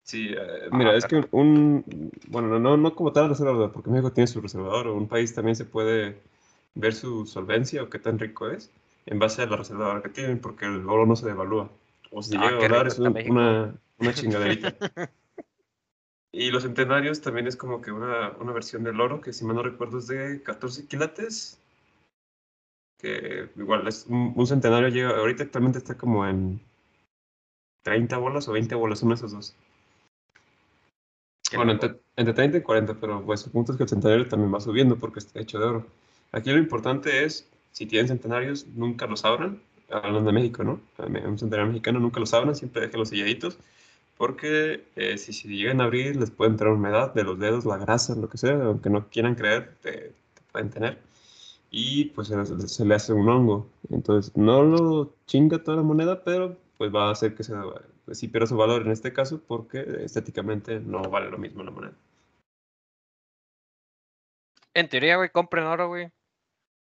Sí, 0.07 0.29
eh, 0.29 0.69
Ah, 0.71 0.77
mira, 0.79 0.97
es 0.97 1.05
que 1.05 1.17
un, 1.17 1.29
un- 1.33 2.13
bueno, 2.29 2.59
no, 2.61 2.77
no 2.77 2.95
como 2.95 3.13
tal 3.13 3.25
la 3.25 3.29
reserva 3.31 3.53
de 3.53 3.59
oro, 3.59 3.73
porque 3.73 3.91
México 3.91 4.13
tiene 4.13 4.29
su 4.29 4.41
reserva 4.41 4.69
de 4.69 4.75
oro. 4.79 4.95
Un 4.95 5.09
país 5.09 5.35
también 5.35 5.57
se 5.57 5.65
puede 5.65 6.23
ver 6.75 6.95
su 6.95 7.27
solvencia 7.27 7.83
o 7.83 7.91
qué 7.91 7.99
tan 7.99 8.19
rico 8.19 8.49
es 8.49 8.71
en 9.07 9.19
base 9.19 9.43
a 9.43 9.47
la 9.47 9.57
reserva 9.57 9.85
de 9.87 9.91
oro 9.91 10.03
que 10.03 10.09
tienen, 10.11 10.41
porque 10.41 10.67
el 10.67 10.89
oro 10.89 11.07
no 11.07 11.17
se 11.17 11.27
devalúa. 11.27 11.71
O 12.13 12.23
si 12.23 12.37
Ah, 12.37 12.51
llega 12.51 12.57
a 12.57 12.69
dólar 12.69 12.87
es 12.87 12.99
un- 13.01 13.19
una, 13.31 13.75
una 13.99 14.15
chingaderita. 14.15 14.75
Y 16.33 16.51
los 16.51 16.65
centenarios 16.65 17.23
también 17.23 17.47
es 17.47 17.57
como 17.57 17.81
que 17.81 17.91
una, 17.91 18.33
una 18.39 18.53
versión 18.53 18.85
del 18.85 19.01
oro, 19.01 19.23
que 19.23 19.33
si 19.33 19.45
mal 19.47 19.57
no 19.57 19.63
recuerdo 19.63 19.99
es 19.99 20.07
de 20.07 20.43
14 20.43 20.87
quilates. 20.87 21.59
Que 22.99 23.49
igual 23.57 23.89
es 23.89 24.07
un, 24.07 24.35
un 24.37 24.47
centenario 24.47 24.89
llega, 24.89 25.17
ahorita 25.17 25.45
actualmente 25.45 25.79
está 25.79 25.97
como 25.97 26.27
en 26.27 26.61
30 27.83 28.19
bolas 28.19 28.49
o 28.49 28.53
20 28.53 28.75
bolas, 28.75 29.03
uno 29.03 29.11
de 29.13 29.17
esos 29.17 29.33
dos. 29.33 29.57
Bueno, 31.55 31.73
entre, 31.73 32.01
entre 32.17 32.35
30 32.35 32.59
y 32.59 32.63
40, 32.63 32.95
pero 33.01 33.25
pues 33.25 33.45
el 33.45 33.53
punto 33.53 33.73
es 33.73 33.79
que 33.79 33.85
el 33.85 33.89
centenario 33.89 34.27
también 34.27 34.53
va 34.53 34.61
subiendo 34.61 34.97
porque 34.97 35.21
está 35.21 35.41
hecho 35.41 35.59
de 35.59 35.67
oro. 35.67 35.87
Aquí 36.33 36.51
lo 36.51 36.59
importante 36.59 37.25
es, 37.25 37.49
si 37.73 37.87
tienen 37.87 38.09
centenarios, 38.09 38.67
nunca 38.75 39.07
los 39.07 39.25
abran, 39.25 39.61
hablando 39.91 40.31
de 40.31 40.33
México, 40.33 40.65
¿no? 40.65 40.81
Un 40.99 41.39
centenario 41.39 41.67
mexicano 41.67 42.01
nunca 42.01 42.21
los 42.21 42.35
abran, 42.35 42.55
siempre 42.57 42.83
dejen 42.83 43.01
los 43.01 43.11
selladitos, 43.11 43.59
porque 44.17 44.85
eh, 44.97 45.19
si, 45.19 45.33
si 45.33 45.49
llegan 45.49 45.81
a 45.81 45.85
abrir 45.85 46.17
les 46.17 46.31
puede 46.31 46.51
entrar 46.51 46.73
humedad 46.73 47.13
de 47.15 47.25
los 47.25 47.39
dedos, 47.39 47.65
la 47.65 47.77
grasa, 47.77 48.15
lo 48.15 48.29
que 48.29 48.39
sea, 48.39 48.55
aunque 48.65 48.91
no 48.91 49.09
quieran 49.09 49.35
creer, 49.35 49.77
te, 49.83 49.93
te 49.93 50.43
pueden 50.53 50.71
tener. 50.71 50.99
Y 51.71 52.07
pues 52.07 52.29
se, 52.29 52.69
se, 52.69 52.85
le 52.85 52.95
hace 52.95 53.13
un 53.13 53.29
hongo. 53.29 53.69
Entonces 53.91 54.35
no 54.37 54.63
lo 54.63 55.13
chinga 55.27 55.63
toda 55.63 55.79
la 55.79 55.83
moneda, 55.83 56.23
pero 56.25 56.57
pues 56.79 56.95
va 56.95 57.09
a 57.09 57.13
hacer 57.13 57.35
que 57.35 57.45
se, 57.45 57.55
pues, 58.07 58.19
sí 58.19 58.29
pierda 58.29 58.47
su 58.47 58.57
valor 58.57 58.81
en 58.83 58.91
este 58.93 59.13
caso, 59.13 59.43
porque 59.47 59.85
estéticamente 60.05 60.81
no 60.81 61.03
vale 61.03 61.29
lo 61.31 61.37
mismo 61.37 61.63
la 61.63 61.71
moneda. 61.71 61.95
En 64.73 64.89
teoría, 64.89 65.17
güey, 65.17 65.31
compren 65.31 65.65
oro, 65.65 65.89
güey. 65.89 66.11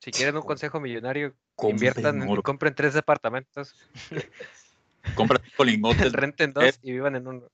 Si 0.01 0.11
quieren 0.11 0.37
un 0.37 0.43
consejo 0.43 0.81
millonario, 0.81 1.35
Compren 1.55 1.75
inviertan, 1.77 2.23
en- 2.23 2.43
compren 2.43 2.75
tres 2.75 2.93
departamentos, 2.95 3.75
Compra 5.15 5.41
cinco 5.45 5.65
lingotes, 5.65 6.13
renten 6.13 6.53
dos 6.53 6.79
y 6.83 6.93
vivan 6.93 7.17
en 7.17 7.27
uno. 7.27 7.49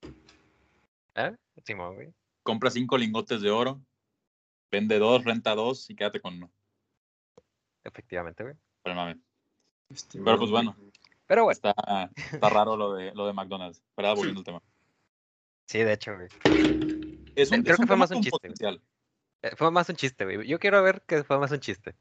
¿Eh? 1.14 1.35
Simón, 1.64 1.94
güey. 1.96 2.12
compra 2.42 2.70
cinco 2.70 2.96
lingotes 2.96 3.40
de 3.42 3.50
oro, 3.50 3.81
vende 4.70 4.98
dos, 4.98 5.24
renta 5.24 5.54
dos 5.54 5.90
y 5.90 5.96
quédate 5.96 6.20
con 6.20 6.35
uno. 6.37 6.50
Efectivamente, 7.85 8.44
güey. 8.44 8.54
Pero, 8.83 8.94
mame. 8.94 9.18
Pero, 10.12 10.38
pues, 10.38 10.50
bueno. 10.50 10.76
Pero 11.29 11.45
bueno, 11.45 11.53
está, 11.53 12.11
está 12.33 12.49
raro 12.49 12.77
lo 12.77 12.95
de, 12.95 13.14
lo 13.14 13.27
de 13.27 13.33
McDonald's. 13.35 13.81
¿Verdad? 13.97 14.17
Volviendo 14.17 14.41
al 14.41 14.45
tema. 14.45 14.62
sí, 15.67 15.79
de 15.79 15.93
hecho, 15.93 16.17
güey. 16.17 16.29
Es 17.37 17.53
un, 17.53 17.62
Creo 17.62 17.75
es 17.75 17.79
un 17.79 17.85
que 17.85 17.87
fue 17.87 17.97
más 17.97 18.11
un 18.11 18.23
chiste. 18.23 18.49
Eh, 19.43 19.55
Fue 19.57 19.71
más 19.71 19.88
un 19.88 19.95
chiste, 19.95 20.25
güey. 20.25 20.49
Yo 20.49 20.59
quiero 20.59 20.83
ver 20.83 21.03
que 21.07 21.23
fue 21.23 21.38
más 21.38 21.53
un 21.53 21.61
chiste. 21.61 21.95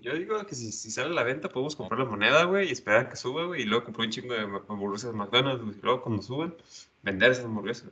Yo 0.00 0.14
digo 0.14 0.44
que 0.46 0.54
si, 0.54 0.72
si 0.72 0.90
sale 0.90 1.10
a 1.10 1.12
la 1.12 1.22
venta 1.22 1.48
podemos 1.50 1.76
comprar 1.76 2.00
la 2.00 2.06
moneda, 2.06 2.44
güey, 2.44 2.68
y 2.68 2.72
esperar 2.72 3.06
a 3.06 3.08
que 3.10 3.16
suba, 3.16 3.44
güey, 3.44 3.62
y 3.62 3.64
luego 3.66 3.84
comprar 3.84 4.06
un 4.06 4.10
chingo 4.12 4.32
de 4.34 4.40
hamburguesas 4.40 5.12
de 5.12 5.16
McDonald's, 5.18 5.62
güey, 5.62 5.76
y 5.76 5.80
luego 5.82 6.02
cuando 6.02 6.22
suban, 6.22 6.56
vender 7.02 7.30
esas 7.32 7.44
hamburguesas. 7.44 7.90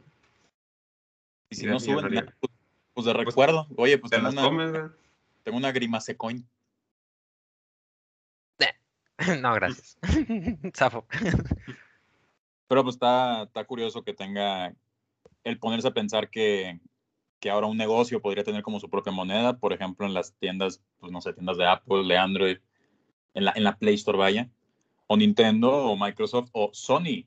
Y 1.50 1.56
si 1.56 1.66
no 1.66 1.78
suben, 1.78 2.08
pues, 2.08 2.52
pues 2.94 3.06
de 3.06 3.12
recuerdo. 3.12 3.66
Oye, 3.76 3.98
pues 3.98 4.10
Te 4.10 4.16
tengo 4.16 4.30
las 4.30 4.32
una, 4.32 4.42
comes, 4.42 4.70
güey. 4.72 4.82
tengo 5.44 5.58
una 5.58 5.72
grimace 5.72 6.16
coin. 6.16 6.48
no, 9.42 9.54
gracias. 9.54 9.98
Zafo. 10.76 11.06
Pero 12.68 12.82
pues 12.84 12.96
está, 12.96 13.42
está 13.44 13.64
curioso 13.64 14.02
que 14.02 14.14
tenga 14.14 14.74
el 15.44 15.58
ponerse 15.58 15.88
a 15.88 15.94
pensar 15.94 16.30
que, 16.30 16.80
que 17.40 17.50
ahora 17.50 17.66
un 17.66 17.76
negocio 17.76 18.20
podría 18.22 18.44
tener 18.44 18.62
como 18.62 18.80
su 18.80 18.88
propia 18.88 19.12
moneda, 19.12 19.58
por 19.58 19.72
ejemplo, 19.72 20.06
en 20.06 20.14
las 20.14 20.34
tiendas, 20.34 20.82
pues 20.98 21.12
no 21.12 21.20
sé, 21.20 21.32
tiendas 21.32 21.56
de 21.56 21.66
Apple, 21.66 22.04
de 22.06 22.16
Android, 22.16 22.58
en 23.34 23.44
la, 23.44 23.52
en 23.56 23.64
la 23.64 23.76
Play 23.76 23.94
Store, 23.94 24.18
vaya, 24.18 24.48
o 25.06 25.16
Nintendo, 25.16 25.70
o 25.70 25.96
Microsoft, 25.96 26.50
o 26.52 26.70
Sony. 26.72 27.26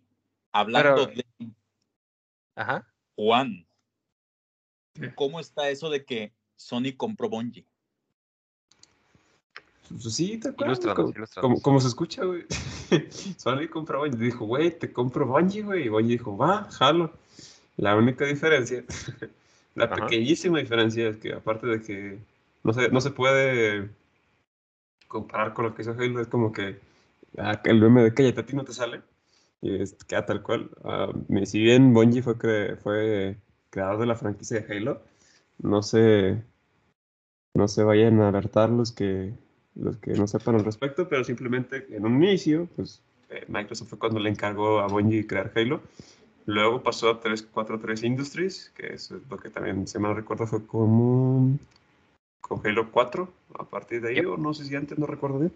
Hablando 0.52 1.08
Pero- 1.08 1.24
de 1.40 1.54
Ajá. 2.56 2.88
Juan. 3.16 3.66
¿cómo 5.16 5.40
está 5.40 5.70
eso 5.70 5.90
de 5.90 6.06
que 6.06 6.34
Sony 6.56 6.96
compró 6.96 7.28
Bungie? 7.28 7.66
Pues 9.90 10.14
sí, 10.16 10.38
te 10.40 10.50
acuerdas, 10.50 10.80
Ilústranos, 10.80 10.96
como, 10.96 11.10
ilústranos. 11.18 11.42
como, 11.56 11.62
como 11.62 11.80
se 11.80 11.88
escucha, 11.88 12.24
güey. 12.24 12.44
Sony 13.38 13.68
compra 13.70 14.00
Bungie. 14.00 14.18
Dijo, 14.20 14.46
güey, 14.46 14.78
te 14.78 14.92
compro 14.92 15.26
Bungie, 15.28 15.62
güey. 15.64 15.86
Y 15.86 15.90
Bungie 15.90 16.14
dijo, 16.18 16.36
va, 16.38 16.64
jalo. 16.72 17.12
La 17.78 17.96
única 17.96 18.26
diferencia, 18.26 18.84
la 19.76 19.86
Ajá. 19.86 19.96
pequeñísima 19.96 20.60
diferencia 20.60 21.08
es 21.10 21.18
que 21.18 21.34
aparte 21.34 21.66
de 21.68 21.82
que 21.82 22.20
no 22.64 22.72
se, 22.72 22.90
no 22.90 23.02
se 23.02 23.10
puede 23.12 23.90
comparar 25.08 25.54
con 25.54 25.66
lo 25.66 25.76
que 25.76 25.82
hizo 25.82 25.92
Halo, 25.92 26.22
es 26.22 26.28
como 26.28 26.52
que 26.52 26.80
ah, 27.38 27.60
el 27.66 27.82
meme 27.82 28.04
de 28.04 28.14
cállate, 28.14 28.42
a 28.42 28.46
ti 28.46 28.56
no 28.56 28.64
te 28.64 28.74
sale. 28.74 29.02
Y 29.62 29.76
es, 29.82 29.94
queda 30.06 30.26
tal 30.26 30.44
cual. 30.44 30.70
Ah, 30.84 31.12
si 31.46 31.60
bien 31.60 31.94
Bungie 31.94 32.22
fue, 32.22 32.38
cre- 32.38 32.78
fue 32.78 33.38
creador 33.70 34.00
de 34.00 34.06
la 34.06 34.16
franquicia 34.16 34.60
de 34.62 34.76
Halo, 34.78 35.02
no 35.58 35.82
se, 35.82 36.44
no 37.56 37.68
se 37.68 37.84
vayan 37.84 38.22
a 38.22 38.30
alertar 38.30 38.70
los 38.70 38.92
que, 38.92 39.34
los 39.76 39.98
que 39.98 40.14
no 40.14 40.28
sepan 40.28 40.56
al 40.56 40.66
respecto, 40.66 41.08
pero 41.08 41.24
simplemente 41.24 41.88
en 41.90 42.06
un 42.06 42.24
inicio, 42.24 42.68
pues 42.76 43.02
eh, 43.30 43.46
Microsoft 43.48 43.90
fue 43.90 44.00
cuando 44.00 44.20
le 44.20 44.30
encargó 44.30 44.80
a 44.80 44.88
Bungie 44.88 45.26
crear 45.26 45.52
Halo. 45.56 45.82
Luego 46.46 46.84
pasó 46.84 47.10
a 47.10 47.20
343 47.20 48.04
Industries, 48.04 48.72
que 48.76 48.94
es 48.94 49.12
lo 49.12 49.38
que 49.38 49.50
también, 49.50 49.88
si 49.88 49.98
mal 49.98 50.16
recuerdo, 50.16 50.46
fue 50.46 50.66
como 50.66 51.58
con 52.42 52.62
Halo 52.66 52.92
4, 52.92 53.32
a 53.60 53.64
partir 53.64 54.02
de 54.02 54.10
ahí, 54.10 54.20
o 54.20 54.38
no 54.38 54.54
sé 54.54 54.66
si 54.66 54.76
antes, 54.76 54.98
no 55.00 55.06
recuerdo 55.06 55.40
bien. 55.40 55.54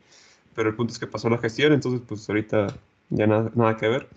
Pero 0.56 0.70
el 0.70 0.76
punto 0.76 0.94
es 0.94 1.00
que 1.00 1.08
pasó 1.08 1.30
la 1.30 1.38
gestión, 1.38 1.74
entonces 1.74 2.02
pues 2.08 2.28
ahorita 2.30 2.68
ya 3.10 3.28
nada, 3.28 3.52
nada 3.54 3.76
que 3.78 3.88
ver. 3.88 4.08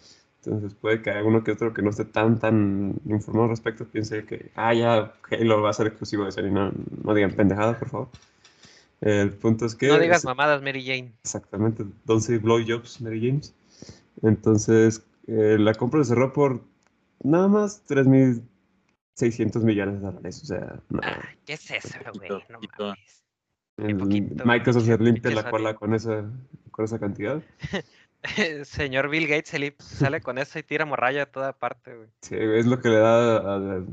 Entonces 0.43 0.75
puede 0.75 1.03
que 1.03 1.11
alguno 1.11 1.45
que 1.45 1.51
otro 1.53 1.75
que 1.75 1.83
no 1.83 1.91
esté 1.91 2.07
tan, 2.07 2.39
tan 2.39 2.95
informado 3.07 3.45
al 3.45 3.51
respecto 3.51 3.85
piense 3.85 4.25
que, 4.25 4.51
ah, 4.55 4.73
ya 4.73 5.13
Halo 5.31 5.61
va 5.61 5.71
a 5.71 5.75
ser 5.75 5.89
exclusivo 5.89 6.25
de 6.25 6.33
Sony. 6.33 6.51
No, 6.51 6.73
no 7.05 7.15
digan 7.15 7.33
pendejadas, 7.33 7.77
por 7.79 7.89
favor. 7.89 8.09
El 9.01 9.33
punto 9.33 9.65
es 9.67 9.75
que... 9.75 9.89
No 9.89 9.99
digas 9.99 10.19
es- 10.19 10.25
mamadas, 10.25 10.63
Mary 10.63 10.85
Jane. 10.85 11.13
Exactamente, 11.25 11.85
don't 12.05 12.23
say 12.23 12.37
blowjobs, 12.39 13.01
Mary 13.01 13.21
James. 13.27 13.55
Entonces, 14.23 15.03
eh, 15.27 15.57
la 15.59 15.75
compra 15.75 16.03
se 16.05 16.11
cerró 16.11 16.33
por 16.33 16.61
nada 17.23 17.49
más 17.49 17.83
3.600 19.17 19.63
millones 19.63 19.95
de 19.95 20.01
dólares. 20.01 20.43
O 20.43 20.47
sea, 20.47 20.81
no, 20.91 21.01
Ay, 21.03 21.15
¿Qué 21.47 21.55
es 21.55 21.71
eso, 21.71 21.99
güey? 22.15 22.29
No 22.29 22.41
poquito. 22.61 22.85
mames. 22.89 23.25
el- 23.79 23.97
poquito, 23.97 24.45
Microsoft 24.45 24.85
se 24.87 24.99
limpia 24.99 25.31
la 25.31 25.51
cola 25.51 25.75
con 25.75 25.95
esa, 25.95 26.25
con 26.71 26.85
esa 26.85 26.99
cantidad. 26.99 27.43
Señor 28.65 29.09
Bill 29.09 29.27
Gates 29.27 29.49
se 29.49 29.75
sale 29.97 30.21
con 30.21 30.37
eso 30.37 30.59
y 30.59 30.63
tira 30.63 30.85
morralla 30.85 31.23
a 31.23 31.27
toda 31.27 31.55
parte, 31.55 31.97
güey. 31.97 32.09
Sí, 32.21 32.37
es 32.39 32.67
lo 32.67 32.79
que 32.81 32.91
le 32.91 32.97
da 32.97 33.37
a- 33.39 33.57
a- 33.79 33.85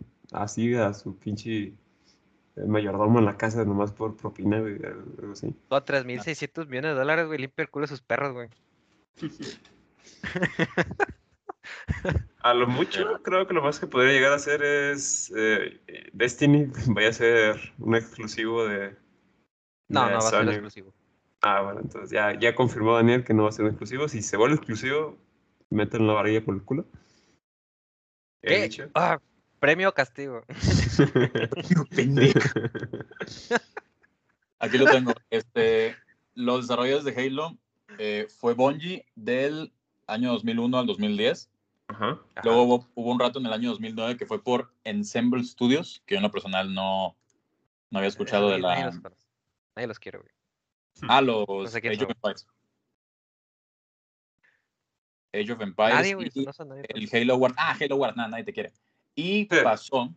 así 0.44 0.74
a 0.76 0.94
su 0.94 1.16
pinche 1.18 1.72
mayordomo 2.66 3.20
en 3.20 3.26
la 3.26 3.38
casa, 3.38 3.66
nomás 3.66 3.92
por 3.92 4.16
propina, 4.16 4.60
güey, 4.60 4.78
algo 4.84 5.34
así. 5.34 5.54
Con 5.70 5.84
3.600 5.84 6.68
millones 6.68 6.92
de 6.92 7.00
dólares, 7.00 7.28
güey, 7.28 7.40
limpia 7.40 7.64
el 7.64 7.70
culo 7.70 7.84
de 7.84 7.90
sus 7.90 8.02
perros, 8.02 8.34
güey. 8.34 8.50
A 12.42 12.54
lo 12.54 12.68
mucho, 12.68 13.22
creo 13.24 13.48
que 13.48 13.54
lo 13.54 13.62
más 13.62 13.80
que 13.80 13.88
podría 13.88 14.14
llegar 14.14 14.32
a 14.32 14.36
hacer 14.36 14.64
es 14.64 15.32
eh, 15.36 15.82
Destiny 16.14 16.72
vaya 16.88 17.10
a 17.10 17.14
ser 17.14 17.74
un 17.80 17.96
exclusivo 17.96 18.66
de. 18.66 18.96
No, 19.90 20.06
de 20.06 20.14
no 20.14 20.20
va 20.20 20.28
a 20.28 20.32
ser 20.32 20.48
exclusivo. 20.48 20.94
Ah, 21.42 21.62
bueno, 21.62 21.82
entonces 21.82 22.10
ya, 22.10 22.38
ya 22.40 22.56
confirmó 22.56 22.96
Daniel 22.96 23.24
que 23.24 23.34
no 23.34 23.44
va 23.44 23.50
a 23.50 23.52
ser 23.52 23.66
un 23.66 23.72
exclusivo. 23.72 24.08
Si 24.08 24.22
se 24.22 24.38
vuelve 24.38 24.56
exclusivo, 24.56 25.18
meten 25.70 26.08
la 26.08 26.14
varilla 26.14 26.44
por 26.44 26.56
el 26.56 26.64
culo. 26.64 26.86
He 28.42 28.50
¿Qué? 28.50 28.64
dicho. 28.64 28.90
Ah, 28.96 29.20
premio 29.60 29.90
o 29.90 29.94
castigo. 29.94 30.42
Pendejo. 31.96 32.40
Aquí 34.60 34.78
lo 34.78 34.86
tengo. 34.86 35.14
Este, 35.30 35.96
los 36.34 36.62
desarrolladores 36.68 37.06
de 37.06 37.22
Halo 37.26 37.58
eh, 38.00 38.28
fue 38.40 38.54
Bungie 38.54 39.06
del 39.16 39.72
año 40.08 40.32
2001 40.34 40.78
al 40.80 40.86
2010. 40.88 41.50
Ajá. 41.90 42.06
Ajá. 42.36 42.42
Luego 42.44 42.64
hubo, 42.64 42.88
hubo 42.96 43.12
un 43.12 43.20
rato 43.20 43.40
en 43.40 43.46
el 43.46 43.54
año 43.54 43.70
2009 43.70 44.18
que 44.18 44.26
fue 44.26 44.44
por 44.44 44.74
Ensemble 44.84 45.44
Studios, 45.44 46.02
que 46.06 46.16
yo 46.16 46.18
en 46.18 46.24
lo 46.24 46.32
personal 46.32 46.74
no, 46.74 47.16
no 47.92 48.00
había 48.00 48.10
escuchado 48.10 48.50
de 48.50 48.60
Nadie- 48.60 48.62
nadie 48.62 48.80
la... 48.82 48.86
los 48.92 49.00
conoce. 49.02 49.26
Nadie 49.76 49.88
los 49.88 50.00
quiere, 50.00 50.18
güey. 50.18 50.32
Ah, 51.08 51.22
los 51.22 51.72
sé 51.72 51.80
quién 51.80 51.94
Age 51.94 52.04
of. 52.06 52.10
Empires. 52.12 52.48
Age 55.34 55.52
of 55.52 55.62
Empires 55.62 55.94
Nadie, 55.96 56.16
güey. 56.16 56.32
y 56.34 56.46
No 56.46 56.54
son 56.54 56.70
nadie. 56.70 56.84
el 56.90 57.10
Halo 57.14 57.36
Wars. 57.38 57.54
Ah, 57.58 57.78
Halo 57.80 57.96
Wars, 57.98 58.16
nada, 58.16 58.30
nadie 58.30 58.44
te 58.44 58.54
quiere. 58.54 58.72
Y 59.14 59.48
Sí. 59.50 59.58
pasó 59.64 60.14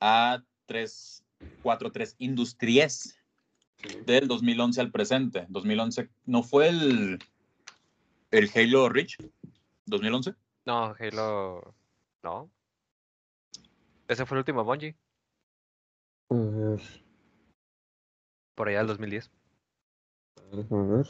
a 0.00 0.42
343 0.66 2.16
Industries 2.18 3.18
del 4.06 4.28
2011 4.28 4.80
al 4.80 4.90
presente. 4.90 5.46
2011 5.48 6.08
no 6.26 6.42
fue 6.42 6.68
el, 6.68 7.18
el 8.30 8.50
Halo 8.54 8.88
Reach. 8.88 9.16
2011. 9.86 10.34
No, 10.66 10.94
Halo. 10.98 11.74
No. 12.22 12.50
Ese 14.08 14.26
fue 14.26 14.36
el 14.36 14.40
último 14.40 14.64
Bungie. 14.64 14.96
A 16.30 16.34
ver, 16.34 16.80
Por 18.54 18.68
allá 18.68 18.78
del 18.78 18.86
2010. 18.88 19.30
déjame 20.52 20.96
ver. 20.96 21.06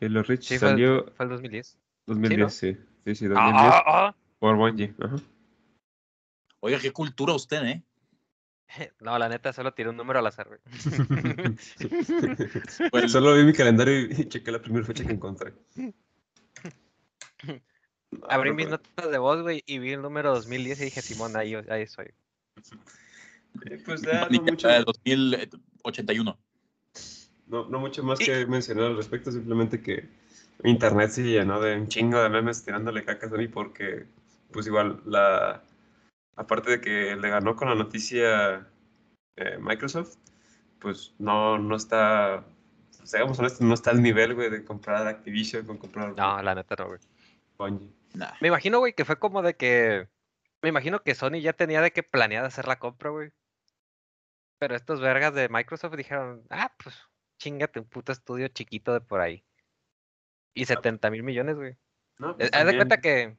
Halo 0.00 0.22
Reach 0.22 0.42
Sí, 0.42 0.58
fue, 0.58 0.68
salió 0.68 1.12
fue 1.16 1.24
el 1.24 1.30
2010. 1.30 1.78
2010, 2.06 2.54
sí. 2.54 2.76
Sí, 3.04 3.14
sí, 3.14 3.26
2010. 3.26 3.34
Ah, 3.36 3.82
ah, 3.86 4.14
Por 4.38 4.56
Bungie. 4.56 4.94
Ajá. 5.00 5.16
Oiga, 6.64 6.78
qué 6.78 6.92
cultura 6.92 7.34
usted, 7.34 7.64
¿eh? 7.64 7.82
No, 9.00 9.18
la 9.18 9.28
neta, 9.28 9.52
solo 9.52 9.74
tiré 9.74 9.90
un 9.90 9.96
número 9.96 10.20
al 10.20 10.26
azar, 10.28 10.46
güey. 10.48 10.60
Pues, 12.90 13.12
Solo 13.12 13.34
vi 13.34 13.44
mi 13.44 13.52
calendario 13.52 14.00
y, 14.02 14.28
chequé 14.28 14.50
la 14.52 14.62
primera 14.62 14.84
fecha 14.86 15.04
que 15.04 15.12
encontré. 15.12 15.52
Abrí 18.28 18.52
mis 18.52 18.66
pero- 18.66 18.78
notas 18.78 19.10
de 19.10 19.18
voz, 19.18 19.42
güey, 19.42 19.62
y 19.66 19.78
vi 19.78 19.92
el 19.92 20.02
número 20.02 20.32
2010 20.34 20.80
y 20.80 20.84
dije, 20.84 21.02
Simón, 21.02 21.36
ahí, 21.36 21.54
ahí 21.68 21.86
soy. 21.86 22.06
Eh, 23.66 23.82
Pues 23.84 24.02
ya 24.02 24.28
no 24.28 24.42
mucho, 24.42 24.68
era 24.68 24.76
del 24.76 24.84
2081. 24.84 26.38
no, 27.48 27.68
no 27.68 27.80
mucho 27.80 28.02
más 28.04 28.20
Y- 28.20 28.24
que 28.26 28.46
mencionar 28.46 28.84
al 28.86 28.96
respecto, 28.96 29.32
simplemente 29.32 29.80
que 29.82 30.08
Internet 30.64 31.10
se 31.10 31.22
llenó 31.24 31.60
de 31.60 31.76
un 31.76 31.88
chingo 31.88 32.22
de 32.22 32.28
memes 32.28 32.64
tirándole 32.64 33.04
caca 33.04 33.26
a 33.26 33.30
Sony 33.30 33.48
porque, 33.52 34.06
pues 34.52 34.66
igual, 34.68 35.02
la 35.06 35.62
aparte 36.36 36.70
de 36.70 36.80
que 36.80 37.16
le 37.16 37.28
ganó 37.28 37.56
con 37.56 37.68
la 37.68 37.74
noticia 37.74 38.68
eh, 39.36 39.58
Microsoft, 39.58 40.16
pues 40.78 41.14
no, 41.18 41.58
no 41.58 41.76
está, 41.76 42.44
seamos 43.04 43.38
honestos, 43.38 43.60
no 43.60 43.74
está 43.74 43.90
al 43.90 44.02
nivel, 44.02 44.34
güey, 44.34 44.50
de 44.50 44.64
comprar 44.64 45.06
Activision 45.06 45.66
con 45.66 45.78
comprar 45.78 46.14
No, 46.16 46.42
la 46.42 46.54
neta 46.54 46.74
no, 46.78 46.88
güey. 46.88 47.00
Bungie. 47.56 47.92
Nah. 48.14 48.32
Me 48.40 48.48
imagino, 48.48 48.78
güey, 48.78 48.94
que 48.94 49.04
fue 49.04 49.18
como 49.18 49.42
de 49.42 49.54
que. 49.54 50.08
Me 50.60 50.68
imagino 50.68 51.02
que 51.02 51.14
Sony 51.14 51.40
ya 51.40 51.52
tenía 51.54 51.80
de 51.80 51.92
que 51.92 52.02
planeada 52.02 52.46
hacer 52.46 52.68
la 52.68 52.78
compra, 52.78 53.10
güey. 53.10 53.32
Pero 54.58 54.76
estos 54.76 55.00
vergas 55.00 55.34
de 55.34 55.48
Microsoft 55.48 55.96
dijeron, 55.96 56.44
ah, 56.50 56.72
pues 56.82 56.96
chingate 57.38 57.80
un 57.80 57.88
puto 57.88 58.12
estudio 58.12 58.46
chiquito 58.48 58.92
de 58.92 59.00
por 59.00 59.20
ahí. 59.20 59.44
Y 60.54 60.66
70 60.66 61.10
mil 61.10 61.24
millones, 61.24 61.56
güey. 61.56 61.76
No, 62.18 62.36
pues 62.36 62.50
Haz 62.52 62.66
de 62.66 62.76
cuenta 62.76 63.00
que, 63.00 63.36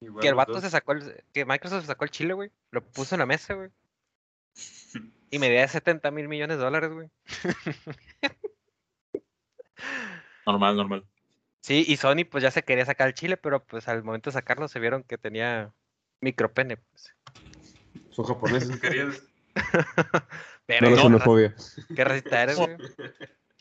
igual 0.00 0.22
que 0.22 0.28
el 0.28 0.34
vato 0.34 0.52
dos. 0.52 0.62
se 0.62 0.70
sacó 0.70 0.92
el, 0.92 1.24
que 1.32 1.44
Microsoft 1.44 1.86
sacó 1.86 2.04
el 2.04 2.10
chile, 2.10 2.34
güey. 2.34 2.50
Lo 2.70 2.84
puso 2.84 3.14
en 3.14 3.20
la 3.20 3.26
mesa, 3.26 3.54
güey. 3.54 3.70
Y 5.30 5.38
me 5.38 5.50
dio 5.50 5.68
70 5.68 6.10
mil 6.10 6.26
millones 6.26 6.56
de 6.56 6.64
dólares, 6.64 6.90
güey. 6.90 7.10
Normal, 10.46 10.76
normal. 10.76 11.04
Sí, 11.60 11.84
y 11.86 11.96
Sony 11.98 12.24
pues 12.30 12.42
ya 12.42 12.50
se 12.50 12.62
quería 12.62 12.86
sacar 12.86 13.08
el 13.08 13.14
chile, 13.14 13.36
pero 13.36 13.62
pues 13.64 13.88
al 13.88 14.02
momento 14.02 14.30
de 14.30 14.34
sacarlo 14.34 14.68
se 14.68 14.80
vieron 14.80 15.02
que 15.02 15.18
tenía 15.18 15.72
micropene. 16.22 16.78
Pues. 16.78 17.14
Son 18.10 18.24
japoneses, 18.24 18.80
querías. 18.80 19.22
Pero 20.66 20.90
No 20.90 20.96
xenofobia. 20.96 21.54
raci- 21.54 21.94
qué 21.94 22.04
racista 22.04 22.42
eres, 22.42 22.56
güey. 22.56 22.76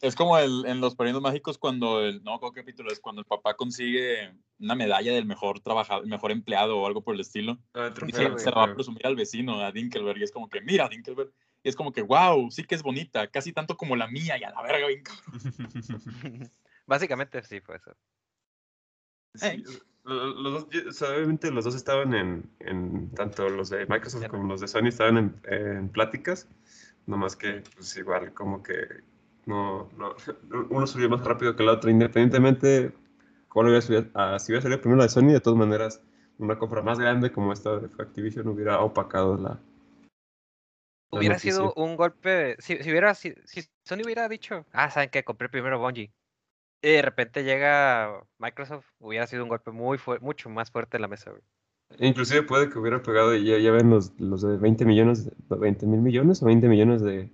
Es 0.01 0.15
como 0.15 0.37
el, 0.37 0.65
en 0.67 0.79
los 0.79 0.95
Padrinos 0.95 1.21
Mágicos 1.21 1.57
cuando 1.57 2.01
el, 2.01 2.23
no, 2.23 2.39
¿qué 2.39 2.61
capítulo 2.61 2.91
es? 2.91 2.99
Cuando 2.99 3.21
el 3.21 3.25
papá 3.25 3.55
consigue 3.55 4.31
una 4.59 4.75
medalla 4.75 5.11
del 5.11 5.25
mejor 5.25 5.59
trabajador, 5.59 6.05
mejor 6.05 6.31
empleado 6.31 6.77
o 6.77 6.85
algo 6.85 7.03
por 7.03 7.15
el 7.15 7.21
estilo. 7.21 7.57
Ah, 7.73 7.91
Y 8.05 8.11
se, 8.11 8.29
güey. 8.29 8.39
se 8.39 8.51
la 8.51 8.57
va 8.57 8.63
a 8.65 8.73
presumir 8.75 9.05
al 9.07 9.15
vecino, 9.15 9.59
a 9.59 9.71
Dinkelberg, 9.71 10.19
y 10.19 10.23
es 10.23 10.31
como 10.31 10.49
que, 10.49 10.61
mira, 10.61 10.87
Dinkelberg. 10.87 11.31
Y 11.63 11.69
es 11.69 11.75
como 11.75 11.91
que, 11.91 12.03
wow, 12.03 12.51
sí 12.51 12.63
que 12.63 12.75
es 12.75 12.83
bonita, 12.83 13.27
casi 13.27 13.53
tanto 13.53 13.75
como 13.75 13.95
la 13.95 14.07
mía, 14.07 14.37
y 14.37 14.43
a 14.43 14.51
la 14.51 14.61
verga, 14.61 14.87
bien 14.87 15.03
cabrón. 15.03 15.31
Básicamente 16.85 17.41
sí 17.41 17.59
fue 17.59 17.77
eso. 17.77 17.95
Sí, 19.33 19.63
los 20.03 20.53
dos, 20.53 20.67
o 20.87 20.91
sea, 20.93 21.09
obviamente 21.09 21.51
los 21.51 21.65
dos 21.65 21.75
estaban 21.75 22.13
en, 22.13 22.49
en 22.59 23.11
tanto 23.11 23.49
los 23.49 23.69
de 23.69 23.85
Microsoft 23.87 24.27
como 24.27 24.47
los 24.47 24.61
de 24.61 24.67
Sony 24.67 24.87
estaban 24.87 25.17
en, 25.17 25.41
en 25.43 25.89
pláticas, 25.89 26.47
nomás 27.05 27.35
que 27.35 27.61
pues 27.75 27.95
igual 27.97 28.33
como 28.33 28.63
que 28.63 29.03
no, 29.47 29.89
no, 29.97 30.15
uno 30.69 30.85
subió 30.87 31.09
más 31.09 31.23
rápido 31.25 31.55
que 31.55 31.63
el 31.63 31.69
otro, 31.69 31.89
independientemente 31.89 32.93
cuál 33.49 33.67
hubiera 33.67 33.81
subido, 33.81 34.05
ah, 34.13 34.37
si 34.39 34.51
hubiera 34.51 34.61
salido 34.61 34.81
primero 34.81 34.97
la 34.97 35.05
de 35.05 35.09
Sony, 35.09 35.27
de 35.31 35.41
todas 35.41 35.57
maneras 35.57 36.03
una 36.37 36.59
compra 36.59 36.81
más 36.83 36.99
grande 36.99 37.31
como 37.31 37.51
esta 37.53 37.79
de 37.79 37.89
Activision 37.97 38.47
hubiera 38.49 38.79
opacado 38.81 39.37
la... 39.37 39.59
la 41.11 41.19
Hubiera 41.19 41.35
noticia. 41.35 41.53
sido 41.53 41.73
un 41.75 41.95
golpe, 41.95 42.57
si, 42.59 42.77
si 42.83 42.91
hubiera, 42.91 43.15
si, 43.15 43.33
si 43.45 43.61
Sony 43.83 44.01
hubiera 44.05 44.27
dicho, 44.29 44.65
ah, 44.73 44.89
saben 44.91 45.09
que 45.09 45.23
compré 45.23 45.49
primero 45.49 45.79
Bungie, 45.79 46.11
y 46.81 46.89
de 46.91 47.01
repente 47.01 47.43
llega 47.43 48.21
Microsoft, 48.37 48.85
hubiera 48.99 49.27
sido 49.27 49.43
un 49.43 49.49
golpe 49.49 49.71
muy 49.71 49.97
mucho 50.21 50.49
más 50.49 50.69
fuerte 50.71 50.97
en 50.97 51.01
la 51.01 51.07
mesa, 51.07 51.31
güey. 51.31 51.41
Inclusive 51.99 52.43
puede 52.43 52.69
que 52.69 52.77
hubiera 52.79 53.01
pegado, 53.01 53.33
y 53.33 53.45
ya, 53.45 53.57
ya 53.59 53.71
ven 53.71 53.89
los, 53.89 54.13
los 54.19 54.41
de 54.41 54.57
20 54.57 54.83
millones, 54.85 55.31
20 55.49 55.85
mil 55.85 56.01
millones 56.01 56.43
o 56.43 56.45
20 56.47 56.67
millones 56.67 57.01
de, 57.01 57.31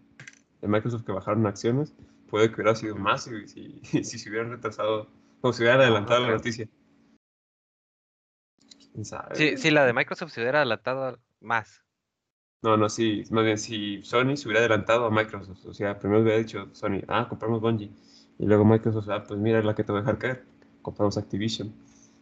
de 0.63 0.69
Microsoft 0.69 1.03
que 1.03 1.11
bajaron 1.11 1.45
acciones, 1.45 1.93
puede 2.29 2.47
que 2.47 2.55
hubiera 2.55 2.73
sido 2.73 2.95
más 2.95 3.25
si, 3.25 3.47
si, 3.47 3.81
si 4.03 4.17
se 4.17 4.29
hubieran 4.29 4.49
retrasado 4.49 5.09
o 5.41 5.51
si 5.51 5.61
hubieran 5.61 5.81
adelantado 5.81 6.21
la 6.21 6.31
noticia. 6.31 6.69
¿Quién 8.93 9.03
sabe? 9.03 9.35
Si, 9.35 9.57
si 9.57 9.71
la 9.71 9.85
de 9.85 9.91
Microsoft 9.91 10.31
se 10.31 10.39
hubiera 10.39 10.59
adelantado 10.59 11.19
más, 11.41 11.83
No, 12.61 12.77
no, 12.77 12.87
sí, 12.87 13.23
más 13.29 13.43
bien 13.43 13.57
si 13.57 14.01
Sony 14.03 14.37
se 14.37 14.47
hubiera 14.47 14.61
adelantado 14.61 15.05
a 15.05 15.11
Microsoft, 15.11 15.65
o 15.65 15.73
sea, 15.73 15.99
primero 15.99 16.21
hubiera 16.21 16.37
dicho 16.37 16.69
Sony, 16.71 17.01
ah, 17.09 17.27
compramos 17.27 17.59
Bungie, 17.59 17.91
y 18.39 18.45
luego 18.45 18.63
Microsoft, 18.63 19.09
ah, 19.09 19.25
pues 19.25 19.37
mira 19.37 19.61
la 19.61 19.75
que 19.75 19.83
te 19.83 19.91
voy 19.91 19.99
a 19.99 20.03
dejar 20.03 20.17
caer, 20.17 20.45
compramos 20.81 21.17
Activision. 21.17 21.73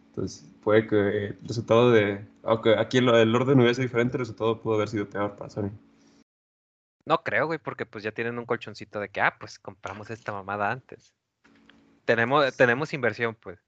Entonces, 0.09 0.49
puede 0.63 0.87
que 0.87 1.27
el 1.27 1.37
resultado 1.43 1.91
de, 1.91 2.25
aunque 2.41 2.75
aquí 2.75 2.97
el, 2.97 3.07
el 3.09 3.35
orden 3.35 3.59
hubiese 3.59 3.83
diferente, 3.83 4.17
el 4.17 4.21
resultado 4.21 4.59
pudo 4.59 4.75
haber 4.75 4.89
sido 4.89 5.07
peor 5.07 5.35
para 5.35 5.51
Sony. 5.51 5.71
No 7.05 7.23
creo, 7.23 7.47
güey, 7.47 7.59
porque 7.59 7.85
pues 7.85 8.03
ya 8.03 8.11
tienen 8.11 8.37
un 8.37 8.45
colchoncito 8.45 8.99
de 8.99 9.09
que, 9.09 9.21
ah, 9.21 9.35
pues 9.39 9.59
compramos 9.59 10.09
esta 10.09 10.31
mamada 10.31 10.71
antes. 10.71 11.13
Tenemos, 12.05 12.55
tenemos 12.55 12.93
inversión, 12.93 13.35
pues. 13.35 13.59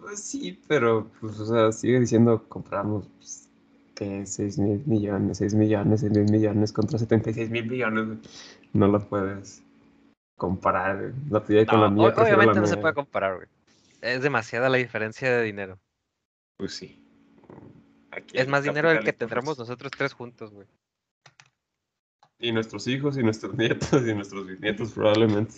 Pues 0.00 0.22
sí, 0.22 0.60
pero 0.68 1.10
pues, 1.20 1.38
o 1.40 1.46
sea, 1.46 1.72
sigue 1.72 2.00
diciendo 2.00 2.44
compramos 2.48 3.08
pues, 3.16 3.48
que 3.94 4.24
6 4.26 4.58
mil 4.58 4.82
millones, 4.86 5.38
6 5.38 5.54
millones, 5.54 6.00
6 6.00 6.12
mil 6.12 6.30
millones 6.30 6.72
contra 6.72 6.98
76 6.98 7.50
mil 7.50 7.66
millones. 7.66 8.18
No 8.72 8.88
lo 8.88 9.00
puedes 9.00 9.62
comparar. 10.36 10.98
güey. 10.98 11.12
La 11.30 11.44
tuya 11.44 11.66
con 11.66 11.80
No, 11.80 11.84
la 11.86 11.90
mía. 11.90 12.14
Obviamente 12.16 12.54
la 12.54 12.60
no 12.60 12.66
se 12.66 12.76
puede 12.76 12.94
comparar, 12.94 13.36
güey. 13.36 13.48
Es 14.00 14.22
demasiada 14.22 14.68
la 14.68 14.78
diferencia 14.78 15.36
de 15.36 15.42
dinero. 15.42 15.78
Pues 16.56 16.74
sí. 16.74 16.98
Aquí 18.10 18.38
Es 18.38 18.48
más 18.48 18.64
dinero 18.64 18.90
el 18.90 19.04
que 19.04 19.12
tendremos 19.12 19.56
pues. 19.56 19.68
nosotros 19.68 19.90
tres 19.96 20.12
juntos, 20.12 20.52
güey. 20.52 20.66
Y 22.42 22.52
nuestros 22.52 22.86
hijos 22.88 23.16
y 23.16 23.22
nuestros 23.22 23.54
nietos 23.58 24.06
y 24.06 24.14
nuestros 24.14 24.46
bisnietos 24.46 24.92
probablemente. 24.92 25.54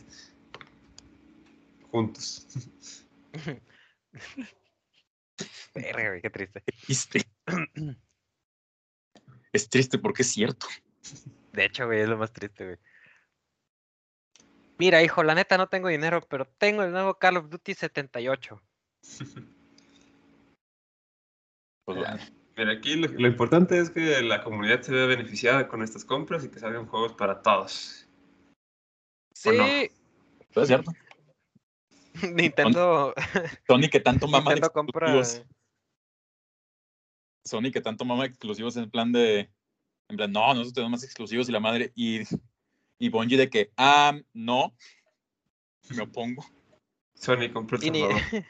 Juntos. 1.91 2.47
Qué 5.75 6.31
triste. 6.31 6.63
Triste. 6.85 7.23
Es 9.53 9.69
triste 9.69 9.99
porque 9.99 10.23
es 10.23 10.31
cierto. 10.31 10.67
De 11.53 11.65
hecho, 11.65 11.87
güey, 11.87 12.01
es 12.01 12.09
lo 12.09 12.17
más 12.17 12.33
triste, 12.33 12.65
güey. 12.65 12.77
Mira, 14.79 15.03
hijo, 15.03 15.23
la 15.23 15.35
neta 15.35 15.57
no 15.57 15.69
tengo 15.69 15.89
dinero, 15.89 16.21
pero 16.29 16.47
tengo 16.47 16.83
el 16.83 16.93
nuevo 16.93 17.15
Call 17.15 17.39
of 17.39 17.49
Duty 17.49 17.75
78. 17.75 18.63
Pues 21.85 21.99
bueno, 21.99 22.19
Mira, 22.57 22.73
aquí 22.73 22.95
lo, 22.95 23.09
lo 23.09 23.27
importante 23.27 23.79
es 23.79 23.91
que 23.91 24.23
la 24.23 24.45
comunidad 24.45 24.81
se 24.83 24.93
vea 24.93 25.07
beneficiada 25.07 25.67
con 25.69 25.83
estas 25.83 26.05
compras 26.05 26.45
y 26.45 26.49
que 26.49 26.61
salgan 26.61 26.87
juegos 26.87 27.15
para 27.15 27.43
todos. 27.43 28.09
Sí, 29.35 29.51
no? 29.57 29.67
es 30.63 30.69
cierto. 30.69 30.93
Nintendo, 32.35 33.13
Sony 33.67 33.89
que 33.91 34.01
tanto 34.01 34.29
mama 34.29 34.51
de 34.51 34.61
Nintendo 34.61 34.73
compra. 34.73 35.25
Sony 37.45 37.71
que 37.73 37.81
tanto 37.81 38.05
mama 38.05 38.23
de 38.23 38.29
exclusivos 38.29 38.77
en 38.77 38.91
plan 38.91 39.11
de. 39.11 39.51
En 40.09 40.17
plan, 40.17 40.31
no, 40.31 40.47
nosotros 40.49 40.75
tenemos 40.75 40.93
más 40.93 41.05
exclusivos 41.05 41.49
y 41.49 41.53
la 41.53 41.61
madre. 41.61 41.93
Y, 41.95 42.21
y 42.99 43.09
Bungie 43.09 43.37
de 43.37 43.51
que, 43.51 43.73
ah, 43.77 44.17
no. 44.33 44.75
Me 45.91 46.03
opongo. 46.03 46.47
Sony 47.15 47.51
compró 47.53 47.79
el 47.79 47.83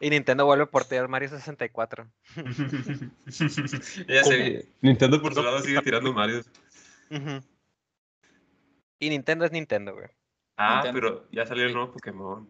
Y, 0.00 0.08
Nintendo 0.10 0.46
vuelve 0.46 0.64
a 0.64 0.70
portear 0.70 1.08
Mario 1.08 1.28
64. 1.28 2.10
ya 2.36 4.22
¿Cómo? 4.22 4.32
sé, 4.32 4.68
Nintendo 4.80 5.20
por 5.20 5.34
su 5.34 5.42
lado 5.42 5.60
sigue 5.60 5.80
tirando 5.82 6.12
Mario. 6.12 6.42
Y 8.98 9.10
Nintendo 9.10 9.44
es 9.44 9.52
Nintendo, 9.52 9.94
güey. 9.94 10.06
Ah, 10.56 10.82
Nintendo. 10.82 11.00
pero 11.00 11.28
ya 11.32 11.46
salió 11.46 11.64
el 11.64 11.72
nuevo 11.72 11.92
Pokémon. 11.92 12.48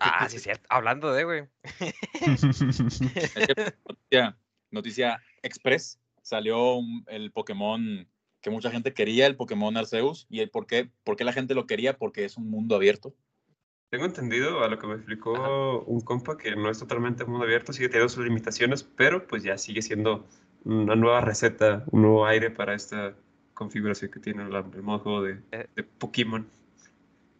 Ah, 0.00 0.28
sí, 0.28 0.38
cierto. 0.40 0.64
Hablando 0.70 1.12
de, 1.12 1.24
güey. 1.24 1.44
Es 2.14 3.80
noticia, 3.84 4.38
noticia 4.70 5.22
Express. 5.42 5.98
Salió 6.22 6.74
un- 6.76 7.04
el 7.08 7.30
Pokémon 7.32 8.08
que 8.40 8.50
mucha 8.50 8.70
gente 8.70 8.94
quería, 8.94 9.26
el 9.26 9.36
Pokémon 9.36 9.76
Arceus. 9.76 10.26
¿Y 10.30 10.40
el 10.40 10.50
por 10.50 10.66
qué? 10.66 10.90
¿Por 11.04 11.16
qué 11.16 11.24
la 11.24 11.32
gente 11.32 11.54
lo 11.54 11.66
quería? 11.66 11.98
Porque 11.98 12.24
es 12.24 12.36
un 12.36 12.48
mundo 12.50 12.74
abierto. 12.74 13.14
Tengo 13.90 14.04
entendido 14.04 14.64
a 14.64 14.68
lo 14.68 14.78
que 14.78 14.86
me 14.88 14.94
explicó 14.94 15.82
un 15.82 16.00
compa 16.00 16.36
que 16.36 16.56
no 16.56 16.70
es 16.70 16.78
totalmente 16.78 17.24
mundo 17.24 17.44
abierto, 17.44 17.72
sigue 17.72 17.88
teniendo 17.88 18.08
sus 18.08 18.24
limitaciones, 18.24 18.82
pero 18.82 19.26
pues 19.28 19.44
ya 19.44 19.56
sigue 19.58 19.80
siendo 19.80 20.26
una 20.64 20.96
nueva 20.96 21.20
receta, 21.20 21.84
un 21.92 22.02
nuevo 22.02 22.26
aire 22.26 22.50
para 22.50 22.74
esta 22.74 23.14
configuración 23.54 24.10
que 24.10 24.18
tiene 24.18 24.48
la- 24.48 24.58
el 24.74 24.82
modo 24.82 24.98
juego 24.98 25.22
de, 25.22 25.40
Eh. 25.52 25.66
de 25.76 25.82
Pokémon. 25.84 26.48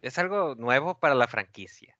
Es 0.01 0.17
algo 0.17 0.55
nuevo 0.55 0.97
para 0.99 1.15
la 1.15 1.27
franquicia. 1.27 1.96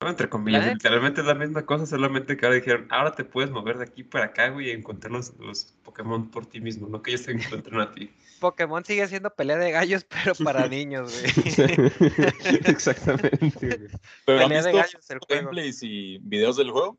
No, 0.00 0.08
entre 0.08 0.28
comillas, 0.28 0.64
¿Eh? 0.64 0.74
literalmente 0.74 1.22
es 1.22 1.26
la 1.26 1.34
misma 1.34 1.66
cosa, 1.66 1.84
solamente 1.84 2.36
que 2.36 2.46
ahora 2.46 2.56
dijeron, 2.56 2.86
ahora 2.88 3.16
te 3.16 3.24
puedes 3.24 3.50
mover 3.50 3.78
de 3.78 3.84
aquí 3.84 4.04
para 4.04 4.26
acá, 4.26 4.48
güey, 4.50 4.68
y 4.68 4.70
encontrar 4.70 5.10
los, 5.10 5.36
los 5.38 5.74
Pokémon 5.82 6.30
por 6.30 6.46
ti 6.46 6.60
mismo, 6.60 6.88
no 6.88 7.02
que 7.02 7.10
ellos 7.10 7.26
te 7.26 7.32
encuentren 7.32 7.80
a 7.80 7.92
ti. 7.92 8.08
Pokémon 8.40 8.84
sigue 8.84 9.08
siendo 9.08 9.34
pelea 9.34 9.56
de 9.56 9.72
gallos, 9.72 10.04
pero 10.04 10.36
para 10.36 10.68
niños, 10.68 11.12
güey. 11.12 11.32
Exactamente, 12.66 13.50
güey. 13.50 13.88
Pero 14.24 14.40
¿han 14.40 14.48
pelea 14.48 14.62
de 14.62 14.72
gallos 14.72 15.10
el 15.10 15.18
juego. 15.18 15.42
gameplays 15.42 15.82
y 15.82 16.18
videos 16.18 16.56
del 16.56 16.70
juego? 16.70 16.96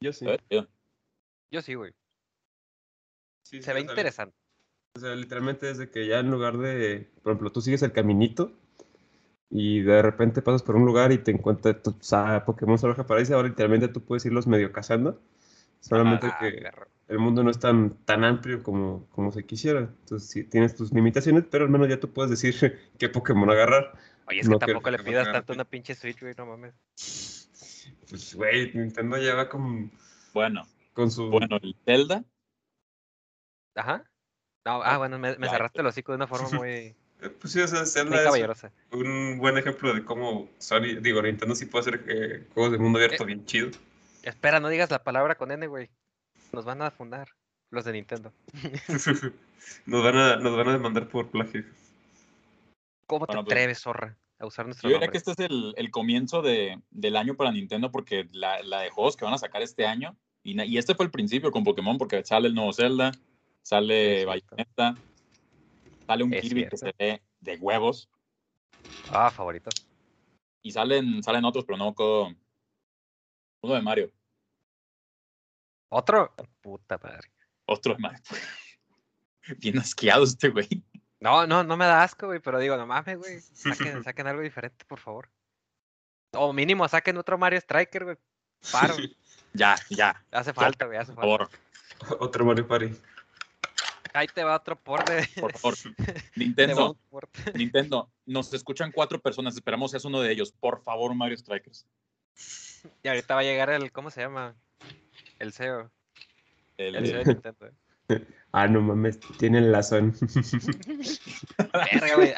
Yo 0.00 0.12
sí. 0.12 0.24
Ver, 0.24 0.40
yo. 0.48 0.66
Yo 1.50 1.62
sí, 1.62 1.74
güey. 1.74 1.92
Sí, 3.42 3.60
Se 3.60 3.70
sí, 3.70 3.74
ve 3.74 3.80
interesante. 3.80 4.36
O 4.94 5.00
sea, 5.00 5.14
literalmente 5.16 5.68
es 5.68 5.78
de 5.78 5.90
que 5.90 6.06
ya 6.06 6.20
en 6.20 6.30
lugar 6.30 6.58
de, 6.58 7.10
por 7.22 7.32
ejemplo, 7.32 7.50
tú 7.50 7.60
sigues 7.60 7.82
el 7.82 7.92
caminito 7.92 8.52
y 9.50 9.82
de 9.82 10.02
repente 10.02 10.42
pasas 10.42 10.62
por 10.62 10.76
un 10.76 10.86
lugar 10.86 11.12
y 11.12 11.18
te 11.18 11.32
encuentras 11.32 11.82
tu, 11.82 11.90
o 11.90 11.96
sea, 12.00 12.44
Pokémon 12.44 12.78
Salvaje 12.78 13.04
Paraíso, 13.04 13.34
ahora 13.34 13.48
literalmente 13.48 13.88
tú 13.88 14.02
puedes 14.04 14.24
irlos 14.26 14.46
medio 14.46 14.72
cazando. 14.72 15.20
Solamente 15.80 16.26
Ah, 16.26 16.38
que 16.38 16.52
perro. 16.52 16.86
el 17.08 17.18
mundo 17.18 17.42
no 17.42 17.50
es 17.50 17.58
tan, 17.58 17.96
tan 18.04 18.24
amplio 18.24 18.62
como, 18.62 19.06
como 19.10 19.32
se 19.32 19.44
quisiera. 19.46 19.80
Entonces 19.80 20.28
sí, 20.30 20.44
tienes 20.44 20.76
tus 20.76 20.92
limitaciones, 20.92 21.44
pero 21.50 21.64
al 21.64 21.70
menos 21.70 21.88
ya 21.88 21.98
tú 21.98 22.12
puedes 22.12 22.30
decir 22.30 22.78
qué 22.98 23.08
Pokémon 23.08 23.50
agarrar. 23.50 23.92
Oye, 24.26 24.40
es 24.40 24.48
no 24.48 24.58
que 24.58 24.66
tampoco 24.66 24.90
le 24.90 24.98
que 24.98 25.04
pidas 25.04 25.32
tanto 25.32 25.52
una 25.52 25.64
pinche 25.64 25.94
Switch, 25.94 26.20
güey, 26.20 26.34
no 26.36 26.46
mames. 26.46 26.74
Pues, 28.08 28.34
güey, 28.34 28.72
Nintendo 28.74 29.16
ya 29.18 29.34
va 29.34 29.48
con, 29.48 29.90
Bueno, 30.32 30.62
con 30.92 31.10
su... 31.10 31.28
bueno, 31.28 31.58
el 31.62 31.76
Zelda, 31.84 32.24
Ajá. 33.74 34.04
No, 34.64 34.82
ah, 34.82 34.98
bueno, 34.98 35.18
me, 35.18 35.36
me 35.38 35.48
cerraste 35.48 35.80
el 35.80 35.86
hocico 35.86 36.12
de 36.12 36.16
una 36.16 36.26
forma 36.26 36.48
muy, 36.58 36.94
Pues 37.20 37.52
sí, 37.52 37.60
o 37.60 37.68
sea, 37.68 37.84
Zelda 37.84 38.22
es 38.24 38.66
un 38.92 39.38
buen 39.38 39.58
ejemplo 39.58 39.92
de 39.94 40.04
cómo 40.04 40.48
Sony, 40.58 41.00
digo, 41.00 41.20
Nintendo 41.22 41.54
sí 41.54 41.66
puede 41.66 41.80
hacer 41.82 42.04
eh, 42.08 42.46
juegos 42.54 42.72
de 42.72 42.78
mundo 42.78 42.98
abierto 42.98 43.24
Eh. 43.24 43.26
bien 43.26 43.44
chido. 43.44 43.70
Espera, 44.22 44.60
no 44.60 44.68
digas 44.68 44.90
la 44.90 45.02
palabra 45.02 45.34
con 45.34 45.50
N, 45.50 45.66
güey. 45.66 45.90
Nos 46.52 46.64
van 46.64 46.82
a 46.82 46.90
fundar 46.90 47.28
los 47.70 47.84
de 47.84 47.92
Nintendo. 47.92 48.32
nos, 49.86 50.04
van 50.04 50.16
a, 50.16 50.36
nos 50.36 50.56
van 50.56 50.68
a 50.68 50.72
demandar 50.72 51.08
por 51.08 51.30
plagio. 51.30 51.64
¿Cómo 53.06 53.26
te 53.26 53.32
Bueno, 53.32 53.44
pues, 53.44 53.52
atreves, 53.54 53.78
zorra, 53.80 54.16
a 54.38 54.46
usar 54.46 54.66
nuestro 54.66 54.88
yo 54.88 54.94
diría 54.94 55.06
nombre? 55.06 55.12
que 55.12 55.30
este 55.30 55.44
es 55.44 55.50
el, 55.50 55.74
el 55.76 55.90
comienzo 55.90 56.42
de, 56.42 56.80
del 56.90 57.16
año 57.16 57.34
para 57.34 57.52
Nintendo 57.52 57.90
porque 57.90 58.28
la, 58.32 58.62
la 58.62 58.80
de 58.80 58.90
juegos 58.90 59.16
que 59.16 59.24
van 59.24 59.34
a 59.34 59.38
sacar 59.38 59.62
este 59.62 59.86
año, 59.86 60.16
y, 60.42 60.60
y 60.62 60.78
este 60.78 60.94
fue 60.94 61.04
el 61.04 61.10
principio 61.10 61.50
con 61.50 61.64
Pokémon 61.64 61.98
porque 61.98 62.24
sale 62.24 62.48
el 62.48 62.54
nuevo 62.54 62.72
Zelda, 62.72 63.12
sale. 63.62 64.24
Bayonetta, 64.24 64.96
sale 66.10 66.24
un 66.24 66.34
Es 66.34 66.42
Kirby 66.42 66.68
que 66.68 66.76
se 66.76 66.92
ve 66.98 67.22
de 67.40 67.56
huevos, 67.58 68.10
Ah, 69.12 69.30
favorito. 69.30 69.70
y 70.60 70.72
salen, 70.72 71.22
salen 71.22 71.44
otros, 71.44 71.64
pero 71.64 71.78
no 71.78 71.94
con 71.94 72.36
uno 73.62 73.74
de 73.74 73.80
Mario, 73.82 74.10
¿Otro? 75.88 76.34
Puta 76.60 76.98
madre. 76.98 77.30
otro 77.66 77.94
de 77.94 78.00
Mario. 78.00 78.20
Bien 79.58 79.78
asqueado 79.78 80.24
este 80.24 80.48
güey. 80.48 80.68
No, 81.20 81.46
no, 81.46 81.62
no 81.62 81.76
me 81.76 81.84
da 81.84 82.02
asco, 82.02 82.26
güey, 82.26 82.40
pero 82.40 82.58
digo, 82.58 82.76
no 82.76 82.86
mames, 82.88 83.18
güey. 83.18 83.40
Saquen, 83.40 84.02
saquen 84.04 84.26
algo 84.26 84.42
diferente, 84.42 84.84
por 84.86 84.98
favor. 84.98 85.28
O 86.32 86.52
mínimo 86.52 86.88
saquen 86.88 87.16
otro 87.18 87.38
Mario 87.38 87.58
Striker, 87.60 88.04
güey. 88.04 88.16
Paro. 88.72 88.94
Ya, 89.52 89.74
ya, 89.90 90.24
Hace 90.30 90.52
falta, 90.52 90.86
güey, 90.86 90.96
hace 90.98 91.12
por 91.12 91.24
falta. 91.24 91.48
favor, 92.06 92.20
Otro 92.20 92.44
Mario 92.44 92.68
Party. 92.68 92.86
Ahí 94.12 94.26
te 94.26 94.42
va 94.44 94.56
otro 94.56 94.76
port 94.76 95.08
de. 95.08 95.26
por 95.40 95.52
favor. 95.56 95.76
de 95.96 96.20
Nintendo. 96.36 96.96
Nintendo, 97.54 98.10
nos 98.26 98.52
escuchan 98.54 98.90
cuatro 98.92 99.20
personas, 99.20 99.54
esperamos 99.54 99.90
seas 99.90 100.04
uno 100.04 100.20
de 100.20 100.32
ellos. 100.32 100.52
Por 100.52 100.82
favor, 100.82 101.14
Mario 101.14 101.36
Strikers. 101.38 101.86
Y 103.02 103.08
ahorita 103.08 103.34
va 103.34 103.40
a 103.40 103.44
llegar 103.44 103.70
el, 103.70 103.92
¿cómo 103.92 104.10
se 104.10 104.20
llama? 104.22 104.56
El 105.38 105.52
CEO. 105.52 105.90
El- 106.78 106.96
El 106.96 107.06
CEO 107.06 107.18
de 107.18 107.24
Nintendo. 107.34 107.66
eh. 107.66 107.72
Ah, 108.52 108.66
no 108.66 108.80
mames, 108.80 109.20
tienen 109.38 109.70
razón. 109.72 110.12
Verga, 111.72 112.16
güey. 112.16 112.32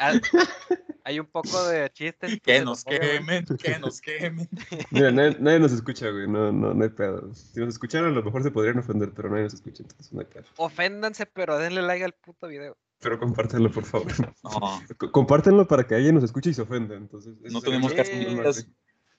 Hay 1.05 1.19
un 1.19 1.25
poco 1.25 1.67
de 1.67 1.89
chistes. 1.91 2.39
que 2.43 2.61
nos 2.63 2.83
quemen, 2.85 3.45
que 3.45 3.77
nos 3.79 3.99
quemen. 4.01 4.47
Mira, 4.91 5.11
nadie, 5.11 5.35
nadie 5.39 5.59
nos 5.59 5.71
escucha, 5.73 6.09
güey. 6.09 6.27
No, 6.27 6.51
no, 6.51 6.73
no 6.73 6.83
hay 6.83 6.89
pedo. 6.89 7.33
Si 7.33 7.59
nos 7.59 7.69
escucharan, 7.69 8.11
a 8.11 8.13
lo 8.15 8.23
mejor 8.23 8.41
se 8.43 8.51
podrían 8.51 8.79
ofender, 8.79 9.11
pero 9.13 9.29
nadie 9.29 9.43
nos 9.43 9.53
escucha, 9.53 9.83
entonces 9.83 10.13
no 10.13 10.21
hay 10.21 10.27
pedo. 10.27 10.45
Oféndanse, 10.57 11.25
pero 11.25 11.57
denle 11.57 11.81
like 11.81 12.05
al 12.05 12.13
puto 12.13 12.47
video. 12.47 12.77
Pero 12.99 13.19
compártanlo, 13.19 13.69
por 13.69 13.83
favor. 13.83 14.07
No, 14.43 14.81
C- 14.87 14.95
Compártanlo 15.11 15.67
para 15.67 15.85
que 15.85 15.95
alguien 15.95 16.15
nos 16.15 16.23
escuche 16.23 16.51
y 16.51 16.53
se 16.53 16.61
ofenda. 16.61 16.95
Entonces, 16.95 17.35
no 17.51 17.61
tenemos 17.61 17.93
casi 17.93 18.13
visitas, 18.17 18.67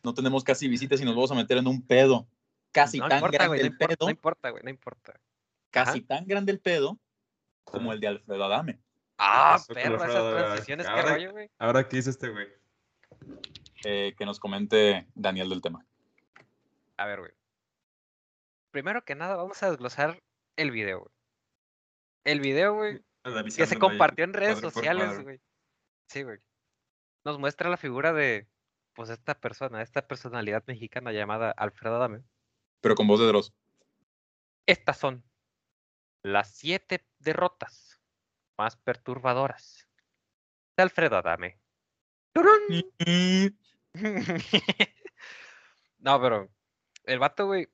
no 0.02 0.14
tenemos 0.14 0.42
casi 0.42 0.68
visitas 0.68 1.00
y 1.02 1.04
nos 1.04 1.14
vamos 1.14 1.30
a 1.32 1.34
meter 1.34 1.58
en 1.58 1.66
un 1.66 1.82
pedo. 1.86 2.26
Casi 2.72 2.98
No 2.98 3.08
tan 3.08 3.18
importa, 3.18 3.36
grande 3.36 3.48
güey. 3.48 3.60
No 3.60 3.66
el 3.66 3.72
importa, 3.72 3.94
pedo, 3.96 4.06
no 4.06 4.10
importa, 4.10 4.50
güey. 4.50 4.62
No 4.64 4.70
importa. 4.70 5.20
casi 5.70 5.98
Ajá. 5.98 6.06
tan 6.08 6.26
grande 6.26 6.50
el 6.50 6.60
pedo 6.60 6.98
como 7.64 7.92
el 7.92 8.00
de 8.00 8.06
Alfredo 8.08 8.42
Adame. 8.44 8.80
Ah, 9.18 9.58
perro, 9.68 9.96
esas 9.96 10.34
transiciones, 10.36 10.86
qué 10.86 10.92
Ahora- 10.92 11.12
rollo, 11.12 11.32
güey. 11.32 11.50
Ahora, 11.58 11.88
¿qué 11.88 11.98
hizo 11.98 12.10
este 12.10 12.28
güey? 12.30 12.48
Eh, 13.84 14.14
que 14.16 14.26
nos 14.26 14.40
comente 14.40 15.06
Daniel 15.14 15.48
del 15.50 15.62
tema. 15.62 15.86
A 16.96 17.06
ver, 17.06 17.20
güey. 17.20 17.32
Primero 18.70 19.04
que 19.04 19.14
nada, 19.14 19.36
vamos 19.36 19.62
a 19.62 19.70
desglosar 19.70 20.22
el 20.56 20.70
video, 20.70 21.00
güey. 21.00 21.12
El 22.24 22.40
video, 22.40 22.74
güey, 22.74 23.02
que 23.54 23.66
se 23.66 23.78
compartió 23.78 24.24
en 24.24 24.32
redes 24.32 24.58
sociales, 24.58 25.22
güey. 25.22 25.40
Sí, 26.08 26.22
güey. 26.22 26.38
Nos 27.24 27.38
muestra 27.38 27.70
la 27.70 27.76
figura 27.76 28.12
de, 28.12 28.48
pues, 28.94 29.10
esta 29.10 29.38
persona, 29.38 29.82
esta 29.82 30.06
personalidad 30.06 30.64
mexicana 30.66 31.12
llamada 31.12 31.50
Alfredo 31.50 31.96
Adame. 31.96 32.22
Pero 32.80 32.94
con 32.94 33.06
voz 33.06 33.20
de 33.20 33.26
Dross. 33.26 33.52
Estas 34.66 34.98
son 34.98 35.22
las 36.22 36.50
siete 36.54 37.06
derrotas 37.18 37.93
más 38.56 38.76
perturbadoras 38.76 39.88
de 40.76 40.82
Alfredo 40.82 41.16
Adame. 41.16 41.58
No, 45.98 46.20
pero 46.20 46.50
el 47.04 47.18
vato, 47.18 47.46
güey. 47.46 47.68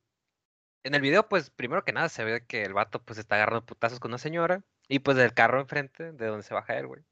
En 0.84 0.94
el 0.94 1.00
video, 1.00 1.28
pues, 1.28 1.50
primero 1.50 1.84
que 1.84 1.92
nada 1.92 2.08
se 2.08 2.24
ve 2.24 2.46
que 2.46 2.62
el 2.62 2.72
vato, 2.72 3.02
pues, 3.02 3.18
está 3.18 3.34
agarrando 3.34 3.66
putazos 3.66 3.98
con 4.00 4.12
una 4.12 4.18
señora. 4.18 4.62
Y 4.88 5.00
pues 5.00 5.16
del 5.16 5.34
carro 5.34 5.60
enfrente, 5.60 6.12
de 6.12 6.26
donde 6.26 6.42
se 6.44 6.54
baja 6.54 6.78
él, 6.78 6.86
güey. 6.86 7.02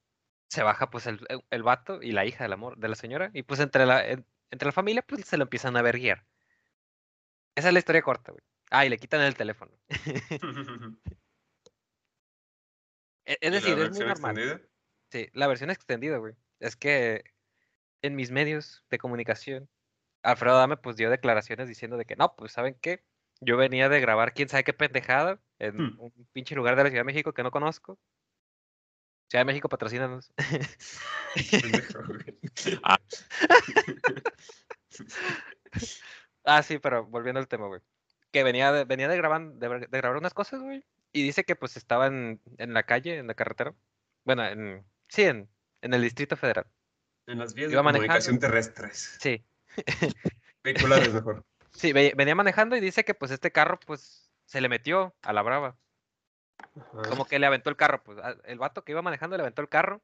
Se 0.48 0.62
baja, 0.62 0.90
pues, 0.90 1.06
el, 1.06 1.20
el- 1.50 1.62
vato 1.62 2.00
y 2.02 2.12
la 2.12 2.24
hija 2.24 2.44
del 2.44 2.52
amor, 2.52 2.78
de 2.78 2.88
la 2.88 2.94
señora. 2.94 3.30
Y 3.34 3.42
pues 3.42 3.60
entre 3.60 3.84
la, 3.86 4.06
en- 4.06 4.26
entre 4.50 4.66
la 4.66 4.72
familia, 4.72 5.02
pues, 5.02 5.24
se 5.26 5.36
lo 5.36 5.42
empiezan 5.44 5.76
a 5.76 5.82
verguiar. 5.82 6.24
Esa 7.56 7.68
es 7.68 7.72
la 7.74 7.80
historia 7.80 8.02
corta, 8.02 8.32
güey. 8.32 8.42
Ah, 8.70 8.86
y 8.86 8.88
le 8.88 8.98
quitan 8.98 9.20
el 9.22 9.34
teléfono. 9.36 9.72
E- 13.28 13.36
Es 13.40 13.48
¿Y 13.48 13.50
la 13.50 13.60
decir, 13.60 13.78
es 13.78 13.90
muy 13.90 13.98
normal. 14.06 14.38
extendida? 14.38 14.60
Sí, 15.12 15.28
la 15.34 15.46
versión 15.46 15.70
extendida, 15.70 16.16
güey. 16.18 16.34
Es 16.60 16.74
que 16.76 17.22
en 18.02 18.16
mis 18.16 18.30
medios 18.30 18.84
de 18.90 18.98
comunicación, 18.98 19.68
Alfredo 20.22 20.56
Adame 20.56 20.76
pues 20.76 20.96
dio 20.96 21.10
declaraciones 21.10 21.68
diciendo 21.68 21.96
de 21.96 22.04
que 22.04 22.16
no, 22.16 22.34
pues 22.36 22.52
¿saben 22.52 22.76
qué? 22.80 23.04
Yo 23.40 23.56
venía 23.56 23.88
de 23.88 24.00
grabar 24.00 24.32
quién 24.34 24.48
sabe 24.48 24.64
qué 24.64 24.72
pendejada 24.72 25.40
en 25.60 25.76
Hmm. 25.76 25.96
un 26.00 26.28
pinche 26.32 26.54
lugar 26.56 26.74
de 26.76 26.82
la 26.84 26.88
Ciudad 26.90 27.02
de 27.02 27.06
México 27.12 27.32
que 27.32 27.42
no 27.44 27.50
conozco. 27.50 27.98
Ciudad 29.28 29.42
de 29.42 29.46
México, 29.46 29.68
patrocínanos. 29.68 30.32
Güey. 31.36 32.38
ah, 36.44 36.62
sí, 36.62 36.78
pero 36.78 37.04
volviendo 37.06 37.38
al 37.40 37.48
tema, 37.48 37.66
güey. 37.66 37.80
Que 38.32 38.42
venía 38.42 38.72
de, 38.72 38.84
venía 38.84 39.08
de, 39.08 39.16
graban- 39.16 39.58
de, 39.58 39.68
de 39.86 39.98
grabar 39.98 40.16
unas 40.16 40.34
cosas, 40.34 40.60
güey. 40.62 40.84
Y 41.18 41.22
dice 41.22 41.44
que 41.44 41.56
pues 41.56 41.76
estaba 41.76 42.06
en, 42.06 42.40
en 42.58 42.74
la 42.74 42.84
calle, 42.84 43.18
en 43.18 43.26
la 43.26 43.34
carretera. 43.34 43.74
Bueno, 44.24 44.44
en, 44.46 44.84
sí, 45.08 45.22
en, 45.24 45.48
en 45.82 45.94
el 45.94 46.02
Distrito 46.02 46.36
Federal. 46.36 46.66
En 47.26 47.38
las 47.38 47.54
vías 47.54 47.68
de 47.68 47.74
Iba 47.74 47.82
manejando. 47.82 48.06
comunicación 48.08 48.38
terrestres. 48.38 49.16
Sí, 49.20 49.44
Vehiculares 50.64 51.12
mejor. 51.12 51.44
Sí, 51.72 51.92
ve- 51.92 52.14
venía 52.16 52.34
manejando 52.34 52.76
y 52.76 52.80
dice 52.80 53.04
que 53.04 53.14
pues 53.14 53.30
este 53.30 53.52
carro 53.52 53.78
pues 53.86 54.30
se 54.46 54.60
le 54.60 54.68
metió 54.68 55.14
a 55.22 55.32
la 55.32 55.42
brava. 55.42 55.76
Ajá. 56.58 57.02
Como 57.08 57.24
que 57.26 57.38
le 57.38 57.46
aventó 57.46 57.70
el 57.70 57.76
carro, 57.76 58.02
pues 58.02 58.18
el 58.44 58.58
vato 58.58 58.84
que 58.84 58.92
iba 58.92 59.02
manejando 59.02 59.36
le 59.36 59.42
aventó 59.42 59.62
el 59.62 59.68
carro 59.68 60.02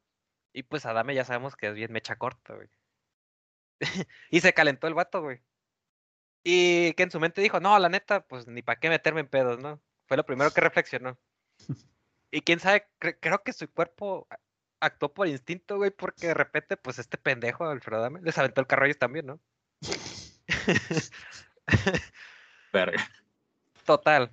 y 0.53 0.63
pues 0.63 0.87
Adame 0.87 1.15
ya 1.15 1.25
sabemos 1.25 1.57
que 1.57 1.69
es 1.69 1.75
bien 1.75 1.93
mecha 1.93 2.17
corta, 2.17 2.55
güey. 2.55 2.69
y 4.31 4.41
se 4.41 4.53
calentó 4.53 4.87
el 4.87 4.95
vato, 4.95 5.21
güey. 5.23 5.41
Y 6.45 6.93
que 6.95 7.03
en 7.05 7.11
su 7.11 7.19
mente 7.21 7.41
dijo, 7.41 7.59
no, 7.59 7.79
la 7.79 7.89
neta, 7.89 8.27
pues 8.27 8.47
ni 8.47 8.63
para 8.63 8.79
qué 8.79 8.89
meterme 8.91 9.21
en 9.21 9.29
pedos, 9.29 9.59
¿no? 9.59 9.81
Fue 10.07 10.17
lo 10.17 10.27
primero 10.27 10.51
que 10.51 10.61
reflexionó. 10.61 11.19
Y 12.31 12.41
quién 12.41 12.59
sabe, 12.59 12.85
cre- 12.99 13.17
creo 13.21 13.45
que 13.45 13.53
su 13.53 13.71
cuerpo 13.71 14.27
actuó 14.81 15.15
por 15.15 15.29
instinto, 15.29 15.77
güey, 15.77 15.93
porque 15.93 16.27
de 16.27 16.35
repente, 16.35 16.77
pues 16.77 16.99
este 16.99 17.17
pendejo, 17.17 17.65
Alfredo 17.65 18.01
Adame, 18.01 18.21
les 18.23 18.37
aventó 18.37 18.61
el 18.61 18.67
carro 18.67 18.83
a 18.83 18.87
ellos 18.87 18.99
también, 18.99 19.27
¿no? 19.27 19.41
Verga. 22.73 23.09
Total. 23.87 24.33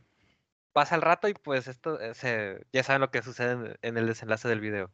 Pasa 0.73 0.95
el 0.95 1.03
rato 1.03 1.27
y 1.27 1.35
pues 1.35 1.67
esto 1.67 1.99
eh, 1.99 2.15
se, 2.15 2.65
ya 2.73 2.81
saben 2.81 3.01
lo 3.01 3.11
que 3.11 3.21
sucede 3.21 3.51
en, 3.51 3.77
en 3.83 3.97
el 3.99 4.07
desenlace 4.07 4.47
del 4.47 4.61
video. 4.61 4.91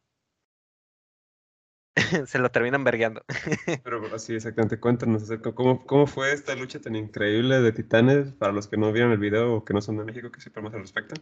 se 2.28 2.40
lo 2.40 2.50
terminan 2.50 2.84
vergueando. 2.84 3.24
Pero 3.84 4.00
bueno, 4.00 4.20
sí, 4.20 4.36
exactamente. 4.36 4.80
Cuéntanos 4.80 5.24
acerca 5.24 5.54
cómo, 5.54 5.86
cómo 5.86 6.08
fue 6.08 6.32
esta 6.32 6.56
lucha 6.56 6.80
tan 6.80 6.96
increíble 6.96 7.62
de 7.62 7.72
titanes 7.72 8.32
para 8.34 8.54
los 8.54 8.68
que 8.68 8.78
no 8.78 8.92
vieron 8.92 9.12
el 9.12 9.18
video 9.18 9.56
o 9.56 9.66
que 9.66 9.74
no 9.74 9.82
son 9.82 9.98
de 9.98 10.06
México, 10.06 10.32
que 10.32 10.42
sepan 10.42 10.66
más 10.66 10.74
al 10.74 10.82
respecto. 10.82 11.16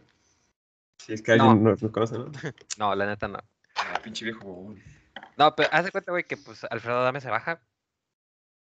Si 0.98 1.12
es 1.12 1.22
que 1.22 1.32
alguien 1.32 1.62
no. 1.62 1.70
nos 1.70 1.90
conoce, 1.92 2.18
¿no? 2.18 2.30
No, 2.78 2.94
la 2.94 3.06
neta 3.06 3.28
no. 3.28 3.38
Ah, 3.76 4.00
pinche 4.02 4.24
viejo 4.24 4.40
bobón. 4.40 4.82
No, 5.36 5.54
pero 5.54 5.68
haz 5.72 5.84
de 5.84 5.92
cuenta, 5.92 6.12
güey, 6.12 6.24
que 6.24 6.36
pues 6.36 6.64
Alfredo 6.64 7.00
Adame 7.00 7.20
se 7.20 7.30
baja. 7.30 7.60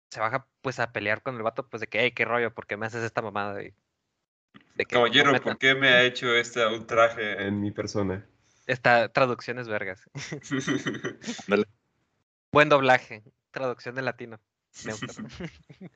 Se 0.09 0.19
baja 0.19 0.47
pues 0.61 0.79
a 0.79 0.91
pelear 0.91 1.21
con 1.21 1.35
el 1.35 1.43
vato, 1.43 1.67
pues 1.67 1.81
de 1.81 1.87
que, 1.87 2.01
hey, 2.01 2.11
qué 2.11 2.25
rollo, 2.25 2.53
¿por 2.53 2.67
qué 2.67 2.77
me 2.77 2.85
haces 2.85 3.03
esta 3.03 3.21
mamada? 3.21 3.53
De, 3.53 3.73
de 4.75 4.85
que 4.85 4.95
no 4.95 5.01
Caballero, 5.01 5.41
¿por 5.41 5.57
qué 5.57 5.73
me 5.73 5.87
ha 5.87 6.03
hecho 6.03 6.35
este 6.35 6.65
ultraje 6.65 7.47
en 7.47 7.61
mi 7.61 7.71
persona? 7.71 8.25
Esta 8.67 9.09
traducción 9.09 9.59
es 9.59 9.67
vergas. 9.67 10.09
Buen 12.51 12.69
doblaje. 12.69 13.23
traducción 13.51 13.95
de 13.95 14.01
latino. 14.01 14.41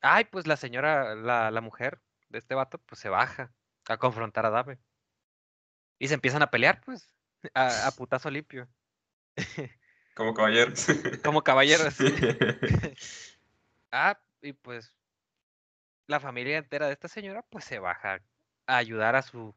Ay, 0.00 0.24
pues 0.24 0.46
la 0.46 0.56
señora, 0.56 1.14
la, 1.14 1.50
la 1.50 1.60
mujer 1.60 2.00
de 2.28 2.38
este 2.38 2.54
vato, 2.54 2.78
pues 2.78 3.00
se 3.00 3.08
baja 3.08 3.52
a 3.88 3.96
confrontar 3.96 4.46
a 4.46 4.50
Dame. 4.50 4.78
Y 5.98 6.08
se 6.08 6.14
empiezan 6.14 6.42
a 6.42 6.50
pelear, 6.50 6.80
pues, 6.84 7.14
a, 7.54 7.86
a 7.86 7.92
putazo 7.92 8.30
limpio. 8.30 8.68
Como 10.16 10.34
caballeros. 10.34 10.86
Como 11.22 11.42
caballeros. 11.42 11.96
Ah, 13.92 14.18
y 14.40 14.52
pues 14.54 14.96
la 16.06 16.18
familia 16.20 16.58
entera 16.58 16.86
de 16.86 16.92
esta 16.92 17.08
señora, 17.08 17.42
pues 17.50 17.64
se 17.64 17.78
baja 17.78 18.22
a 18.66 18.76
ayudar 18.76 19.16
a 19.16 19.22
su, 19.22 19.54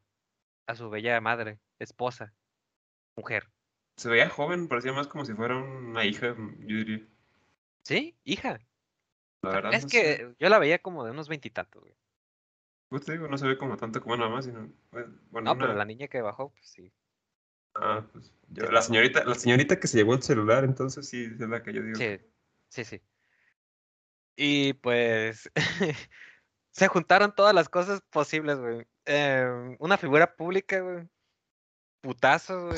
a 0.67 0.75
su 0.75 0.89
bella 0.89 1.19
madre, 1.21 1.59
esposa, 1.79 2.33
mujer. 3.15 3.49
Se 3.97 4.09
veía 4.09 4.29
joven, 4.29 4.67
parecía 4.67 4.91
más 4.93 5.07
como 5.07 5.25
si 5.25 5.33
fuera 5.33 5.57
una 5.57 6.03
hija, 6.05 6.35
yo 6.59 6.77
diría. 6.77 7.01
¿Sí? 7.83 8.17
Hija. 8.23 8.59
La 9.41 9.49
verdad. 9.51 9.73
es 9.73 9.83
no 9.83 9.89
que 9.89 10.01
sé. 10.17 10.35
yo 10.39 10.49
la 10.49 10.59
veía 10.59 10.79
como 10.79 11.03
de 11.05 11.11
unos 11.11 11.29
veintitantos, 11.29 11.81
güey. 11.81 11.95
Pues 12.89 13.05
te 13.05 13.13
digo, 13.13 13.27
no 13.27 13.37
se 13.37 13.47
ve 13.47 13.57
como 13.57 13.77
tanto 13.77 14.01
como 14.01 14.15
una 14.15 14.27
mamá, 14.27 14.41
sino. 14.41 14.71
Bueno, 14.91 15.53
No, 15.53 15.57
pero 15.57 15.73
la 15.73 15.85
niña 15.85 16.07
que 16.07 16.21
bajó, 16.21 16.49
pues 16.51 16.65
sí. 16.67 16.91
Ah, 17.75 18.05
pues. 18.11 18.31
yo- 18.49 18.65
Sí, 18.67 18.71
la 18.73 18.81
señorita, 18.81 19.23
la 19.25 19.35
señorita 19.35 19.79
que 19.79 19.87
se 19.87 19.97
llevó 19.97 20.13
el 20.13 20.23
celular, 20.23 20.63
entonces 20.63 21.07
sí 21.07 21.25
es 21.25 21.39
la 21.39 21.61
que 21.63 21.73
yo 21.73 21.81
digo. 21.81 21.95
Sí, 21.97 22.19
sí, 22.69 22.83
sí. 22.85 23.01
Y 24.35 24.73
pues 24.73 25.49
se 26.71 26.87
juntaron 26.87 27.33
todas 27.33 27.53
las 27.53 27.69
cosas 27.69 28.01
posibles, 28.09 28.59
güey. 28.59 28.85
Em, 29.05 29.75
una 29.79 29.97
figura 29.97 30.35
pública, 30.35 30.79
güey. 30.79 31.07
Putazos, 32.01 32.63
güey. 32.65 32.77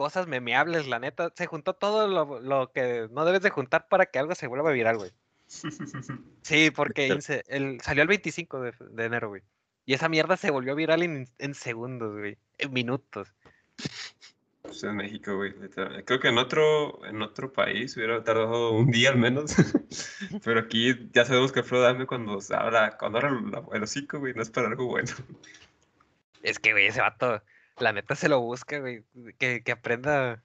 Cosas 0.00 0.26
memeables, 0.26 0.88
la 0.88 0.98
neta. 0.98 1.30
Se 1.36 1.44
juntó 1.44 1.74
todo 1.74 2.08
lo, 2.08 2.40
lo 2.40 2.72
que 2.72 3.06
no 3.10 3.26
debes 3.26 3.42
de 3.42 3.50
juntar 3.50 3.86
para 3.86 4.06
que 4.06 4.18
algo 4.18 4.34
se 4.34 4.46
vuelva 4.46 4.70
viral, 4.72 4.96
güey. 4.96 5.10
Sí, 6.40 6.70
porque 6.70 7.18
el, 7.48 7.82
salió 7.82 8.00
el 8.00 8.08
25 8.08 8.62
de, 8.62 8.72
de 8.92 9.04
enero, 9.04 9.28
güey. 9.28 9.42
Y 9.84 9.92
esa 9.92 10.08
mierda 10.08 10.38
se 10.38 10.50
volvió 10.50 10.74
viral 10.74 11.02
en, 11.02 11.28
en 11.36 11.52
segundos, 11.54 12.16
güey. 12.16 12.38
En 12.56 12.72
minutos. 12.72 13.28
Pues 14.62 14.82
en 14.84 14.96
México, 14.96 15.36
güey. 15.36 15.52
Creo 16.06 16.18
que 16.18 16.28
en 16.28 16.38
otro, 16.38 17.04
en 17.04 17.20
otro 17.20 17.52
país 17.52 17.94
hubiera 17.94 18.24
tardado 18.24 18.70
un 18.72 18.90
día 18.90 19.10
al 19.10 19.18
menos. 19.18 19.54
Pero 20.44 20.60
aquí 20.60 21.10
ya 21.12 21.26
sabemos 21.26 21.52
que 21.52 21.60
Alfredo 21.60 21.82
Dame 21.82 22.06
cuando 22.06 22.40
se 22.40 22.54
abra, 22.54 22.96
cuando 22.96 23.18
abra 23.18 23.32
la- 23.32 23.64
el 23.74 23.82
hocico, 23.82 24.18
güey, 24.18 24.32
no 24.32 24.40
es 24.40 24.48
para 24.48 24.68
algo 24.68 24.86
bueno. 24.86 25.12
Es 26.42 26.58
que, 26.58 26.72
güey, 26.72 26.86
ese 26.86 27.02
vato, 27.02 27.42
la 27.80 27.92
neta 27.92 28.14
se 28.14 28.28
lo 28.28 28.40
busca, 28.40 28.78
güey. 28.78 29.04
Que, 29.38 29.62
que 29.62 29.72
aprenda. 29.72 30.42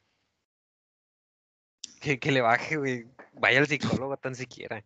Que, 2.01 2.19
que 2.19 2.31
le 2.31 2.41
baje, 2.41 2.77
güey. 2.77 3.05
Vaya 3.33 3.59
al 3.59 3.67
psicólogo 3.67 4.17
tan 4.17 4.35
siquiera. 4.35 4.83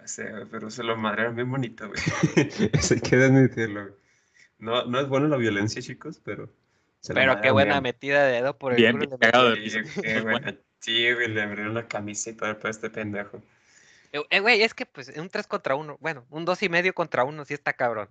Ya 0.00 0.06
sé, 0.06 0.30
güey, 0.30 0.46
pero 0.46 0.70
se 0.70 0.82
lo 0.82 0.96
madrearon 0.96 1.36
bien 1.36 1.50
bonito, 1.50 1.88
güey. 1.88 2.00
Eso 2.72 2.94
hay 2.94 3.00
que 3.00 3.16
admitirlo, 3.16 3.82
güey. 3.82 3.94
No, 4.58 4.84
no 4.86 5.00
es 5.00 5.08
bueno 5.08 5.28
la 5.28 5.36
violencia, 5.36 5.80
chicos, 5.82 6.20
pero. 6.24 6.52
se 7.00 7.14
Pero 7.14 7.40
qué 7.40 7.50
buena 7.50 7.74
bien. 7.74 7.82
metida 7.84 8.24
de 8.24 8.32
dedo 8.32 8.58
por 8.58 8.72
el 8.72 8.76
Bien, 8.78 8.98
culo 8.98 9.18
cagado 9.18 9.50
de 9.50 9.84
qué 10.02 10.20
buena. 10.22 10.56
Sí, 10.80 11.12
güey, 11.12 11.28
le 11.28 11.42
abrieron 11.42 11.74
la 11.74 11.86
camisa 11.88 12.30
y 12.30 12.34
todo 12.34 12.56
para 12.58 12.70
este 12.70 12.90
pendejo. 12.90 13.42
Eh, 14.12 14.22
eh, 14.30 14.40
güey, 14.40 14.62
es 14.62 14.74
que 14.74 14.86
pues 14.86 15.08
un 15.16 15.28
3 15.28 15.46
contra 15.46 15.74
1. 15.76 15.98
Bueno, 16.00 16.26
un 16.30 16.44
2 16.44 16.62
y 16.62 16.68
medio 16.68 16.94
contra 16.94 17.24
1 17.24 17.44
sí 17.44 17.54
está 17.54 17.72
cabrón. 17.74 18.08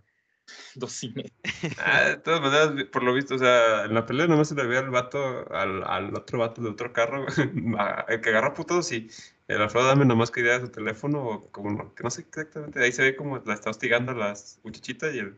Dos 0.76 1.04
y 1.04 1.10
medio. 1.10 1.32
Ah, 1.78 2.02
de 2.10 2.18
todas 2.18 2.42
maneras, 2.42 2.86
por 2.92 3.04
lo 3.04 3.14
visto, 3.14 3.36
o 3.36 3.38
sea, 3.38 3.86
en 3.86 3.94
la 3.94 4.06
pelea 4.06 4.28
nomás 4.28 4.50
se 4.50 4.56
le 4.56 4.66
veía 4.66 4.80
al 4.80 4.90
vato, 4.90 5.52
al, 5.54 5.84
al 5.84 6.16
otro 6.16 6.40
vato 6.40 6.62
de 6.62 6.70
otro 6.70 6.94
carro, 6.94 7.26
a- 7.78 8.06
el 8.08 8.22
que 8.22 8.30
agarró 8.30 8.54
putos 8.54 8.92
y 8.92 9.10
el 9.48 9.62
Alfredo 9.62 9.88
Dame 9.88 10.06
nomás 10.06 10.32
quería 10.32 10.60
su 10.60 10.70
teléfono, 10.70 11.24
o 11.26 11.52
como 11.52 11.72
no, 11.72 11.94
que 11.96 12.04
no 12.04 12.10
sé 12.10 12.22
exactamente, 12.22 12.84
ahí 12.84 12.92
se 12.92 13.04
ve 13.04 13.16
como 13.16 13.38
la 13.40 13.54
está 13.54 13.70
hostigando 13.70 14.12
a 14.12 14.16
las 14.16 14.60
muchachitas 14.64 15.14
y 15.16 15.20
el, 15.20 15.38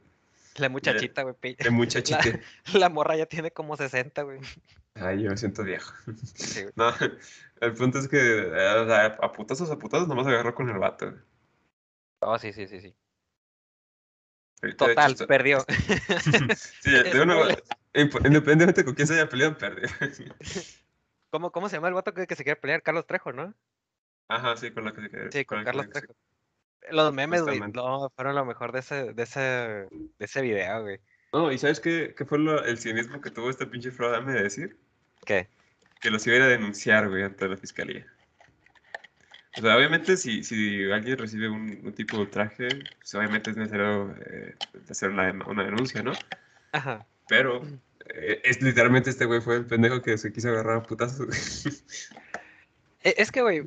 La 0.58 0.70
muchachita, 0.70 1.24
güey. 1.24 1.36
el 1.58 1.72
muchachito. 1.72 2.20
La 2.74 2.90
morra 2.90 3.16
ya 3.16 3.26
tiene 3.26 3.52
como 3.52 3.78
60, 3.78 4.24
güey. 4.24 4.40
Ay, 4.96 5.24
yo 5.24 5.30
me 5.30 5.38
siento 5.38 5.64
viejo. 5.64 5.94
Sí. 6.26 6.66
No, 6.76 6.92
el 7.62 7.74
punto 7.74 8.00
es 8.00 8.08
que 8.08 8.18
eh, 8.18 8.80
o 8.80 8.86
sea, 8.88 9.06
a 9.06 9.32
putazos, 9.32 9.70
a 9.72 9.78
putazos 9.78 10.08
nomás 10.08 10.28
agarró 10.28 10.54
con 10.56 10.70
el 10.70 10.78
vato. 10.80 11.06
güey. 11.12 11.22
Oh, 12.22 12.38
sí, 12.38 12.52
sí, 12.52 12.68
sí, 12.68 12.82
sí. 12.82 12.94
Hecho, 14.62 14.76
Total, 14.76 15.16
perdió. 15.28 15.66
Sí, 16.82 16.92
de 16.92 17.62
independientemente 17.94 18.84
con 18.84 18.94
quién 18.94 19.08
se 19.08 19.14
haya 19.14 19.30
peleado, 19.30 19.58
perdió. 19.58 19.88
¿Cómo, 21.32 21.52
¿Cómo 21.52 21.70
se 21.70 21.78
llama 21.78 21.88
el 21.88 21.94
vato 21.94 22.14
que, 22.14 22.28
que 22.28 22.36
se 22.36 22.44
quiere 22.44 22.60
pelear? 22.60 22.82
Carlos 22.82 23.08
Trejo, 23.08 23.32
¿no? 23.32 23.54
Ajá, 24.28 24.58
sí, 24.58 24.72
con 24.72 24.86
la 24.86 24.94
que 24.94 25.02
se 25.02 25.10
quedó. 25.10 25.32
Sí, 25.32 25.46
con 25.46 25.64
Carlos 25.64 25.86
se- 25.86 25.92
Trejo. 25.92 26.16
Los 26.92 27.14
memes, 27.14 27.44
güey, 27.44 27.60
no, 27.60 28.10
fueron 28.16 28.36
lo 28.36 28.46
mejor 28.46 28.72
de 28.72 28.80
ese, 28.80 29.14
de 29.14 29.24
ese, 29.24 29.40
de 29.40 29.90
ese 30.20 30.42
video, 30.42 30.82
güey. 30.82 31.00
No, 31.32 31.52
¿y 31.52 31.58
sabes 31.58 31.80
qué, 31.80 32.16
qué 32.18 32.26
fue 32.26 32.40
lo- 32.40 32.64
el 32.64 32.80
cinismo 32.80 33.22
que 33.22 33.30
tuvo 33.32 33.50
este 33.50 33.68
pinche 33.68 33.92
Fro 33.92 34.10
Dame 34.12 34.34
de 34.34 34.44
decir? 34.44 34.78
¿Qué? 35.26 35.48
Que 36.02 36.10
los 36.10 36.26
iba 36.26 36.36
a 36.36 36.38
ir 36.40 36.44
a 36.44 36.48
denunciar, 36.48 37.10
güey, 37.10 37.24
ante 37.24 37.48
la 37.48 37.58
fiscalía. 37.58 38.08
O 39.58 39.62
sea, 39.62 39.76
obviamente, 39.76 40.16
si, 40.16 40.44
si 40.44 40.90
alguien 40.92 41.18
recibe 41.18 41.50
un, 41.50 41.82
un 41.84 41.94
tipo 41.94 42.16
de 42.18 42.24
ultraje, 42.24 42.70
pues 43.00 43.16
obviamente 43.16 43.50
es 43.52 43.58
necesario 43.58 44.16
eh, 44.26 44.56
hacer 44.90 45.10
una, 45.10 45.32
una 45.48 45.64
denuncia, 45.64 46.02
¿no? 46.02 46.14
Ajá. 46.72 47.06
Pero 47.28 47.62
eh, 48.16 48.42
es 48.44 48.62
literalmente 48.62 49.10
este 49.10 49.26
güey 49.26 49.42
fue 49.42 49.58
el 49.58 49.66
pendejo 49.66 50.02
que 50.02 50.18
se 50.18 50.32
quiso 50.32 50.50
agarrar 50.50 50.78
a 50.78 50.84
putazos. 50.84 51.28
E- 53.04 53.16
Es 53.18 53.32
que, 53.32 53.42
güey, 53.42 53.64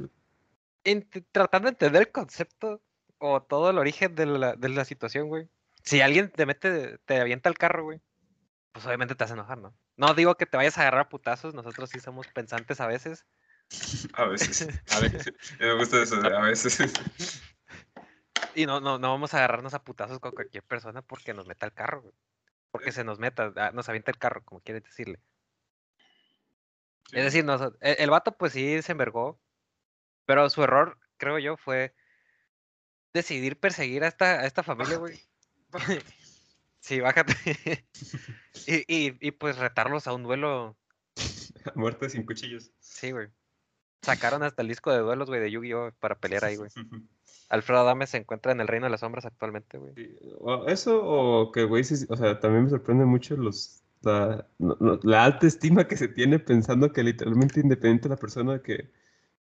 tratando 1.32 1.66
de 1.66 1.70
entender 1.70 2.02
el 2.02 2.10
concepto 2.12 2.82
o 3.18 3.42
todo 3.42 3.70
el 3.70 3.78
origen 3.78 4.14
de 4.14 4.26
la, 4.26 4.54
de 4.56 4.68
la 4.68 4.84
situación, 4.84 5.28
güey. 5.28 5.48
Si 5.84 6.00
alguien 6.00 6.30
te 6.30 6.46
mete, 6.46 6.98
te 7.04 7.20
avienta 7.20 7.48
el 7.48 7.58
carro, 7.58 7.84
güey, 7.84 8.00
pues 8.72 8.86
obviamente 8.86 9.14
te 9.14 9.24
vas 9.24 9.30
a 9.32 9.34
enojar, 9.34 9.58
¿no? 9.58 9.74
No 9.96 10.14
digo 10.14 10.36
que 10.36 10.46
te 10.46 10.56
vayas 10.56 10.78
a 10.78 10.82
agarrar 10.82 11.02
a 11.02 11.08
putazos, 11.08 11.54
nosotros 11.54 11.90
sí 11.90 12.00
somos 12.00 12.28
pensantes 12.28 12.80
a 12.80 12.86
veces. 12.86 13.26
A 14.14 14.24
veces. 14.26 14.68
A 14.90 15.00
ver, 15.00 15.34
Me 15.60 15.74
gusta 15.74 16.02
eso, 16.02 16.16
a 16.16 16.42
veces. 16.42 16.78
Y 18.54 18.66
no, 18.66 18.80
no, 18.80 18.98
no 18.98 19.08
vamos 19.10 19.32
a 19.32 19.38
agarrarnos 19.38 19.72
a 19.72 19.82
putazos 19.82 20.18
con 20.18 20.32
cualquier 20.32 20.62
persona 20.62 21.00
porque 21.00 21.32
nos 21.32 21.46
meta 21.46 21.64
el 21.64 21.72
carro, 21.72 22.02
güey. 22.02 22.14
Porque 22.70 22.92
se 22.92 23.02
nos 23.02 23.18
meta, 23.18 23.50
ah, 23.56 23.70
nos 23.72 23.88
avienta 23.88 24.10
el 24.10 24.18
carro, 24.18 24.42
como 24.44 24.60
quieres 24.60 24.82
decirle. 24.84 25.18
Es 27.12 27.24
decir, 27.24 27.44
nos- 27.46 27.72
el, 27.80 27.96
el 27.98 28.10
vato 28.10 28.36
pues 28.36 28.52
sí 28.52 28.82
se 28.82 28.92
envergó, 28.92 29.40
pero 30.26 30.50
su 30.50 30.62
error, 30.62 30.98
creo 31.16 31.38
yo, 31.38 31.56
fue 31.56 31.94
decidir 33.14 33.58
perseguir 33.58 34.04
a 34.04 34.08
esta, 34.08 34.40
a 34.40 34.46
esta 34.46 34.62
familia, 34.62 34.98
güey. 34.98 35.18
sí, 36.80 37.00
bájate. 37.00 37.34
y, 38.66 38.74
y, 38.86 39.16
y 39.20 39.30
pues 39.30 39.56
retarlos 39.56 40.06
a 40.06 40.12
un 40.12 40.24
duelo, 40.24 40.76
Muerte 41.74 42.10
sin 42.10 42.26
cuchillos. 42.26 42.70
sí, 42.80 43.12
güey. 43.12 43.28
Sacaron 44.02 44.42
hasta 44.42 44.62
el 44.62 44.68
disco 44.68 44.90
de 44.92 44.98
duelos, 44.98 45.28
güey, 45.28 45.40
de 45.40 45.50
Yu-Gi-Oh! 45.50 45.92
para 46.00 46.16
pelear 46.16 46.44
ahí, 46.44 46.56
güey. 46.56 46.70
Alfredo 47.48 47.80
Adame 47.80 48.06
se 48.06 48.16
encuentra 48.16 48.52
en 48.52 48.60
el 48.60 48.66
Reino 48.68 48.86
de 48.86 48.90
las 48.90 49.00
Sombras 49.00 49.26
actualmente, 49.26 49.76
güey. 49.78 49.92
Eso 50.66 51.00
o 51.04 51.52
que, 51.52 51.64
güey, 51.64 51.84
sí, 51.84 52.06
o 52.08 52.16
sea, 52.16 52.40
también 52.40 52.64
me 52.64 52.70
sorprende 52.70 53.04
mucho 53.04 53.36
los, 53.36 53.82
la, 54.00 54.46
no- 54.58 54.76
no- 54.80 54.98
la 55.02 55.24
alta 55.24 55.46
estima 55.46 55.86
que 55.86 55.96
se 55.98 56.08
tiene 56.08 56.38
pensando 56.38 56.92
que 56.92 57.02
literalmente 57.02 57.60
independiente 57.60 58.08
de 58.08 58.14
la 58.14 58.18
persona 58.20 58.62
que, 58.62 58.90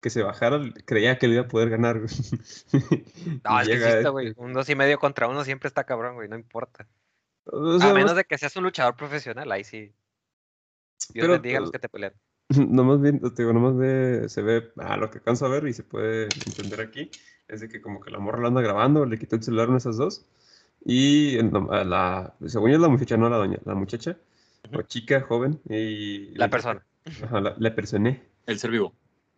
que 0.01 0.11
se 0.11 0.23
bajara, 0.23 0.61
creía 0.85 1.19
que 1.19 1.27
le 1.27 1.35
iba 1.35 1.43
a 1.45 1.49
poder 1.49 1.71
ganar. 1.71 1.99
güey. 1.99 2.09
No, 3.45 3.61
es 3.61 3.69
que 3.69 3.75
este- 3.75 4.09
güey. 4.11 4.33
Un 4.37 4.53
dos 4.53 4.69
y 4.71 4.77
medio 4.77 4.99
contra 5.01 5.27
uno 5.27 5.43
siempre 5.45 5.67
está 5.67 5.83
cabrón, 5.85 6.15
güey, 6.15 6.29
no 6.29 6.37
importa. 6.37 6.87
o 7.47 7.79
sea, 7.81 7.91
a 7.91 7.95
menos 7.95 8.15
de 8.15 8.25
que 8.25 8.39
seas 8.39 8.55
un 8.57 8.63
luchador 8.63 8.95
profesional, 8.97 9.51
ahí 9.51 9.65
sí. 9.65 9.93
Dios 11.13 11.25
Pero, 11.25 11.33
bendiga 11.33 11.59
a 11.59 11.61
los 11.63 11.71
uh, 11.71 11.73
que 11.73 11.79
te 11.81 11.89
pelean. 11.89 12.13
Nomás 12.69 13.01
bien, 13.01 13.21
te 13.21 13.43
digo, 13.43 13.53
nomás 13.53 13.77
ve, 13.77 14.29
se 14.29 14.43
ve, 14.43 14.73
a 14.79 14.97
lo 14.97 15.11
que 15.11 15.19
alcanzo 15.19 15.47
a 15.47 15.49
ver 15.49 15.67
y 15.69 15.73
se 15.73 15.83
puede 15.83 16.25
entender 16.47 16.81
aquí, 16.81 17.11
es 17.47 17.61
de 17.61 17.69
que 17.69 17.81
como 17.81 18.01
que 18.01 18.11
la 18.11 18.19
morra 18.19 18.41
la 18.41 18.49
anda 18.49 18.63
grabando, 18.63 19.05
le 19.05 19.19
quitó 19.19 19.37
el 19.37 19.43
celular 19.43 19.71
a 19.71 19.77
esas 19.77 19.97
dos, 19.97 20.25
y 20.85 21.39
a 21.39 21.43
la, 21.85 22.35
según 22.47 22.71
yo 22.71 22.77
es 22.77 22.83
la 22.83 22.89
muchacha, 22.89 23.17
no 23.17 23.29
la 23.29 23.37
doña, 23.37 23.59
la 23.65 23.75
muchacha, 23.75 24.17
o 24.73 24.83
chica, 24.83 25.21
joven, 25.23 25.61
y... 25.69 26.35
La 26.37 26.49
persona. 26.49 26.85
Ajá, 27.23 27.41
la, 27.41 27.55
la 27.59 27.75
personé. 27.75 28.23
el 28.47 28.59
ser 28.59 28.71
vivo. 28.71 28.93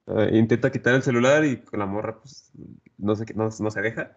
Eh, 0.06 0.30
intenta 0.38 0.70
quitar 0.72 0.94
el 0.94 1.02
celular 1.02 1.44
y 1.44 1.58
con 1.58 1.78
la 1.78 1.86
morra, 1.86 2.18
pues, 2.20 2.52
no 2.98 3.14
qué- 3.16 3.34
no, 3.34 3.44
no 3.60 3.70
se 3.70 3.80
deja, 3.82 4.16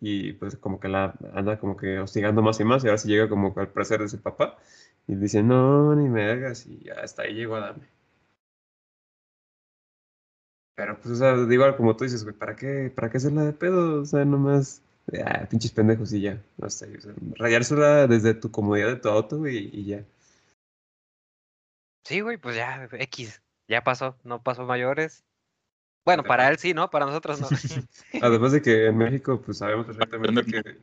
y 0.00 0.32
pues 0.34 0.56
como 0.56 0.78
que 0.80 0.88
la 0.88 1.14
anda 1.34 1.58
como 1.58 1.76
que 1.76 1.98
hostigando 1.98 2.42
más 2.42 2.60
y 2.60 2.64
más, 2.64 2.84
y 2.84 2.88
ahora 2.88 2.98
sí 2.98 3.08
llega 3.08 3.28
como 3.28 3.52
al 3.56 3.68
parecer 3.68 4.00
de 4.00 4.08
su 4.08 4.20
papá, 4.20 4.58
y 5.06 5.14
dice, 5.16 5.42
no, 5.42 5.94
ni 5.96 6.08
me 6.08 6.24
hagas, 6.30 6.66
y 6.66 6.88
hasta 6.90 7.22
ahí 7.22 7.34
llegó 7.34 7.56
a 7.56 7.60
darme. 7.60 7.86
Pero 10.74 10.98
pues, 11.00 11.14
o 11.14 11.16
sea, 11.16 11.34
igual 11.52 11.76
como 11.76 11.96
tú 11.96 12.04
dices, 12.04 12.24
güey, 12.24 12.34
¿para 12.34 12.56
qué, 12.56 12.90
para 12.94 13.10
qué 13.10 13.18
hacerla 13.18 13.44
de 13.44 13.52
pedo? 13.52 14.02
O 14.02 14.04
sea, 14.04 14.24
nomás, 14.24 14.82
ah, 15.24 15.46
pinches 15.50 15.72
pendejos 15.72 16.12
y 16.12 16.22
ya. 16.22 16.42
No 16.56 16.70
sé, 16.70 16.96
o 16.96 17.00
sea, 17.00 17.12
rayársela 17.36 18.06
desde 18.06 18.34
tu 18.34 18.50
comodidad 18.50 18.88
de 18.88 18.96
tu 18.96 19.08
auto, 19.08 19.38
güey, 19.38 19.70
y 19.72 19.84
ya. 19.84 20.04
Sí, 22.04 22.20
güey, 22.20 22.36
pues 22.36 22.56
ya, 22.56 22.88
X. 22.90 23.42
Ya 23.68 23.82
pasó, 23.84 24.16
no 24.24 24.42
pasó 24.42 24.64
mayores. 24.64 25.24
Bueno, 26.04 26.24
para 26.24 26.48
él 26.48 26.58
sí, 26.58 26.74
¿no? 26.74 26.90
Para 26.90 27.06
nosotros 27.06 27.40
no. 27.40 27.48
Además 28.22 28.52
de 28.52 28.60
que 28.60 28.86
en 28.86 28.96
México, 28.96 29.40
pues 29.40 29.58
sabemos 29.58 29.86
perfectamente 29.86 30.44
que, 30.44 30.78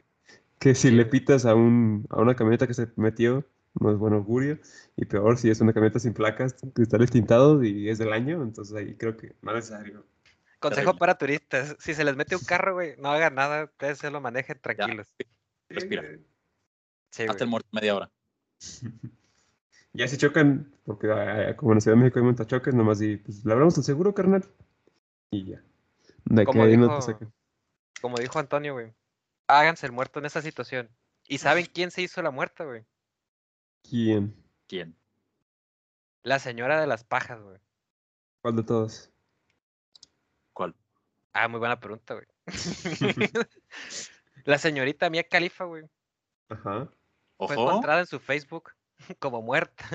que 0.59 0.75
si 0.75 0.91
le 0.91 1.05
pitas 1.05 1.45
a, 1.45 1.55
un, 1.55 2.05
a 2.09 2.21
una 2.21 2.35
camioneta 2.35 2.67
que 2.67 2.73
se 2.73 2.87
metió, 2.95 3.43
no 3.79 3.91
es 3.91 3.97
buen 3.97 4.13
augurio. 4.13 4.59
Y 4.95 5.05
peor 5.05 5.37
si 5.37 5.49
es 5.49 5.61
una 5.61 5.73
camioneta 5.73 5.99
sin 5.99 6.13
placas, 6.13 6.55
cristales 6.73 7.11
tintados 7.11 7.63
y 7.63 7.89
es 7.89 7.97
del 7.97 8.13
año. 8.13 8.41
Entonces 8.43 8.75
ahí 8.75 8.95
creo 8.95 9.17
que 9.17 9.35
no 9.41 9.51
es 9.51 9.55
necesario. 9.69 10.05
Consejo 10.59 10.95
para 10.95 11.17
turistas. 11.17 11.75
Si 11.79 11.93
se 11.93 12.03
les 12.03 12.15
mete 12.15 12.35
un 12.35 12.43
carro, 12.43 12.73
güey, 12.73 12.95
no 12.97 13.09
hagan 13.09 13.35
nada. 13.35 13.65
Ustedes 13.65 13.99
se 13.99 14.11
lo 14.11 14.19
manejen 14.19 14.59
tranquilos. 14.59 15.07
Respira. 15.69 16.03
Sí, 17.11 17.23
Hasta 17.23 17.43
el 17.43 17.49
muerto 17.49 17.69
media 17.71 17.95
hora. 17.95 18.11
Ya 19.91 20.07
si 20.07 20.17
chocan, 20.17 20.71
porque 20.85 21.11
ah, 21.11 21.55
como 21.57 21.71
en 21.71 21.77
la 21.77 21.81
Ciudad 21.81 21.97
de 21.97 22.03
México 22.03 22.19
hay 22.19 22.25
muchos 22.25 22.45
choques, 22.45 22.75
nomás 22.75 23.01
y 23.01 23.17
pues 23.17 23.43
le 23.43 23.51
hablamos 23.51 23.75
al 23.77 23.83
seguro, 23.83 24.13
carnal. 24.13 24.45
Y 25.31 25.45
ya. 25.45 25.63
De 26.25 26.41
que 26.41 26.45
Como 26.45 26.63
no 26.63 26.69
dijo- 26.69 26.95
te 26.95 27.01
saquen. 27.01 27.33
Como 27.99 28.17
dijo 28.17 28.37
Antonio, 28.37 28.73
güey. 28.73 28.93
Háganse 29.47 29.87
el 29.87 29.91
muerto 29.91 30.19
en 30.19 30.27
esa 30.27 30.43
situación. 30.43 30.89
¿Y 31.27 31.39
saben 31.39 31.65
quién 31.73 31.89
se 31.89 32.03
hizo 32.03 32.21
la 32.21 32.29
muerta, 32.29 32.65
güey? 32.65 32.85
¿Quién? 33.83 34.35
¿Quién? 34.67 34.95
La 36.23 36.39
señora 36.39 36.79
de 36.79 36.87
las 36.87 37.03
pajas, 37.03 37.41
güey. 37.41 37.59
¿Cuál 38.41 38.55
de 38.55 38.63
todos? 38.63 39.11
¿Cuál? 40.53 40.75
Ah, 41.33 41.47
muy 41.47 41.59
buena 41.59 41.79
pregunta, 41.79 42.15
güey. 42.15 42.27
la 44.45 44.57
señorita 44.57 45.09
Mia 45.09 45.23
Califa, 45.23 45.65
güey. 45.65 45.85
Ajá. 46.49 46.89
Fue 47.37 47.55
Ojo. 47.55 47.69
encontrada 47.69 48.01
en 48.01 48.07
su 48.07 48.19
Facebook 48.19 48.71
como 49.19 49.41
muerta. 49.41 49.85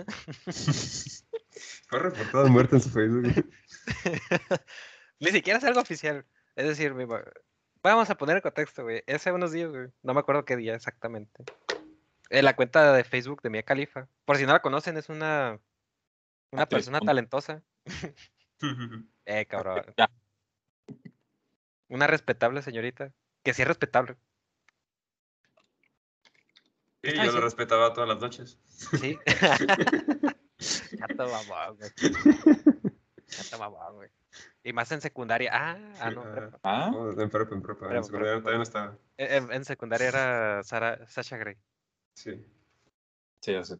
Fue 1.88 1.98
reportada 1.98 2.46
muerta 2.48 2.76
en 2.76 2.82
su 2.82 2.90
Facebook. 2.90 3.46
Ni 5.20 5.30
siquiera 5.30 5.58
es 5.58 5.64
algo 5.64 5.80
oficial. 5.80 6.26
Es 6.56 6.66
decir, 6.66 6.94
mi 6.94 7.04
vamos 7.82 8.10
a 8.10 8.16
poner 8.16 8.36
el 8.36 8.42
contexto, 8.42 8.82
güey. 8.84 9.02
Hace 9.06 9.32
unos 9.32 9.52
días, 9.52 9.70
güey. 9.70 9.88
No 10.02 10.14
me 10.14 10.20
acuerdo 10.20 10.44
qué 10.44 10.56
día 10.56 10.74
exactamente. 10.74 11.44
En 12.30 12.44
la 12.44 12.56
cuenta 12.56 12.92
de 12.92 13.04
Facebook 13.04 13.42
de 13.42 13.50
Mia 13.50 13.62
Khalifa. 13.62 14.08
Por 14.24 14.36
si 14.36 14.46
no 14.46 14.52
la 14.52 14.62
conocen, 14.62 14.96
es 14.96 15.08
una, 15.08 15.58
una 16.50 16.62
Actriz, 16.62 16.78
persona 16.86 17.00
talentosa. 17.00 17.62
Eh, 19.26 19.46
cabrón. 19.46 19.82
Ya. 19.98 20.10
Una 21.88 22.06
respetable 22.06 22.62
señorita. 22.62 23.12
Que 23.42 23.52
sí 23.52 23.62
es 23.62 23.68
respetable. 23.68 24.16
Sí, 27.02 27.10
Ay, 27.10 27.26
yo 27.26 27.32
sí. 27.32 27.36
lo 27.36 27.40
respetaba 27.42 27.92
todas 27.92 28.08
las 28.08 28.18
noches. 28.18 28.58
Sí. 28.68 29.18
ya 30.98 31.06
te 31.06 31.14
mamón, 31.14 31.76
güey. 31.76 31.90
Ya 33.26 33.50
te 33.50 33.56
mamón, 33.58 33.94
güey. 33.96 34.08
Y 34.62 34.72
más 34.72 34.90
en 34.92 35.02
secundaria. 35.02 35.50
Ah, 35.52 35.76
ah 36.00 36.10
no. 36.10 36.22
Ah. 36.22 36.32
prepa. 36.34 36.58
Ah, 36.62 36.90
No, 36.90 37.10
en 37.10 37.30
prepa, 37.30 37.54
en 37.54 37.62
prepa. 37.62 37.94
En 37.94 38.04
secundaria 38.04 38.32
prepa. 38.32 38.40
todavía 38.40 38.56
no 38.56 38.62
estaba. 38.62 38.98
En, 39.18 39.52
en 39.52 39.64
secundaria 39.66 40.08
era 40.08 40.62
Sara, 40.62 41.06
Sasha 41.06 41.36
Grey. 41.36 41.56
Sí. 42.14 42.44
sí, 43.40 43.52
ya 43.52 43.64
sé. 43.64 43.78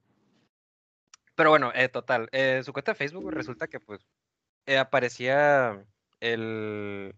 Pero 1.35 1.51
bueno, 1.51 1.73
eh, 1.75 1.89
total. 1.89 2.29
eh, 2.33 2.63
su 2.65 2.73
cuenta 2.73 2.93
de 2.93 2.97
Facebook 2.97 3.23
güey, 3.23 3.35
resulta 3.35 3.67
que 3.69 3.81
pues 3.81 4.07
eh, 4.67 4.79
aparecía 4.79 5.85
el, 6.21 7.15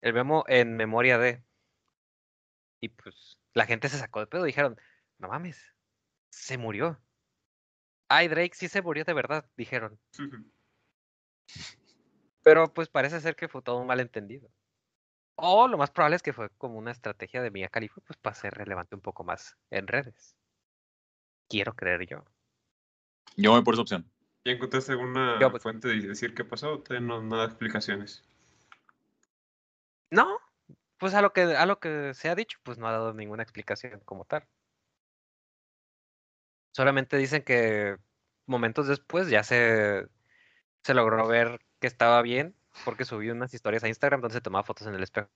el 0.00 0.12
memo 0.14 0.44
en 0.48 0.76
memoria 0.76 1.18
de. 1.18 1.42
Y 2.80 2.88
pues 2.88 3.38
la 3.54 3.66
gente 3.66 3.88
se 3.88 3.98
sacó 3.98 4.20
de 4.20 4.26
pedo. 4.26 4.44
Dijeron, 4.44 4.76
no 5.18 5.28
mames, 5.28 5.74
se 6.30 6.58
murió. 6.58 7.00
Ay, 8.08 8.26
Drake 8.28 8.54
sí 8.54 8.68
se 8.68 8.82
murió 8.82 9.04
de 9.04 9.12
verdad, 9.12 9.48
dijeron. 9.56 10.00
Pero 12.42 12.72
pues 12.72 12.88
parece 12.88 13.20
ser 13.20 13.36
que 13.36 13.48
fue 13.48 13.62
todo 13.62 13.76
un 13.76 13.86
malentendido. 13.86 14.50
O 15.42 15.68
lo 15.68 15.78
más 15.78 15.90
probable 15.90 16.16
es 16.16 16.22
que 16.22 16.32
fue 16.34 16.50
como 16.58 16.78
una 16.78 16.90
estrategia 16.90 17.40
de 17.40 17.50
Mia 17.50 17.68
Khalifa 17.68 18.00
pues 18.02 18.18
para 18.18 18.34
ser 18.34 18.52
relevante 18.54 18.94
un 18.94 19.00
poco 19.00 19.24
más 19.24 19.56
en 19.70 19.86
redes. 19.86 20.36
Quiero 21.48 21.74
creer 21.74 22.06
yo. 22.06 22.24
Yo 23.36 23.50
me 23.52 23.56
voy 23.58 23.64
por 23.64 23.74
esa 23.74 23.82
opción. 23.82 24.10
¿Ya 24.44 24.52
encontraste 24.52 24.92
alguna 24.92 25.38
Yo, 25.40 25.50
pues- 25.50 25.62
fuente 25.62 25.88
de 25.88 26.00
decir 26.00 26.34
qué 26.34 26.44
pasó? 26.44 26.82
No, 27.00 27.22
no 27.22 27.36
da 27.36 27.44
explicaciones. 27.44 28.22
No, 30.10 30.38
pues 30.98 31.14
a 31.14 31.22
lo 31.22 31.32
que 31.32 31.42
a 31.42 31.66
lo 31.66 31.78
que 31.80 32.12
se 32.14 32.28
ha 32.28 32.34
dicho, 32.34 32.58
pues 32.62 32.78
no 32.78 32.86
ha 32.86 32.92
dado 32.92 33.14
ninguna 33.14 33.42
explicación 33.42 34.00
como 34.04 34.24
tal. 34.24 34.46
Solamente 36.72 37.16
dicen 37.16 37.42
que 37.42 37.96
momentos 38.46 38.88
después 38.88 39.28
ya 39.28 39.42
se, 39.42 40.06
se 40.84 40.94
logró 40.94 41.26
ver 41.26 41.60
que 41.80 41.86
estaba 41.86 42.20
bien 42.22 42.54
porque 42.84 43.04
subió 43.04 43.32
unas 43.32 43.52
historias 43.54 43.84
a 43.84 43.88
Instagram 43.88 44.20
donde 44.20 44.34
se 44.34 44.40
tomaba 44.40 44.64
fotos 44.64 44.86
en 44.86 44.94
el 44.94 45.02
espejo. 45.02 45.28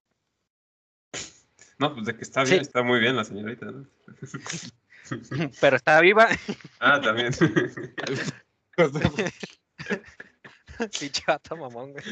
No, 1.79 1.93
pues 1.93 2.07
de 2.07 2.17
que 2.17 2.23
está 2.23 2.45
bien, 2.45 2.57
Sí. 2.59 2.63
está 2.63 2.83
muy 2.83 3.01
bien 3.01 3.17
la 3.17 3.25
señorita. 3.25 3.67
¿no? 3.67 3.87
Pero 5.61 5.77
estaba 5.77 6.01
viva. 6.01 6.29
ah, 6.81 7.01
también. 7.01 7.33
Pinche 10.99 11.23
vato 11.27 11.57
mamón, 11.57 11.93
güey. 11.93 12.05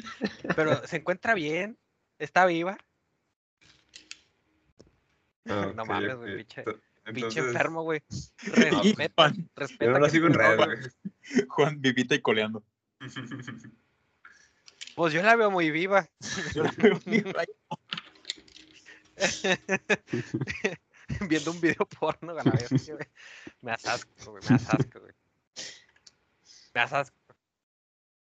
Pero 0.55 0.87
se 0.87 0.97
encuentra 0.99 1.35
bien, 1.35 1.77
está 2.19 2.47
viva. 2.47 2.77
Ah, 5.49 5.73
No 5.77 5.85
mames, 5.85 6.15
güey, 6.17 6.37
pinche- 6.45 6.65
Pinche 7.13 7.41
enfermo, 7.41 7.83
güey. 7.83 8.01
Respeta, 8.45 9.13
Juan, 9.17 9.35
Yo 9.37 9.43
respeta. 9.57 9.91
no 9.93 9.99
la 9.99 10.07
que 10.07 10.13
sigo 10.13 10.27
en 10.29 10.35
redes. 10.35 10.97
Juan 11.49 11.81
vivita 11.81 12.15
y 12.15 12.21
coleando. 12.21 12.63
Pues 14.95 15.13
yo 15.13 15.23
la 15.23 15.37
veo 15.37 15.51
muy 15.51 15.71
viva. 15.71 16.09
Viendo 21.29 21.51
un 21.51 21.61
video 21.61 21.87
porno 22.01 22.33
a 22.33 22.43
la 22.43 22.53
vez. 22.53 22.69
güey, 22.71 23.07
Me 23.61 23.71
das 23.73 23.87
asco, 23.87 24.11
güey. 24.31 24.43
Me 24.45 24.49
das 24.51 24.69
asco, 24.75 25.01
güey. 25.01 25.13
Me 26.75 26.81
das 26.81 26.93
asco. 26.93 27.17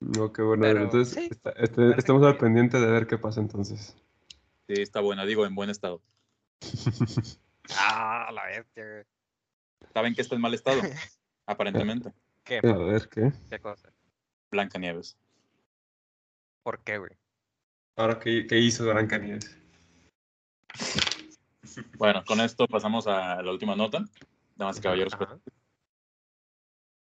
No, 0.00 0.32
qué 0.32 0.42
bueno. 0.42 0.62
Pero, 0.62 0.82
entonces, 0.82 1.14
sí, 1.14 1.28
está- 1.30 1.52
este- 1.56 1.94
estamos 1.98 2.22
al 2.24 2.36
pendiente 2.36 2.78
de 2.78 2.86
ver 2.86 3.06
qué 3.06 3.18
pasa 3.18 3.40
entonces. 3.40 3.96
Sí, 4.68 4.82
está 4.82 5.00
buena, 5.00 5.24
digo, 5.24 5.46
en 5.46 5.54
buen 5.54 5.70
estado. 5.70 6.02
Ah, 7.76 8.30
la 8.32 8.44
bestia, 8.46 8.84
güey. 8.88 9.02
¿Saben 9.92 10.14
que 10.14 10.22
está 10.22 10.36
en 10.36 10.40
mal 10.40 10.54
estado? 10.54 10.82
Aparentemente. 11.46 12.12
¿Qué? 12.44 12.58
A 12.58 12.76
ver, 12.76 13.08
¿qué? 13.08 13.32
¿Qué 13.50 13.58
cosa? 13.58 13.90
Blanca 14.52 14.78
Nieves. 14.78 15.16
¿Por 16.66 16.82
qué, 16.82 16.98
güey? 16.98 17.12
Ahora, 17.94 18.18
¿qué, 18.18 18.44
qué 18.44 18.58
hizo 18.58 18.84
Blancanieves? 18.84 19.56
Bueno, 21.98 22.24
con 22.24 22.40
esto 22.40 22.66
pasamos 22.66 23.06
a 23.06 23.40
la 23.42 23.52
última 23.52 23.76
nota. 23.76 24.02
Damas 24.56 24.78
y 24.78 24.80
caballeros. 24.80 25.12
Ajá. 25.14 25.38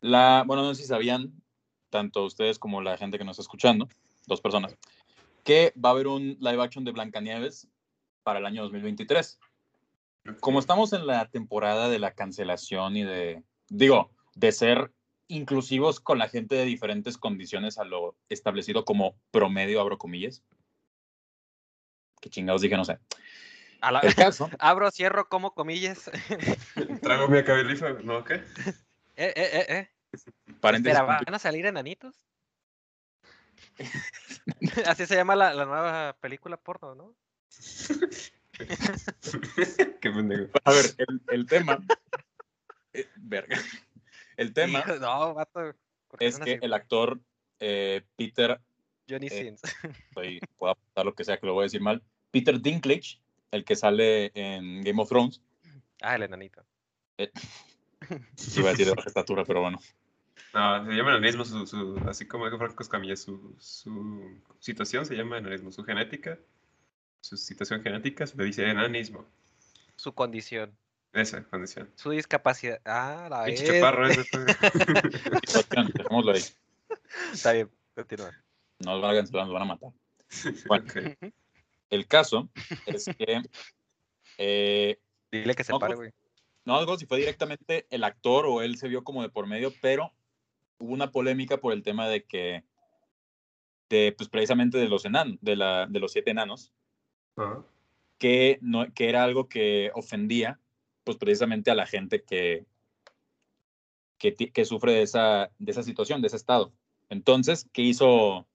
La, 0.00 0.44
bueno, 0.46 0.62
no 0.62 0.74
sé 0.74 0.82
si 0.82 0.88
sabían, 0.88 1.42
tanto 1.90 2.24
ustedes 2.24 2.58
como 2.58 2.80
la 2.80 2.96
gente 2.96 3.18
que 3.18 3.24
nos 3.24 3.32
está 3.32 3.42
escuchando, 3.42 3.88
dos 4.26 4.40
personas, 4.40 4.78
que 5.44 5.74
va 5.76 5.90
a 5.90 5.92
haber 5.92 6.06
un 6.06 6.38
live 6.40 6.62
action 6.62 6.84
de 6.84 6.92
Blancanieves 6.92 7.68
para 8.22 8.38
el 8.38 8.46
año 8.46 8.62
2023. 8.62 9.40
Como 10.38 10.60
estamos 10.60 10.92
en 10.92 11.06
la 11.06 11.28
temporada 11.28 11.88
de 11.88 11.98
la 11.98 12.14
cancelación 12.14 12.96
y 12.96 13.02
de, 13.02 13.42
digo, 13.68 14.10
de 14.36 14.52
ser 14.52 14.92
inclusivos 15.30 16.00
con 16.00 16.18
la 16.18 16.28
gente 16.28 16.54
de 16.56 16.64
diferentes 16.64 17.16
condiciones 17.18 17.78
a 17.78 17.84
lo 17.84 18.16
establecido 18.28 18.84
como 18.84 19.16
promedio, 19.30 19.80
abro 19.80 19.96
comillas. 19.98 20.42
¿Qué 22.20 22.28
chingados 22.30 22.60
dije? 22.62 22.76
No 22.76 22.84
sé. 22.84 22.98
A 23.80 23.92
la- 23.92 24.00
El 24.00 24.14
caso, 24.14 24.50
Abro, 24.58 24.90
cierro, 24.90 25.28
como 25.28 25.54
comillas. 25.54 26.10
Trago 27.02 27.28
mi 27.28 27.42
cabelifa, 27.44 27.90
¿no? 28.04 28.24
¿Qué? 28.24 28.34
eh, 28.34 28.42
eh, 29.16 29.32
eh, 29.36 29.66
eh. 29.68 29.88
paréntesis, 30.60 30.98
Espera, 30.98 31.20
¿van 31.24 31.34
a 31.34 31.38
salir 31.38 31.64
enanitos? 31.66 32.14
Así 34.86 35.06
se 35.06 35.14
llama 35.16 35.36
la, 35.36 35.54
la 35.54 35.64
nueva 35.64 36.16
película 36.20 36.56
porno, 36.58 36.94
¿no? 36.94 37.14
qué 40.00 40.10
pendejo. 40.10 40.50
a 40.64 40.70
ver, 40.72 40.84
el, 40.98 41.20
el 41.28 41.46
tema, 41.46 41.78
eh, 42.92 43.08
verga, 43.16 43.58
el 44.40 44.52
tema 44.52 44.80
Hijo, 44.80 44.96
no, 44.96 45.34
vato. 45.34 45.74
¿por 46.08 46.18
qué 46.18 46.26
es 46.26 46.38
que 46.38 46.52
así? 46.54 46.58
el 46.62 46.72
actor 46.72 47.20
eh, 47.60 48.02
Peter, 48.16 48.60
Johnny 49.08 49.26
eh, 49.26 49.30
Sins. 49.30 49.62
estoy, 50.08 50.40
puedo 50.56 50.72
apuntar 50.72 51.04
lo 51.04 51.14
que 51.14 51.24
sea 51.24 51.38
que 51.38 51.46
lo 51.46 51.54
voy 51.54 51.62
a 51.62 51.64
decir 51.64 51.80
mal, 51.80 52.02
Peter 52.30 52.60
Dinklage, 52.60 53.20
el 53.50 53.64
que 53.64 53.76
sale 53.76 54.30
en 54.34 54.82
Game 54.82 55.00
of 55.02 55.08
Thrones, 55.08 55.40
Ah, 56.02 56.16
el 56.16 56.22
enanito. 56.22 56.64
iba 57.18 58.68
a 58.68 58.72
decir 58.72 58.86
de 58.86 58.94
baja 58.94 59.08
estatura, 59.08 59.44
pero 59.44 59.60
bueno, 59.60 59.78
No, 60.54 60.86
se 60.86 60.92
llama 60.92 61.10
enanismo, 61.16 61.44
su, 61.44 61.66
su, 61.66 61.98
así 62.08 62.26
como 62.26 62.46
dijo 62.46 62.56
Franco 62.56 62.82
Escamilla, 62.82 63.16
su, 63.16 63.54
su 63.58 64.40
situación 64.58 65.04
se 65.04 65.14
llama 65.14 65.36
enanismo, 65.38 65.70
su 65.70 65.84
genética, 65.84 66.38
su 67.20 67.36
situación 67.36 67.82
genética 67.82 68.26
se 68.26 68.36
le 68.38 68.44
dice 68.44 68.66
enanismo, 68.68 69.26
Su 69.96 70.14
condición. 70.14 70.74
Esa 71.12 71.42
condición. 71.44 71.90
Su 71.96 72.10
discapacidad. 72.10 72.80
Ah, 72.84 73.26
la 73.30 73.44
Pinche 73.44 73.66
chaparro 73.66 74.06
ese. 74.08 74.24
pues. 74.30 75.68
dejémoslo 75.94 76.32
ahí, 76.32 76.42
Está 77.32 77.52
bien, 77.52 77.70
continúa. 77.94 78.30
nos 78.78 79.00
van 79.02 79.10
a 79.10 79.14
cancelar, 79.14 79.44
nos 79.46 79.54
van 79.54 79.62
a 79.62 79.66
matar. 79.66 79.90
Bueno, 80.68 80.84
el 81.90 82.06
caso 82.06 82.48
es 82.86 83.06
que 83.18 83.42
eh, 84.38 84.98
Dile 85.32 85.54
que 85.54 85.64
se 85.64 85.72
No, 85.72 85.78
pare, 85.80 85.96
pues, 85.96 86.10
güey. 86.10 86.12
no 86.64 86.76
algo 86.76 86.96
si 86.96 87.06
fue 87.06 87.18
directamente 87.18 87.86
el 87.90 88.04
actor 88.04 88.46
o 88.46 88.62
él 88.62 88.76
se 88.78 88.86
vio 88.88 89.02
como 89.02 89.22
de 89.22 89.28
por 89.28 89.46
medio, 89.48 89.72
pero 89.82 90.12
hubo 90.78 90.92
una 90.92 91.10
polémica 91.10 91.56
por 91.58 91.72
el 91.72 91.82
tema 91.82 92.08
de 92.08 92.24
que, 92.24 92.64
de, 93.88 94.14
pues 94.16 94.28
precisamente 94.28 94.78
de 94.78 94.88
los 94.88 95.04
enanos, 95.04 95.36
de, 95.40 95.56
la, 95.56 95.86
de 95.86 95.98
los 95.98 96.12
siete 96.12 96.30
enanos, 96.30 96.72
que, 98.18 98.58
no, 98.62 98.92
que 98.94 99.08
era 99.08 99.24
algo 99.24 99.48
que 99.48 99.90
ofendía, 99.94 100.60
pues 101.04 101.16
precisamente 101.16 101.70
a 101.70 101.74
la 101.74 101.86
gente 101.86 102.22
que, 102.22 102.66
que, 104.18 104.64
sufre 104.64 104.92
de 104.92 105.02
esa, 105.02 105.50
de 105.58 105.72
esa 105.72 105.82
situación, 105.82 106.20
de 106.20 106.28
ese 106.28 106.36
estado. 106.36 106.72
Entonces, 107.08 107.66
¿qué 107.72 107.82
hizo, 107.82 108.46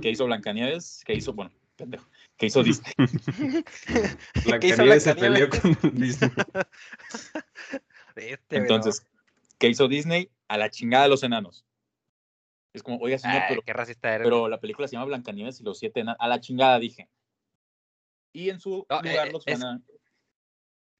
qué 0.00 0.10
hizo 0.10 0.24
Blancanieves? 0.26 1.02
¿Qué 1.04 1.14
hizo, 1.14 1.32
bueno, 1.32 1.52
pendejo, 1.76 2.08
qué 2.36 2.46
hizo 2.46 2.62
Disney? 2.62 2.92
¿Qué 2.98 4.68
hizo 4.68 4.82
Blancanieves 4.82 5.02
se 5.02 5.14
peleó 5.14 5.48
con 5.50 5.76
Disney. 5.94 6.30
Este, 8.16 8.56
Entonces, 8.56 9.06
¿qué 9.58 9.68
hizo 9.68 9.88
Disney? 9.88 10.30
A 10.48 10.58
la 10.58 10.70
chingada 10.70 11.04
de 11.04 11.10
los 11.10 11.22
enanos. 11.22 11.64
Es 12.72 12.82
como, 12.82 12.98
oiga, 12.98 13.18
señor, 13.18 13.42
Ay, 13.42 13.46
pero, 13.48 13.62
qué 13.62 13.72
racista 13.72 14.12
eres. 14.12 14.26
pero 14.26 14.48
la 14.48 14.60
película 14.60 14.88
se 14.88 14.94
llama 14.96 15.06
Blancanieves 15.06 15.60
y 15.60 15.64
los 15.64 15.78
siete 15.78 16.00
enanos. 16.00 16.18
A 16.20 16.26
la 16.26 16.40
chingada, 16.40 16.78
dije. 16.78 17.08
Y 18.32 18.50
en 18.50 18.58
su 18.58 18.84
No, 18.90 19.00
lugar 19.00 19.28
eh, 19.28 19.32
los 19.32 19.46
es-. 19.46 19.60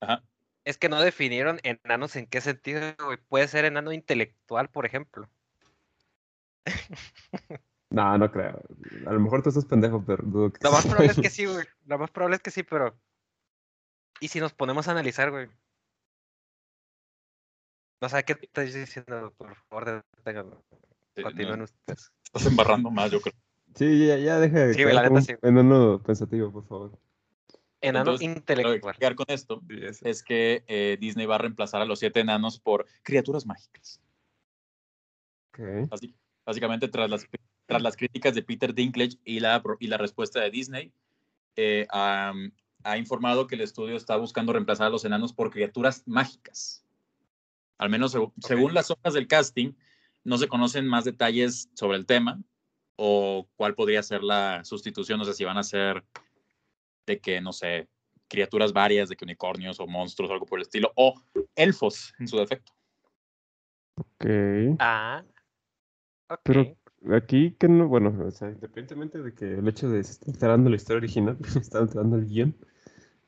Ajá. 0.01 0.23
Es 0.65 0.79
que 0.79 0.89
no 0.89 1.01
definieron 1.01 1.61
enanos 1.63 2.17
en 2.17 2.27
qué 2.27 2.41
sentido, 2.41 2.95
güey. 3.05 3.19
Puede 3.29 3.49
ser 3.49 3.65
enano 3.65 3.93
intelectual, 3.93 4.69
por 4.71 4.87
ejemplo. 4.87 5.29
No, 7.91 8.19
no 8.19 8.29
creo. 8.33 8.61
A 9.07 9.13
lo 9.13 9.21
mejor 9.21 9.43
tú 9.43 9.51
estás 9.51 9.67
pendejo, 9.67 10.03
pero 10.05 10.25
dudo 10.25 10.53
que 10.53 10.59
Lo 10.65 10.73
más 10.73 10.85
probable 10.85 11.13
es 11.13 11.21
que 11.21 11.31
sí, 11.31 11.47
güey. 11.47 11.65
Lo 11.87 11.97
más 11.97 12.11
probable 12.11 12.35
es 12.35 12.43
que 12.43 12.51
sí, 12.51 12.65
pero. 12.65 12.99
¿Y 14.19 14.27
si 14.27 14.41
nos 14.41 14.53
ponemos 14.53 14.89
a 14.89 14.91
analizar, 14.91 15.31
güey? 15.31 15.49
No 18.01 18.09
sé 18.09 18.25
qué 18.25 18.33
estás 18.33 18.75
diciendo, 18.75 19.33
por 19.37 19.55
favor, 19.55 20.05
deténganme. 20.17 20.57
Sí, 21.15 21.23
Continúen 21.23 21.59
no, 21.59 21.65
ustedes. 21.65 22.13
estás 22.25 22.47
embarrando 22.47 22.91
más, 22.91 23.13
yo 23.13 23.21
creo. 23.21 23.35
Sí, 23.77 24.09
ya, 24.09 24.17
ya 24.17 24.41
deja 24.41 24.59
de 24.59 24.75
Sí, 24.75 24.83
güey, 24.83 24.95
la 24.95 25.09
neta 25.09 25.21
sí. 25.21 25.35
un 25.41 25.49
enano 25.49 26.03
pensativo, 26.03 26.51
por 26.51 26.67
favor. 26.67 26.99
Enano 27.89 28.13
Entonces, 28.13 28.27
Lo 28.29 28.33
que 28.35 28.39
intelectual. 28.41 29.15
con 29.17 29.27
esto 29.29 29.63
es 30.03 30.23
que 30.23 30.65
eh, 30.67 30.97
Disney 31.01 31.27
va 31.27 31.35
a 31.37 31.39
reemplazar 31.39 31.81
a 31.83 31.85
los 31.85 31.99
siete 31.99 32.21
enanos 32.21 32.59
por 32.59 32.87
criaturas 33.03 33.47
mágicas. 33.47 34.01
Ok. 35.53 35.59
Basi- 35.91 36.15
Básicamente, 36.47 36.89
tras 36.89 37.09
las, 37.09 37.27
tras 37.67 37.81
las 37.81 37.97
críticas 37.97 38.35
de 38.35 38.43
Peter 38.43 38.75
Dinklage 38.75 39.17
y 39.25 39.41
la, 39.41 39.63
y 39.81 39.87
la 39.87 39.97
respuesta 39.97 40.41
de 40.41 40.51
Disney, 40.51 40.93
eh, 41.57 41.87
ha 41.91 42.99
informado 42.99 43.47
que 43.47 43.55
el 43.55 43.63
estudio 43.63 43.97
está 43.97 44.17
buscando 44.17 44.53
reemplazar 44.53 44.89
a 44.89 44.91
los 44.91 45.05
enanos 45.07 45.33
por 45.33 45.51
criaturas 45.51 46.03
mágicas. 46.07 46.85
Al 47.79 47.89
menos 47.89 48.15
según 48.43 48.75
las 48.75 48.91
hojas 48.91 49.15
del 49.15 49.27
casting, 49.27 49.73
no 50.23 50.37
se 50.39 50.49
conocen 50.49 50.87
más 50.87 51.05
detalles 51.05 51.71
sobre 51.75 51.97
el 51.97 52.05
tema 52.07 52.41
o 52.97 53.49
cuál 53.57 53.75
podría 53.75 54.03
ser 54.03 54.23
la 54.23 54.65
sustitución. 54.65 55.19
No 55.19 55.25
sé 55.25 55.33
si 55.35 55.45
van 55.45 55.57
a 55.59 55.63
ser 55.63 56.05
de 57.07 57.21
que, 57.21 57.41
no 57.41 57.53
sé, 57.53 57.89
criaturas 58.29 58.73
varias, 58.73 59.09
de 59.09 59.17
que 59.17 59.25
unicornios 59.25 59.81
o 59.81 59.87
monstruos 59.87 60.31
o 60.31 60.35
algo 60.35 60.47
por 60.47 60.59
el 60.59 60.63
estilo, 60.63 60.93
o 60.97 61.15
elfos 61.55 62.13
en 62.19 62.29
su 62.29 62.37
defecto. 62.37 62.73
Ok. 63.97 64.27
Ah. 64.79 65.25
Pero 66.43 66.77
aquí 67.13 67.53
que 67.59 67.69
no, 67.69 67.87
bueno, 67.87 68.15
o 68.27 68.31
sea, 68.31 68.49
independientemente 68.49 69.23
de 69.23 69.35
que 69.35 69.55
el 69.55 69.69
hecho 69.69 69.89
de 69.89 70.03
se 70.03 70.13
esté 70.13 70.31
alterando 70.31 70.71
la 70.71 70.77
historia 70.77 70.99
original, 70.99 71.39
se 71.49 71.59
está 71.61 71.79
alterando 71.79 72.17
el 72.17 72.27
guion, 72.27 72.55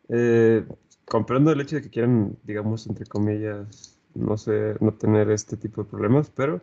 eh, 0.08 0.66
comprendo 1.04 1.52
el 1.52 1.60
hecho 1.60 1.76
de 1.76 1.82
que 1.82 1.90
quieran, 1.90 2.36
digamos, 2.42 2.86
entre 2.86 3.06
comillas, 3.06 4.00
no 4.14 4.36
sé, 4.36 4.76
no 4.80 4.92
tener 4.94 5.30
este 5.30 5.56
tipo 5.56 5.82
de 5.82 5.90
problemas, 5.90 6.30
pero 6.30 6.62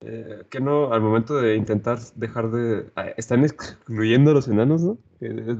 eh, 0.00 0.44
que 0.50 0.60
no, 0.60 0.92
al 0.92 1.00
momento 1.00 1.36
de 1.36 1.56
intentar 1.56 1.98
dejar 2.14 2.50
de, 2.50 2.90
ah, 2.96 3.08
están 3.16 3.44
excluyendo 3.44 4.30
a 4.30 4.34
los 4.34 4.48
enanos, 4.48 4.82
¿no? 4.82 4.98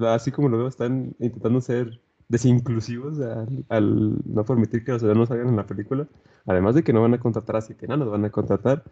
Así 0.08 0.30
como 0.30 0.48
lo 0.48 0.58
veo, 0.58 0.68
están 0.68 1.14
intentando 1.18 1.60
ser 1.60 2.00
desinclusivos 2.28 3.20
al, 3.20 3.64
al 3.68 4.18
no 4.24 4.44
permitir 4.44 4.84
que 4.84 4.92
los 4.92 5.02
enanos 5.02 5.28
salgan 5.28 5.48
en 5.48 5.56
la 5.56 5.66
película. 5.66 6.06
Además 6.46 6.74
de 6.74 6.82
que 6.82 6.92
no 6.92 7.02
van 7.02 7.14
a 7.14 7.20
contratar 7.20 7.56
a 7.56 7.60
siete 7.62 7.86
enanos, 7.86 8.10
van 8.10 8.24
a 8.24 8.30
contratar 8.30 8.82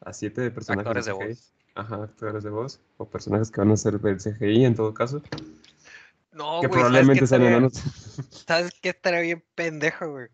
a 0.00 0.12
siete 0.12 0.50
personajes 0.50 0.86
Actores 0.86 1.06
de 1.06 1.12
voz. 1.12 1.52
Ajá, 1.74 2.04
actores 2.04 2.44
de 2.44 2.50
voz. 2.50 2.80
O 2.98 3.08
personajes 3.08 3.50
que 3.50 3.60
van 3.60 3.70
a 3.70 3.76
ser 3.76 3.98
del 4.00 4.18
CGI 4.18 4.64
en 4.64 4.74
todo 4.74 4.92
caso. 4.94 5.22
No, 6.32 6.60
que 6.60 6.68
probablemente 6.68 7.26
¿sabes 7.26 7.30
sean 7.30 7.42
enanos. 7.42 7.72
¿Sabes 8.46 8.72
qué 8.80 8.90
estaría 8.90 9.20
bien 9.20 9.44
pendejo, 9.54 10.10
güey? 10.10 10.28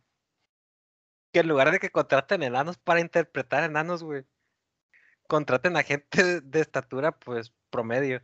Que 1.32 1.40
en 1.40 1.48
lugar 1.48 1.70
de 1.70 1.78
que 1.78 1.90
contraten 1.90 2.42
enanos 2.42 2.78
para 2.78 3.00
interpretar 3.00 3.64
enanos, 3.64 4.02
güey, 4.02 4.24
contraten 5.28 5.76
a 5.76 5.84
gente 5.84 6.40
de- 6.40 6.60
estatura, 6.60 7.12
pues, 7.12 7.52
promedio. 7.70 8.20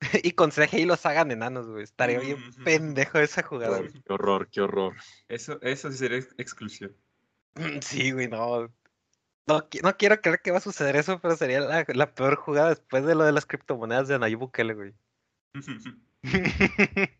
Y 0.22 0.32
con 0.32 0.50
CGI 0.50 0.84
los 0.86 1.04
hagan 1.06 1.30
enanos, 1.30 1.66
güey. 1.68 1.82
Estaría 1.84 2.18
bien 2.20 2.38
Mm. 2.38 2.64
pendejo 2.64 3.18
esa 3.18 3.42
jugada. 3.42 3.78
güey. 3.78 3.92
Qué 3.92 4.12
horror, 4.12 4.48
qué 4.50 4.60
horror. 4.62 4.94
Eso, 5.28 5.58
eso 5.62 5.90
sí 5.92 5.98
sería 5.98 6.18
ex- 6.18 6.34
exclusión. 6.38 6.96
Sí, 7.82 8.12
güey, 8.12 8.28
no. 8.28 8.72
No, 9.48 9.70
qui- 9.70 9.80
no 9.82 9.96
quiero 9.96 10.20
creer 10.20 10.40
que 10.42 10.50
va 10.50 10.58
a 10.58 10.60
suceder 10.60 10.96
eso, 10.96 11.20
pero 11.20 11.36
sería 11.36 11.60
la, 11.60 11.84
la 11.86 12.14
peor 12.14 12.34
jugada 12.36 12.70
después 12.70 13.04
de 13.06 13.14
lo 13.14 13.24
de 13.24 13.32
las 13.32 13.46
criptomonedas 13.46 14.08
de 14.08 14.18
Nayib 14.18 14.40
Bukele, 14.40 14.74
güey. 14.74 14.94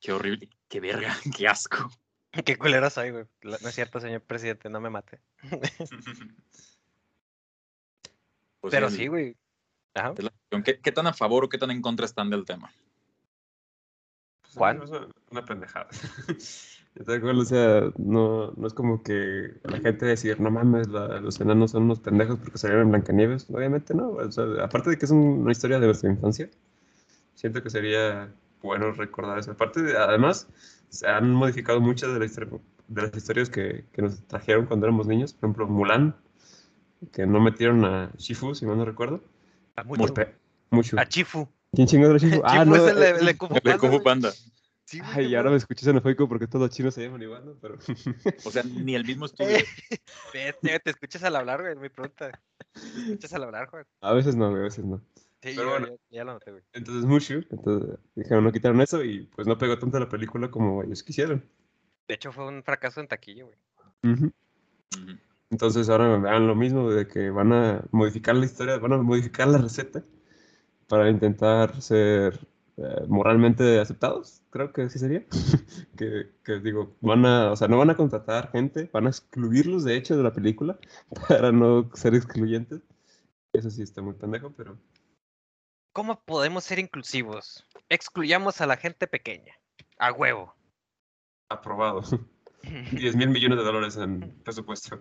Qué 0.00 0.12
horrible, 0.12 0.48
qué 0.68 0.80
verga, 0.80 1.16
qué 1.36 1.48
asco. 1.48 1.90
Qué 2.44 2.56
culero 2.56 2.88
soy, 2.90 3.10
güey. 3.10 3.24
No 3.42 3.54
es 3.56 3.74
cierto, 3.74 3.98
señor 3.98 4.20
presidente, 4.22 4.68
no 4.70 4.80
me 4.80 4.90
mate. 4.90 5.20
Pues 8.66 8.74
Pero 8.74 8.90
sí, 8.90 9.06
güey. 9.06 9.36
Ajá. 9.94 10.12
¿Qué, 10.64 10.80
qué 10.80 10.90
tan 10.90 11.06
a 11.06 11.12
favor 11.12 11.44
o 11.44 11.48
qué 11.48 11.56
tan 11.56 11.70
en 11.70 11.80
contra 11.80 12.04
están 12.04 12.30
del 12.30 12.44
tema? 12.44 12.72
Juan. 14.56 14.82
Es 14.82 14.90
una, 15.30 15.44
pendejada. 15.44 15.86
Yo 16.96 17.04
te 17.04 17.14
acuerdo, 17.14 17.42
o 17.42 17.44
sea, 17.44 17.92
no, 17.96 18.50
no 18.56 18.66
es 18.66 18.74
como 18.74 19.04
que 19.04 19.52
la 19.62 19.78
gente 19.78 20.04
decir, 20.06 20.40
no 20.40 20.50
mames, 20.50 20.88
la- 20.88 21.20
los 21.20 21.40
enanos 21.40 21.70
son 21.70 21.84
unos 21.84 22.00
pendejos 22.00 22.40
porque 22.40 22.58
salieron 22.58 22.86
en 22.86 22.90
Blancanieves. 22.90 23.46
Obviamente 23.50 23.94
no, 23.94 24.08
o 24.08 24.32
sea, 24.32 24.46
aparte 24.64 24.90
de 24.90 24.98
que 24.98 25.04
es 25.04 25.12
un- 25.12 25.42
una 25.42 25.52
historia 25.52 25.78
de 25.78 25.86
nuestra 25.86 26.10
infancia, 26.10 26.50
siento 27.34 27.62
que 27.62 27.70
sería 27.70 28.34
bueno 28.64 28.90
recordar 28.90 29.38
eso. 29.38 29.52
Aparte, 29.52 29.80
de- 29.80 29.96
además, 29.96 30.48
se 30.88 31.06
han 31.06 31.30
modificado 31.30 31.80
muchas 31.80 32.12
de, 32.12 32.18
la 32.18 32.58
de 32.88 33.02
las 33.02 33.16
historias 33.16 33.48
que, 33.48 33.84
que 33.92 34.02
nos 34.02 34.26
trajeron 34.26 34.66
cuando 34.66 34.86
éramos 34.86 35.06
niños. 35.06 35.34
Por 35.34 35.44
ejemplo, 35.50 35.68
Mulan, 35.68 36.16
que 37.12 37.26
no 37.26 37.40
metieron 37.40 37.84
a 37.84 38.12
Shifu, 38.16 38.54
si 38.54 38.66
mal 38.66 38.76
no 38.78 38.84
recuerdo. 38.84 39.22
A 39.76 39.84
mucho. 39.84 40.12
Pe- 40.14 40.34
Mucho. 40.70 40.98
A 40.98 41.06
Chifu. 41.06 41.48
¿Quién 41.72 41.86
chingó 41.86 42.06
era 42.06 42.18
Shifu? 42.18 42.42
Chifu 42.46 42.74
es 42.74 42.82
el 42.92 42.96
de, 42.98 43.08
eh, 43.10 43.30
el 43.30 43.36
Fu 43.36 43.54
El 43.54 44.02
Panda, 44.02 44.30
Kung. 44.30 44.46
Sí, 44.88 45.00
Ay, 45.02 45.30
qué 45.30 45.36
ahora 45.36 45.50
me 45.50 45.56
escuché 45.56 45.84
xenofóbico 45.84 46.28
porque 46.28 46.46
todos 46.46 46.66
los 46.68 46.70
chinos 46.76 46.94
se 46.94 47.02
llaman 47.02 47.20
igual, 47.20 47.44
¿no? 47.44 47.54
Pero 47.60 47.76
O 48.44 48.50
sea, 48.52 48.62
ni 48.62 48.94
el 48.94 49.04
mismo 49.04 49.26
estudio. 49.26 49.56
Eh, 49.56 49.64
Vete, 50.62 50.78
te 50.78 50.90
escuchas 50.90 51.24
al 51.24 51.34
hablar, 51.34 51.60
güey, 51.62 51.74
mi 51.74 51.88
pregunta. 51.88 52.30
Te 52.72 52.80
escuchas 52.80 53.32
al 53.34 53.42
hablar, 53.44 53.68
güey. 53.70 53.82
a 54.00 54.12
veces 54.12 54.36
no, 54.36 54.48
güey, 54.50 54.60
a 54.60 54.64
veces 54.64 54.84
no. 54.84 54.98
Sí, 55.42 55.52
Pero 55.56 55.62
yo- 55.64 55.70
bueno. 55.70 55.88
ya 56.10 56.22
lo 56.24 56.34
noté, 56.34 56.52
güey. 56.52 56.62
Entonces 56.72 57.04
Mushu, 57.04 57.44
entonces 57.50 57.98
dijeron 58.14 58.44
no 58.44 58.52
quitaron 58.52 58.80
eso 58.80 59.02
y 59.02 59.24
pues 59.34 59.46
no 59.48 59.58
pegó 59.58 59.76
tanto 59.78 59.98
la 59.98 60.08
película 60.08 60.50
como 60.52 60.82
ellos 60.84 61.02
quisieron. 61.02 61.44
De 62.06 62.14
hecho, 62.14 62.30
fue 62.30 62.46
un 62.46 62.62
fracaso 62.62 63.00
en 63.00 63.08
taquilla, 63.08 63.44
güey. 63.44 63.58
Ujú. 64.04 64.26
Ujú. 64.96 65.18
Entonces 65.50 65.88
ahora 65.88 66.18
vean 66.18 66.46
lo 66.46 66.54
mismo 66.54 66.90
de 66.90 67.06
que 67.06 67.30
van 67.30 67.52
a 67.52 67.84
modificar 67.92 68.34
la 68.34 68.46
historia, 68.46 68.78
van 68.78 68.92
a 68.94 68.98
modificar 68.98 69.48
la 69.48 69.58
receta 69.58 70.02
para 70.88 71.08
intentar 71.08 71.80
ser 71.80 72.46
eh, 72.76 73.06
moralmente 73.08 73.80
aceptados, 73.80 74.42
creo 74.50 74.72
que 74.72 74.88
sí 74.88 74.98
sería. 74.98 75.24
que, 75.96 76.30
que 76.44 76.60
digo, 76.60 76.96
van 77.00 77.24
a, 77.26 77.52
o 77.52 77.56
sea, 77.56 77.68
no 77.68 77.78
van 77.78 77.90
a 77.90 77.96
contratar 77.96 78.50
gente, 78.50 78.90
van 78.92 79.06
a 79.06 79.10
excluirlos 79.10 79.84
de 79.84 79.96
hecho 79.96 80.16
de 80.16 80.22
la 80.22 80.32
película 80.32 80.78
para 81.28 81.52
no 81.52 81.90
ser 81.94 82.14
excluyentes. 82.14 82.82
Eso 83.52 83.70
sí 83.70 83.82
está 83.82 84.02
muy 84.02 84.14
pendejo, 84.14 84.52
pero 84.56 84.76
¿Cómo 85.96 86.20
podemos 86.26 86.64
ser 86.64 86.78
inclusivos? 86.78 87.64
Excluyamos 87.88 88.60
a 88.60 88.66
la 88.66 88.76
gente 88.76 89.06
pequeña. 89.06 89.54
A 89.98 90.12
huevo. 90.12 90.54
aprobado. 91.48 92.02
10 92.92 93.16
mil 93.16 93.30
millones 93.30 93.56
de 93.56 93.64
dólares 93.64 93.96
en 93.96 94.42
presupuesto. 94.44 95.00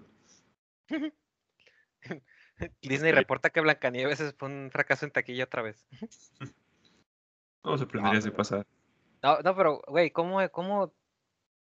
Disney 2.81 3.11
reporta 3.11 3.49
que 3.49 3.61
Blancanieves 3.61 4.19
es- 4.19 4.35
fue 4.37 4.47
un 4.49 4.69
fracaso 4.71 5.05
en 5.05 5.11
taquilla 5.11 5.43
otra 5.45 5.61
vez. 5.61 5.85
No 7.63 7.71
me 7.71 7.77
sorprendería 7.79 8.21
si 8.21 8.27
pero- 8.29 8.37
pasa. 8.37 8.65
No, 9.23 9.39
no, 9.39 9.55
pero, 9.55 9.81
güey, 9.87 10.11
¿cómo, 10.11 10.47
cómo... 10.51 10.93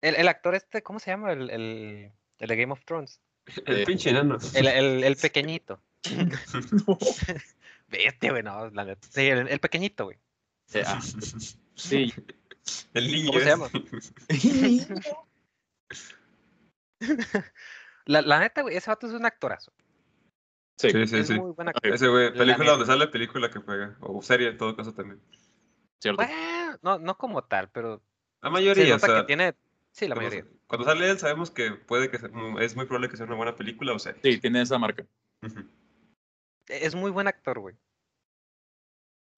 El, 0.01 0.15
el 0.15 0.27
actor 0.27 0.55
este, 0.55 0.83
¿cómo 0.83 0.99
se 0.99 1.11
llama? 1.11 1.33
El, 1.33 1.51
el, 1.51 2.13
el 2.39 2.49
de 2.49 2.57
Game 2.57 2.73
of 2.73 2.83
Thrones. 2.87 3.21
El 3.67 3.81
Eh, 3.83 3.85
pinche 3.85 4.09
enano. 4.09 4.39
El, 4.55 4.69
el, 4.69 5.05
el 5.05 5.17
pequeñito. 5.17 5.83
Este, 7.91 8.31
güey, 8.31 8.43
no, 8.43 8.71
la 8.71 8.87
neta. 8.87 9.07
Sí, 9.11 9.29
el, 9.29 9.49
el 9.49 9.61
pequeñito, 9.61 10.05
güey. 10.07 10.17
Eh, 10.73 10.83
ah, 10.87 11.01
sí, 11.75 12.11
El 12.95 13.13
niño. 13.13 13.33
¿Cómo 13.33 13.41
se 13.41 13.47
llama? 13.47 13.69
La, 18.07 18.23
la 18.23 18.41
neta, 18.41 18.63
güey, 18.63 18.77
ese 18.77 18.91
vato 18.91 19.07
es 19.07 19.13
un 19.13 19.25
actorazo. 19.25 19.73
sí, 20.77 20.91
Sí, 20.91 21.07
sí, 21.07 21.17
es 21.19 21.27
sí. 21.29 21.35
muy 21.39 21.53
buen 21.53 21.69
actor. 21.69 21.93
Ese 21.93 22.09
güey, 22.09 22.27
La 22.31 22.33
película 22.39 22.57
neta. 22.65 22.71
donde 22.73 22.87
sale, 22.87 23.07
película 23.09 23.51
que 23.51 23.59
juega. 23.61 23.97
O 24.01 24.23
serie 24.23 24.49
en 24.49 24.59
todo 24.59 24.75
caso 24.77 24.93
también. 24.93 25.21
cierto. 26.01 26.23
Bueno, 26.25 26.79
no, 26.83 26.99
no 26.99 27.17
como 27.19 27.45
tal, 27.45 27.69
pero 27.71 28.03
La 28.41 28.49
se 28.49 28.53
mayoría, 28.53 28.85
o 28.95 28.97
nota 28.97 29.07
sea. 29.07 29.21
que 29.21 29.25
tiene. 29.27 29.55
Sí, 29.93 30.09
la 30.09 30.15
mayoría. 30.15 30.45
cuando 30.67 30.87
sale 30.87 31.11
él, 31.11 31.19
sabemos 31.19 31.51
que 31.51 31.73
puede 31.73 32.11
que 32.11 32.19
sea- 32.19 32.31
es 32.61 32.75
muy 32.77 32.87
probable 32.87 33.09
que 33.11 33.17
sea 33.19 33.27
una 33.27 33.35
buena 33.37 33.55
película 33.57 33.93
o 33.93 33.99
serie. 33.99 34.21
Sí, 34.25 34.41
tiene 34.41 34.63
esa 34.63 34.79
marca. 34.79 35.05
Es 36.69 36.95
muy 36.95 37.11
buen 37.11 37.29
actor, 37.29 37.59
güey. 37.59 37.77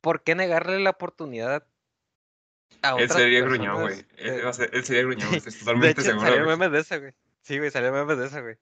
¿Por 0.00 0.22
qué 0.22 0.34
negarle 0.34 0.78
la 0.80 0.90
oportunidad 0.90 1.66
a 2.82 2.90
Él 2.90 3.04
otras 3.04 3.12
sería 3.14 3.40
gruñón, 3.40 3.80
güey. 3.82 4.04
Él, 4.18 4.42
él 4.72 4.84
sería 4.84 5.02
gruñón, 5.02 5.34
estoy 5.34 5.52
De 5.52 5.58
totalmente 5.58 5.90
hecho, 6.00 6.02
seguro. 6.02 6.26
salió 6.28 6.46
memes 6.46 6.70
de 6.72 6.78
ese, 6.80 6.98
güey. 7.00 7.12
Sí, 7.44 7.58
güey, 7.58 7.70
salió 7.70 7.92
memes 7.92 8.18
de 8.18 8.26
ese, 8.26 8.40
güey. 8.40 8.56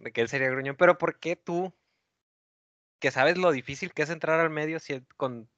De 0.00 0.10
que 0.12 0.22
él 0.22 0.28
sería 0.28 0.50
gruñón. 0.50 0.76
Pero 0.76 0.98
¿por 0.98 1.18
qué 1.20 1.36
tú, 1.36 1.74
que 2.98 3.10
sabes 3.10 3.36
lo 3.36 3.52
difícil 3.52 3.92
que 3.92 4.02
es 4.02 4.10
entrar 4.10 4.40
al 4.40 4.50
medio 4.50 4.80
si 4.80 5.02
con, 5.16 5.50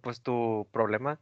pues 0.00 0.22
tu 0.22 0.68
problema, 0.72 1.20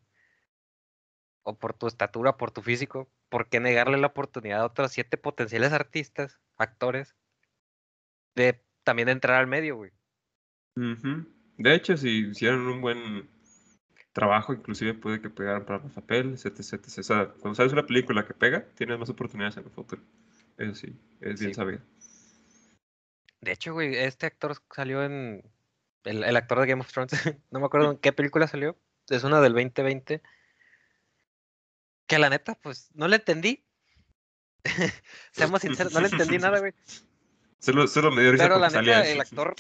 o 1.42 1.58
por 1.58 1.74
tu 1.74 1.86
estatura, 1.86 2.36
por 2.36 2.50
tu 2.50 2.62
físico, 2.62 3.10
¿por 3.28 3.48
qué 3.48 3.60
negarle 3.60 3.98
la 3.98 4.08
oportunidad 4.08 4.60
a 4.60 4.66
otros 4.66 4.92
siete 4.92 5.16
potenciales 5.16 5.72
artistas, 5.72 6.40
actores, 6.56 7.16
de 8.34 8.64
también 8.84 9.08
entrar 9.08 9.40
al 9.40 9.46
medio, 9.46 9.76
güey? 9.76 9.92
De 11.56 11.74
hecho, 11.74 11.96
si 11.96 12.28
hicieran 12.28 12.60
un 12.60 12.80
buen 12.80 13.28
trabajo, 14.12 14.52
inclusive 14.52 14.94
puede 14.94 15.20
que 15.20 15.30
pegaran 15.30 15.64
para 15.64 15.82
los 15.82 15.92
papeles, 15.92 16.44
etc, 16.46 16.74
etc. 16.74 16.98
O 16.98 17.02
sea, 17.02 17.28
cuando 17.40 17.54
sabes 17.54 17.72
una 17.72 17.86
película 17.86 18.24
que 18.24 18.34
pega, 18.34 18.64
tienes 18.74 18.98
más 18.98 19.08
oportunidades 19.08 19.56
en 19.56 19.64
el 19.64 19.70
futuro. 19.70 20.02
Eso 20.58 20.74
sí, 20.74 20.98
es 21.20 21.40
bien 21.40 21.52
Sí. 21.52 21.54
sabido. 21.54 21.80
De 23.40 23.52
hecho, 23.52 23.72
güey, 23.72 23.94
este 23.96 24.26
actor 24.26 24.56
salió 24.74 25.04
en. 25.04 25.42
El, 26.04 26.24
el 26.24 26.36
actor 26.36 26.60
de 26.60 26.66
Game 26.66 26.80
of 26.80 26.92
Thrones. 26.92 27.12
no 27.50 27.60
me 27.60 27.66
acuerdo 27.66 27.92
en 27.92 27.98
qué 27.98 28.12
película 28.12 28.46
salió. 28.46 28.78
Es 29.08 29.24
una 29.24 29.40
del 29.40 29.52
2020. 29.52 30.22
Que 32.06 32.18
la 32.18 32.30
neta, 32.30 32.54
pues, 32.54 32.90
no 32.94 33.08
le 33.08 33.16
entendí. 33.16 33.64
Seamos 35.32 35.62
sinceros, 35.62 35.92
no 35.92 36.00
le 36.00 36.08
entendí 36.08 36.38
nada, 36.38 36.58
güey. 36.60 36.72
Solo, 37.58 37.86
solo 37.88 38.10
me 38.12 38.22
dio 38.22 38.32
risa 38.32 38.44
Pero 38.44 38.58
la 38.58 38.68
neta, 38.68 39.08
el 39.08 39.20
actor. 39.20 39.56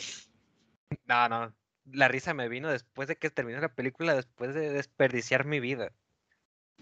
No, 1.06 1.28
no. 1.28 1.54
La 1.86 2.08
risa 2.08 2.34
me 2.34 2.48
vino 2.48 2.68
después 2.70 3.08
de 3.08 3.16
que 3.16 3.30
terminó 3.30 3.58
la 3.58 3.74
película, 3.74 4.14
después 4.14 4.54
de 4.54 4.70
desperdiciar 4.70 5.44
mi 5.44 5.60
vida. 5.60 5.92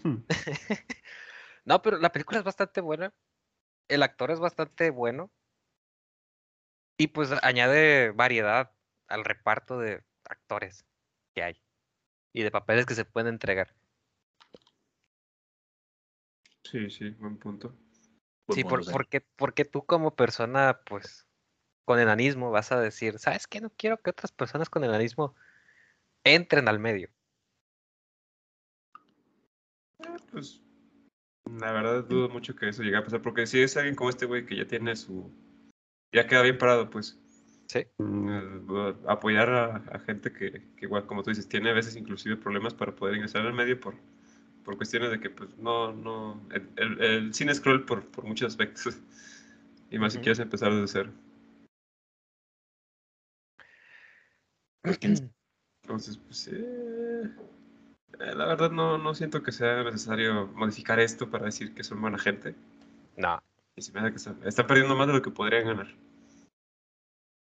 Hmm. 0.03 0.17
No, 1.63 1.81
pero 1.81 1.97
la 1.97 2.11
película 2.11 2.37
es 2.39 2.43
bastante 2.43 2.79
buena. 2.79 3.11
El 3.87 4.03
actor 4.03 4.31
es 4.31 4.39
bastante 4.39 4.89
bueno. 4.89 5.31
Y 6.97 7.07
pues 7.07 7.31
añade 7.43 8.11
variedad 8.11 8.71
al 9.07 9.25
reparto 9.25 9.79
de 9.79 10.03
actores 10.23 10.85
que 11.33 11.43
hay. 11.43 11.61
Y 12.33 12.43
de 12.43 12.51
papeles 12.51 12.85
que 12.85 12.95
se 12.95 13.05
pueden 13.05 13.27
entregar. 13.27 13.75
Sí, 16.63 16.89
sí, 16.89 17.09
buen 17.11 17.37
punto. 17.37 17.75
Buen 18.47 18.55
sí, 18.55 18.63
por, 18.63 18.89
porque, 18.91 19.21
porque 19.21 19.65
tú 19.65 19.85
como 19.85 20.15
persona, 20.15 20.81
pues, 20.85 21.27
con 21.85 21.99
enanismo 21.99 22.51
vas 22.51 22.71
a 22.71 22.79
decir, 22.79 23.19
¿sabes 23.19 23.47
qué? 23.47 23.61
No 23.61 23.69
quiero 23.69 24.01
que 24.01 24.09
otras 24.09 24.31
personas 24.31 24.69
con 24.69 24.83
enanismo 24.83 25.35
entren 26.23 26.67
al 26.67 26.79
medio. 26.79 27.09
Pues, 30.31 30.64
la 31.51 31.71
verdad 31.71 32.03
dudo 32.03 32.29
mucho 32.29 32.55
que 32.55 32.69
eso 32.69 32.83
llegue 32.83 32.97
a 32.97 33.03
pasar, 33.03 33.21
porque 33.21 33.47
si 33.47 33.61
es 33.61 33.77
alguien 33.77 33.95
como 33.95 34.09
este 34.09 34.25
güey 34.25 34.45
que 34.45 34.55
ya 34.55 34.65
tiene 34.65 34.95
su... 34.95 35.31
Ya 36.11 36.27
queda 36.27 36.41
bien 36.41 36.57
parado, 36.57 36.89
pues. 36.89 37.19
Sí. 37.67 37.85
mm, 37.97 38.29
eh, 38.29 38.95
apoyar 39.07 39.49
a, 39.49 39.75
a 39.91 39.99
gente 39.99 40.31
que, 40.31 40.61
que 40.77 40.85
igual, 40.85 41.05
como 41.07 41.23
tú 41.23 41.31
dices, 41.31 41.47
tiene 41.49 41.69
a 41.71 41.73
veces 41.73 41.95
inclusive 41.95 42.37
problemas 42.37 42.73
para 42.73 42.95
poder 42.95 43.15
ingresar 43.15 43.45
al 43.45 43.53
medio 43.53 43.79
por, 43.79 43.95
por 44.63 44.77
cuestiones 44.77 45.11
de 45.11 45.19
que, 45.19 45.29
pues, 45.29 45.57
no, 45.57 45.91
no... 45.93 46.41
El, 46.51 46.69
el, 46.77 47.01
el 47.01 47.33
cine 47.33 47.51
es 47.51 47.59
cruel 47.59 47.83
por, 47.83 48.05
por 48.05 48.25
muchos 48.25 48.47
aspectos. 48.47 48.97
Y 49.91 49.99
más 49.99 50.13
si 50.13 50.19
quieres 50.19 50.39
empezar 50.39 50.73
desde 50.73 50.87
cero. 50.87 51.11
Entonces, 55.83 56.17
pues, 56.17 56.49
eh, 56.51 57.31
eh, 58.19 58.35
la 58.35 58.45
verdad 58.45 58.71
no, 58.71 58.97
no 58.97 59.13
siento 59.13 59.43
que 59.43 59.51
sea 59.51 59.83
necesario 59.83 60.47
modificar 60.47 60.99
esto 60.99 61.29
para 61.29 61.45
decir 61.45 61.73
que 61.73 61.83
son 61.83 62.01
buena 62.01 62.17
gente. 62.17 62.55
No. 63.17 63.41
Y 63.75 63.81
se 63.81 63.91
me 63.91 63.99
hace 63.99 64.11
que 64.11 64.17
están, 64.17 64.39
están 64.43 64.67
perdiendo 64.67 64.95
más 64.95 65.07
de 65.07 65.13
lo 65.13 65.21
que 65.21 65.31
podrían 65.31 65.65
ganar. 65.65 65.95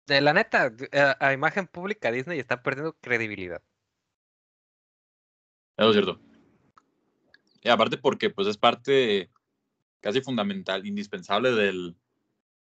De 0.07 0.21
la 0.21 0.33
neta, 0.33 0.71
a 1.19 1.33
imagen 1.33 1.67
pública 1.67 2.11
Disney 2.11 2.39
está 2.39 2.63
perdiendo 2.63 2.93
credibilidad. 2.99 3.61
Eso 5.77 5.89
es 5.89 5.93
cierto. 5.93 6.19
Y 7.61 7.69
aparte 7.69 7.97
porque 7.97 8.29
pues 8.29 8.47
es 8.47 8.57
parte 8.57 9.29
casi 10.01 10.21
fundamental, 10.21 10.85
indispensable 10.85 11.51
del, 11.51 11.95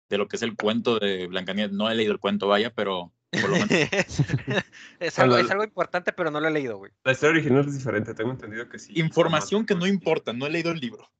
de 0.08 0.18
lo 0.18 0.28
que 0.28 0.36
es 0.36 0.42
el 0.42 0.56
cuento 0.56 0.98
de 0.98 1.26
Blancanieves. 1.26 1.72
No 1.72 1.90
he 1.90 1.94
leído 1.94 2.12
el 2.12 2.20
cuento, 2.20 2.48
vaya, 2.48 2.72
pero 2.74 3.12
por 3.30 3.50
lo 3.50 3.56
menos 3.56 3.68
es, 5.00 5.18
algo, 5.18 5.36
es 5.38 5.50
algo 5.50 5.64
importante, 5.64 6.12
pero 6.12 6.30
no 6.30 6.40
lo 6.40 6.48
he 6.48 6.50
leído, 6.50 6.78
güey. 6.78 6.92
La 7.04 7.12
historia 7.12 7.38
original 7.38 7.66
es 7.66 7.74
diferente, 7.76 8.14
tengo 8.14 8.30
entendido 8.30 8.68
que 8.68 8.78
sí. 8.78 8.92
información 8.98 9.66
que 9.66 9.74
no 9.74 9.80
Nomás- 9.80 9.90
importa, 9.94 10.32
no 10.32 10.46
he 10.46 10.50
leído 10.50 10.70
el 10.70 10.80
libro. 10.80 11.10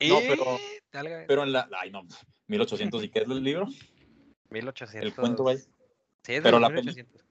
No, 0.00 0.18
pero- 0.20 0.44
Eh, 1.10 1.24
Pero 1.28 1.42
en 1.42 1.52
la, 1.52 1.68
ay 1.80 1.90
no, 1.90 2.02
1800 2.46 3.04
y 3.04 3.08
qué 3.10 3.18
es 3.20 3.24
el 3.28 3.42
libro, 3.44 3.66
1800. 4.50 5.06
el 5.06 5.14
cuento, 5.14 5.44
vaya. 5.44 5.60
Sí, 5.60 6.34
es 6.34 6.36
de 6.38 6.42
pero 6.42 6.58
los 6.58 6.62
la 6.62 6.68
peli- 6.68 6.86
1800. 6.86 7.24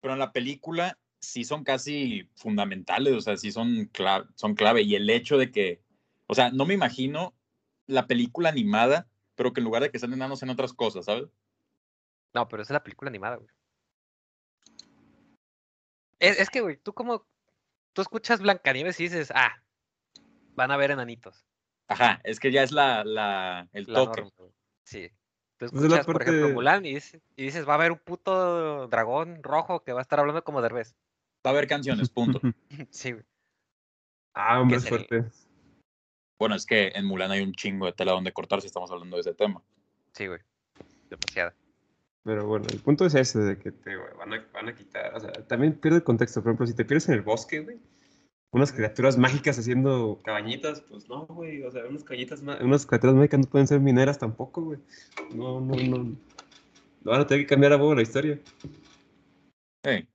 Pero 0.00 0.12
en 0.14 0.18
la 0.20 0.32
película 0.32 0.98
sí 1.20 1.44
son 1.44 1.64
casi 1.64 2.28
fundamentales, 2.36 3.14
o 3.14 3.20
sea, 3.20 3.36
sí 3.36 3.50
son 3.50 3.86
clave, 3.86 4.26
son 4.34 4.54
clave. 4.54 4.82
Y 4.82 4.94
el 4.94 5.08
hecho 5.10 5.38
de 5.38 5.50
que, 5.50 5.80
o 6.26 6.34
sea, 6.34 6.50
no 6.50 6.66
me 6.66 6.74
imagino 6.74 7.34
la 7.86 8.06
película 8.06 8.50
animada, 8.50 9.08
pero 9.34 9.52
que 9.52 9.60
en 9.60 9.64
lugar 9.64 9.82
de 9.82 9.90
que 9.90 9.98
sean 9.98 10.12
enanos 10.12 10.42
en 10.42 10.50
otras 10.50 10.72
cosas, 10.74 11.06
¿sabes? 11.06 11.24
No, 12.34 12.46
pero 12.48 12.62
esa 12.62 12.72
es 12.72 12.74
la 12.74 12.82
película 12.84 13.08
animada, 13.08 13.36
güey. 13.36 13.48
Es, 16.18 16.38
es 16.38 16.50
que, 16.50 16.60
güey, 16.60 16.76
tú 16.76 16.92
como. 16.92 17.26
Tú 17.92 18.02
escuchas 18.02 18.40
Blancanieves 18.40 18.98
y 18.98 19.04
dices, 19.04 19.30
ah, 19.34 19.62
van 20.56 20.70
a 20.72 20.76
ver 20.76 20.90
enanitos. 20.90 21.44
Ajá, 21.86 22.20
es 22.24 22.40
que 22.40 22.50
ya 22.50 22.62
es 22.64 22.72
la, 22.72 23.04
la, 23.04 23.68
el 23.72 23.84
La 23.86 23.94
toque. 24.00 24.22
norma, 24.22 24.36
güey. 24.38 24.52
Sí. 24.84 25.10
Tú 25.58 25.66
es 25.66 25.72
la 25.72 25.80
escuchas, 25.80 26.06
por 26.06 26.22
ejemplo, 26.22 26.48
Mulan 26.50 26.84
y 26.84 26.94
dices, 26.94 27.22
y 27.36 27.44
dices, 27.44 27.68
va 27.68 27.72
a 27.72 27.76
haber 27.76 27.92
un 27.92 27.98
puto 27.98 28.88
dragón 28.88 29.42
rojo 29.44 29.84
que 29.84 29.92
va 29.92 30.00
a 30.00 30.02
estar 30.02 30.18
hablando 30.18 30.42
como 30.42 30.60
Derbez. 30.60 30.96
Va 31.46 31.50
a 31.50 31.52
haber 31.52 31.68
canciones, 31.68 32.08
punto. 32.08 32.40
Sí, 32.90 33.12
güey. 33.12 33.24
Ah, 34.34 34.60
hombre, 34.60 34.80
fuerte. 34.80 35.24
bueno, 36.40 36.56
es 36.56 36.66
que 36.66 36.88
en 36.88 37.04
Mulan 37.06 37.30
hay 37.30 37.42
un 37.42 37.52
chingo 37.52 37.86
de 37.86 37.92
tela 37.92 38.10
donde 38.10 38.32
cortar 38.32 38.60
si 38.60 38.66
estamos 38.66 38.90
hablando 38.90 39.16
de 39.16 39.20
ese 39.20 39.34
tema. 39.34 39.62
Sí, 40.12 40.26
güey. 40.26 40.40
Demasiada. 41.08 41.54
Pero 42.24 42.46
bueno, 42.46 42.66
el 42.70 42.80
punto 42.80 43.04
es 43.04 43.14
ese, 43.14 43.38
de 43.38 43.58
que 43.58 43.70
te 43.70 43.96
van 43.96 44.32
a, 44.32 44.46
van 44.52 44.68
a 44.68 44.74
quitar, 44.74 45.14
o 45.14 45.20
sea, 45.20 45.30
también 45.46 45.74
pierde 45.74 45.98
el 45.98 46.04
contexto. 46.04 46.42
Por 46.42 46.50
ejemplo, 46.50 46.66
si 46.66 46.74
te 46.74 46.84
pierdes 46.84 47.08
en 47.08 47.14
el 47.14 47.22
bosque, 47.22 47.60
güey, 47.60 47.78
unas 48.50 48.72
criaturas 48.72 49.18
mágicas 49.18 49.58
haciendo 49.58 50.20
cabañitas, 50.24 50.80
pues 50.80 51.08
no, 51.08 51.26
güey, 51.26 51.62
o 51.64 51.70
sea, 51.70 51.84
unas 51.84 52.02
cabañitas, 52.02 52.40
unas 52.40 52.86
criaturas 52.86 53.14
mágicas 53.14 53.40
no 53.40 53.46
pueden 53.46 53.66
ser 53.66 53.80
mineras 53.80 54.18
tampoco, 54.18 54.62
güey. 54.62 54.78
No, 55.34 55.60
no, 55.60 55.74
no. 55.76 55.98
No 57.04 57.10
van 57.10 57.20
a 57.20 57.26
tener 57.26 57.44
que 57.44 57.48
cambiar 57.48 57.74
a 57.74 57.76
la 57.76 58.02
historia. 58.02 58.40
Hey, 59.82 60.08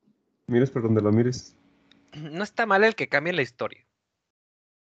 Mires 0.49 0.71
por 0.71 0.81
donde 0.81 1.01
lo 1.01 1.11
mires. 1.11 1.55
No 2.31 2.43
está 2.43 2.65
mal 2.65 2.83
el 2.83 2.95
que 2.95 3.07
cambie 3.07 3.33
la 3.33 3.43
historia. 3.43 3.85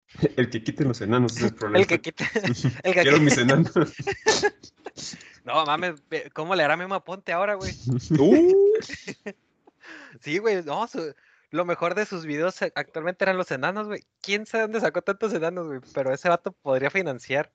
El 0.36 0.50
que 0.50 0.64
quiten 0.64 0.88
los 0.88 1.00
enanos, 1.02 1.38
ese 1.38 1.46
es 1.46 1.52
el 1.52 1.58
problema. 1.58 1.80
El 1.82 1.88
que 1.88 2.02
quite. 2.02 2.26
el 2.84 2.94
que 2.94 3.02
Quiero 3.02 3.20
mis 3.20 3.38
enanos. 3.38 3.72
No 5.44 5.66
mames, 5.66 6.04
¿cómo 6.34 6.56
le 6.56 6.64
hará 6.64 6.78
Memo 6.78 6.96
Aponte 6.96 7.32
ahora, 7.34 7.56
güey? 7.56 7.72
Uh, 8.20 8.54
Sí, 10.22 10.38
güey, 10.38 10.64
no, 10.64 10.88
su- 10.88 11.14
lo 11.50 11.66
mejor 11.66 11.96
de 11.96 12.06
sus 12.06 12.26
videos 12.26 12.62
actualmente 12.76 13.24
eran 13.26 13.38
los 13.38 13.50
enanos, 13.52 13.88
güey. 13.88 14.02
¿Quién 14.22 14.46
sabe 14.46 14.64
dónde 14.64 14.80
sacó 14.80 15.02
tantos 15.02 15.34
enanos, 15.34 15.68
güey? 15.68 15.80
Pero 15.94 16.14
ese 16.14 16.30
vato 16.30 16.52
podría 16.52 16.90
financiar 16.90 17.52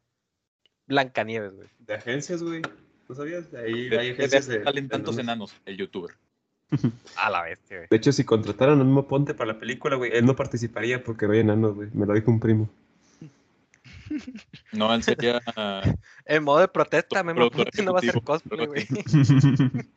Blancanieves, 0.87 1.55
güey. 1.55 1.69
De 1.79 1.95
agencias, 1.95 2.43
güey. 2.43 2.63
¿No 3.09 3.15
sabías? 3.15 3.45
Ahí 3.55 3.89
de- 3.89 3.99
hay 3.99 4.07
de 4.09 4.13
agencias 4.15 4.47
de. 4.47 4.65
salen 4.65 4.89
tantos 4.89 5.17
enanos, 5.19 5.55
el 5.65 5.77
youtuber. 5.77 6.17
A 7.17 7.31
la 7.31 7.43
bestia, 7.43 7.77
güey. 7.79 7.89
De 7.89 7.97
hecho, 7.97 8.11
si 8.13 8.25
contrataran 8.25 8.81
a 8.81 8.85
Memo 8.85 9.07
Ponte 9.07 9.35
para 9.35 9.53
la 9.53 9.59
película, 9.61 9.95
güey, 9.97 10.11
él 10.13 10.27
no 10.27 10.35
participaría 10.35 11.03
porque 11.05 11.27
no 11.27 11.33
hay 11.33 11.41
enanos, 11.41 11.75
güey. 11.77 11.89
Me 11.95 12.05
lo 12.07 12.13
dijo 12.15 12.31
un 12.31 12.41
primo. 12.41 12.69
No, 14.73 14.95
él 14.95 15.03
sería. 15.03 15.41
ah, 15.57 15.83
En 16.25 16.45
modo 16.45 16.61
de 16.61 16.69
protesta, 16.69 17.21
Aponte 17.21 17.83
no 17.83 17.93
va 17.93 17.99
a 17.99 18.01
hacer 18.01 18.11
ejecutivo. 18.11 18.25
cosplay, 18.25 18.67
güey. 18.67 18.87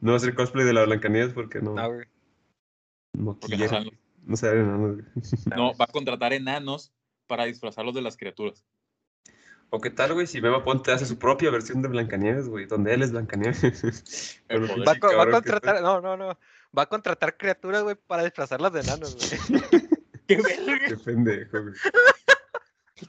no 0.00 0.12
va 0.12 0.16
a 0.16 0.20
ser 0.20 0.34
cosplay 0.34 0.64
de 0.64 0.72
la 0.72 0.84
Blancanieves 0.84 1.32
porque 1.32 1.60
no. 1.60 1.74
No, 1.74 1.92
güey. 1.92 2.06
No 3.14 3.38
no 3.42 4.36
No 4.36 4.96
no, 5.56 5.76
va 5.76 5.84
a 5.84 5.92
contratar 5.92 6.32
enanos 6.32 6.92
para 7.26 7.44
disfrazarlos 7.44 7.94
de 7.94 8.02
las 8.02 8.16
criaturas. 8.16 8.64
O 9.70 9.80
qué 9.80 9.90
tal, 9.90 10.14
güey, 10.14 10.26
si 10.26 10.40
Memo 10.40 10.62
Ponte 10.62 10.92
hace 10.92 11.04
su 11.04 11.18
propia 11.18 11.50
versión 11.50 11.82
de 11.82 11.88
Blancanieves, 11.88 12.48
güey, 12.48 12.66
donde 12.66 12.94
él 12.94 13.02
es 13.02 13.10
Blancanieves. 13.10 14.40
Va, 14.50 14.92
a 14.92 15.16
va 15.16 15.30
contratar, 15.30 15.82
no, 15.82 16.00
no, 16.00 16.16
no. 16.16 16.38
Va 16.76 16.82
a 16.82 16.86
contratar 16.86 17.36
criaturas, 17.36 17.82
güey, 17.82 17.96
para 18.06 18.22
disfrazarlas 18.22 18.72
de 18.72 18.80
enanos, 18.80 19.16
güey. 19.16 19.60
¡Qué! 20.28 20.38
Qué 20.88 20.96
pendejo, 21.04 21.62
güey. 21.62 21.74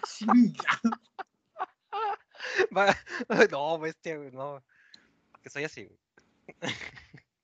No, 3.52 3.80
bestia, 3.80 4.18
güey, 4.18 4.32
no. 4.32 4.64
Que 5.42 5.50
soy 5.50 5.64
así, 5.64 5.86
güey. 5.86 6.74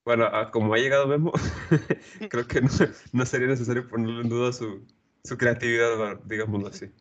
Bueno, 0.03 0.25
ah, 0.25 0.49
como 0.51 0.73
ha 0.73 0.77
llegado 0.77 1.07
Memo, 1.07 1.31
creo 2.29 2.47
que 2.47 2.61
no, 2.61 2.69
no 3.13 3.25
sería 3.25 3.47
necesario 3.47 3.87
ponerle 3.87 4.21
en 4.21 4.29
duda 4.29 4.51
su, 4.51 4.85
su 5.23 5.37
creatividad, 5.37 6.19
digámoslo 6.25 6.69
así. 6.69 6.91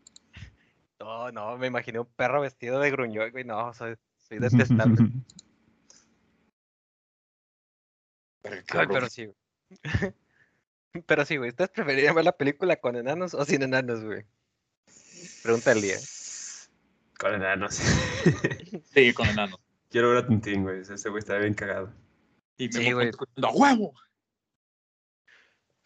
No, 0.99 1.33
no, 1.33 1.57
me 1.57 1.67
imaginé 1.67 1.99
un 1.99 2.07
perro 2.07 2.43
vestido 2.43 2.79
de 2.79 2.91
gruñón, 2.91 3.31
güey. 3.31 3.45
No, 3.45 3.73
soy, 3.73 3.97
soy 4.17 4.39
detestable. 4.39 4.97
Ay, 8.45 8.87
pero 8.87 9.09
sí, 9.09 9.27
güey. 9.27 9.37
Pero 11.07 11.25
sí, 11.25 11.37
güey. 11.37 11.51
¿Ustedes 11.51 11.71
preferirían 11.71 12.17
ver 12.17 12.25
la 12.25 12.37
película 12.37 12.75
con 12.75 12.97
enanos 12.97 13.35
o 13.35 13.45
sin 13.45 13.63
enanos, 13.63 14.05
güey? 14.05 14.27
Pregunta 15.43 15.71
del 15.71 15.83
día. 15.83 15.97
Con 17.19 17.35
enanos. 17.35 17.81
Sí, 18.95 19.13
con 19.15 19.27
enanos. 19.29 19.59
Quiero 19.89 20.11
ver 20.11 20.19
a 20.25 20.27
Tintín, 20.27 20.63
güey. 20.63 20.81
Ese 20.81 21.09
güey 21.09 21.21
está 21.21 21.37
bien 21.39 21.55
cagado. 21.55 21.93
Y 22.57 22.67
me 22.69 22.73
Sí, 22.73 22.93
güey. 22.93 23.09
escuchando, 23.09 23.49
¡A 23.49 23.53
huevo! 23.53 23.93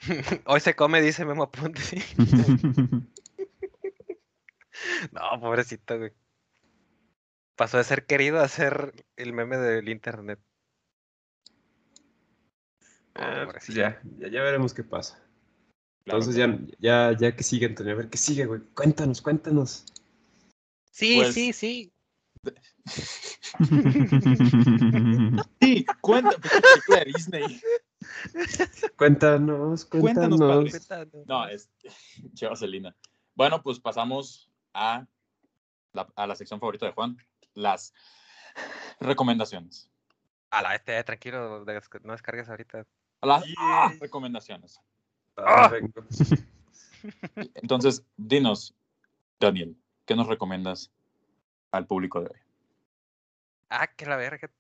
Hoy 0.47 0.61
se 0.61 0.75
come, 0.75 1.01
dice 1.01 1.25
Memo 1.25 1.45
Apunte. 1.45 1.81
No, 5.13 5.41
pobrecito, 5.41 5.97
güey. 5.99 6.13
Pasó 7.55 7.79
de 7.79 7.85
ser 7.85 8.07
querido 8.07 8.41
a 8.41 8.49
ser 8.49 8.93
el 9.17 9.33
meme 9.33 9.57
del 9.57 9.89
internet. 9.89 10.41
Ah, 13.15 13.47
pues 13.51 13.69
ya, 13.69 14.01
ya, 14.19 14.29
ya 14.29 14.43
veremos 14.43 14.75
qué 14.75 14.83
pasa. 14.83 15.24
Entonces 16.07 16.35
claro. 16.37 16.59
ya, 16.81 17.13
ya, 17.13 17.17
ya 17.19 17.37
que 17.37 17.43
sigue, 17.43 17.67
Antonio, 17.67 17.93
a 17.95 17.97
ver 17.97 18.11
qué 18.11 18.19
sigue, 18.19 18.45
güey. 18.47 18.61
Cuéntanos, 18.75 19.21
cuéntanos. 19.23 19.85
Sí, 20.91 21.17
Pues- 21.17 21.35
sí, 21.35 21.53
sí. 21.53 21.91
Sí, 25.61 25.87
cuenta, 26.01 26.31
pues, 26.41 26.53
película 26.63 26.99
de 26.99 27.05
Disney. 27.07 27.61
Cuéntanos, 28.97 29.85
Cuéntanos, 29.87 29.89
cuéntanos. 29.89 30.41
padre. 30.41 30.71
Cuéntanos. 30.71 31.27
No, 31.27 31.47
es 31.49 31.71
Che 32.35 32.47
Vaselina. 32.47 32.95
Bueno, 33.35 33.63
pues 33.63 33.81
pasamos 33.81 34.51
a 34.75 35.07
la, 35.93 36.07
a 36.17 36.27
la 36.27 36.37
sección 36.37 36.61
favorita 36.61 36.87
de 36.87 36.93
Juan, 36.93 37.17
las 37.55 37.93
recomendaciones. 39.01 39.89
A 40.51 40.63
la 40.63 40.75
este, 40.75 41.03
tranquilo, 41.03 41.65
no 42.05 42.13
descargues 42.13 42.49
ahorita. 42.49 42.87
A 43.23 43.27
las 43.27 43.45
Yeah. 43.45 43.55
ah, 43.59 43.93
recomendaciones. 44.01 44.79
Ah, 45.37 45.69
vengo. 45.69 45.93
Entonces, 47.55 48.05
dinos, 48.17 48.75
Daniel, 49.41 49.77
¿qué 50.07 50.15
nos 50.17 50.27
recomiendas 50.27 50.91
al 51.71 51.87
público 51.87 52.21
de 52.21 52.29
hoy? 52.29 52.39
Ah, 53.69 53.87
que 53.89 54.07
la 54.07 54.17
verga. 54.17 54.51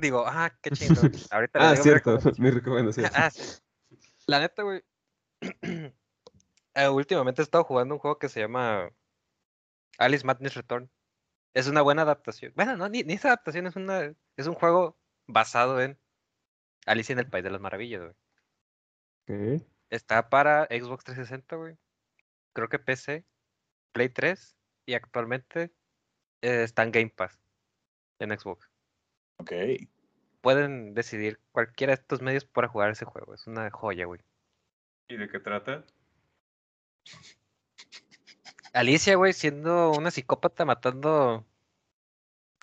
Digo, 0.00 0.24
ah, 0.26 0.50
qué 0.62 0.70
chido. 0.72 1.00
Ahorita 1.30 1.58
Ah, 1.60 1.72
digo 1.72 1.76
mi 1.76 1.82
cierto, 1.82 2.10
recomendación. 2.16 2.44
mi 2.44 2.50
recomendación. 2.50 3.10
Ah, 3.14 3.30
sí. 3.30 3.42
La 4.26 4.40
neta, 4.40 4.62
güey. 4.62 4.82
eh, 6.74 6.88
últimamente 6.88 7.42
he 7.42 7.44
estado 7.44 7.64
jugando 7.64 7.94
un 7.94 8.00
juego 8.00 8.18
que 8.18 8.28
se 8.28 8.40
llama 8.40 8.90
Alice 9.98 10.24
Madness 10.26 10.54
Return. 10.54 10.90
Es 11.54 11.66
una 11.66 11.82
buena 11.82 12.02
adaptación. 12.02 12.52
Bueno, 12.54 12.76
no, 12.76 12.88
ni, 12.88 13.02
ni 13.02 13.14
es 13.14 13.24
adaptación, 13.24 13.66
es 13.66 13.74
una, 13.74 14.14
es 14.36 14.46
un 14.46 14.54
juego 14.54 14.96
basado 15.26 15.80
en 15.80 15.98
Alicia 16.86 17.12
en 17.12 17.18
el 17.18 17.28
País 17.28 17.42
de 17.42 17.50
las 17.50 17.60
Maravillas, 17.60 18.02
güey. 19.26 19.56
Ok. 19.58 19.69
Está 19.90 20.28
para 20.28 20.66
Xbox 20.66 21.04
360, 21.04 21.56
güey. 21.56 21.76
Creo 22.52 22.68
que 22.68 22.78
PC, 22.78 23.24
Play 23.92 24.08
3 24.08 24.56
y 24.86 24.94
actualmente 24.94 25.72
eh, 26.42 26.62
está 26.62 26.82
en 26.84 26.92
Game 26.92 27.10
Pass 27.10 27.38
en 28.18 28.38
Xbox. 28.38 28.70
Ok. 29.38 29.52
Pueden 30.40 30.94
decidir 30.94 31.40
cualquiera 31.52 31.92
de 31.94 32.00
estos 32.00 32.22
medios 32.22 32.44
para 32.44 32.68
jugar 32.68 32.90
ese 32.90 33.04
juego. 33.04 33.34
Es 33.34 33.46
una 33.46 33.70
joya, 33.70 34.06
güey. 34.06 34.20
¿Y 35.08 35.16
de 35.16 35.28
qué 35.28 35.40
trata? 35.40 35.84
Alicia, 38.72 39.16
güey, 39.16 39.32
siendo 39.32 39.90
una 39.92 40.10
psicópata 40.10 40.64
matando 40.64 41.44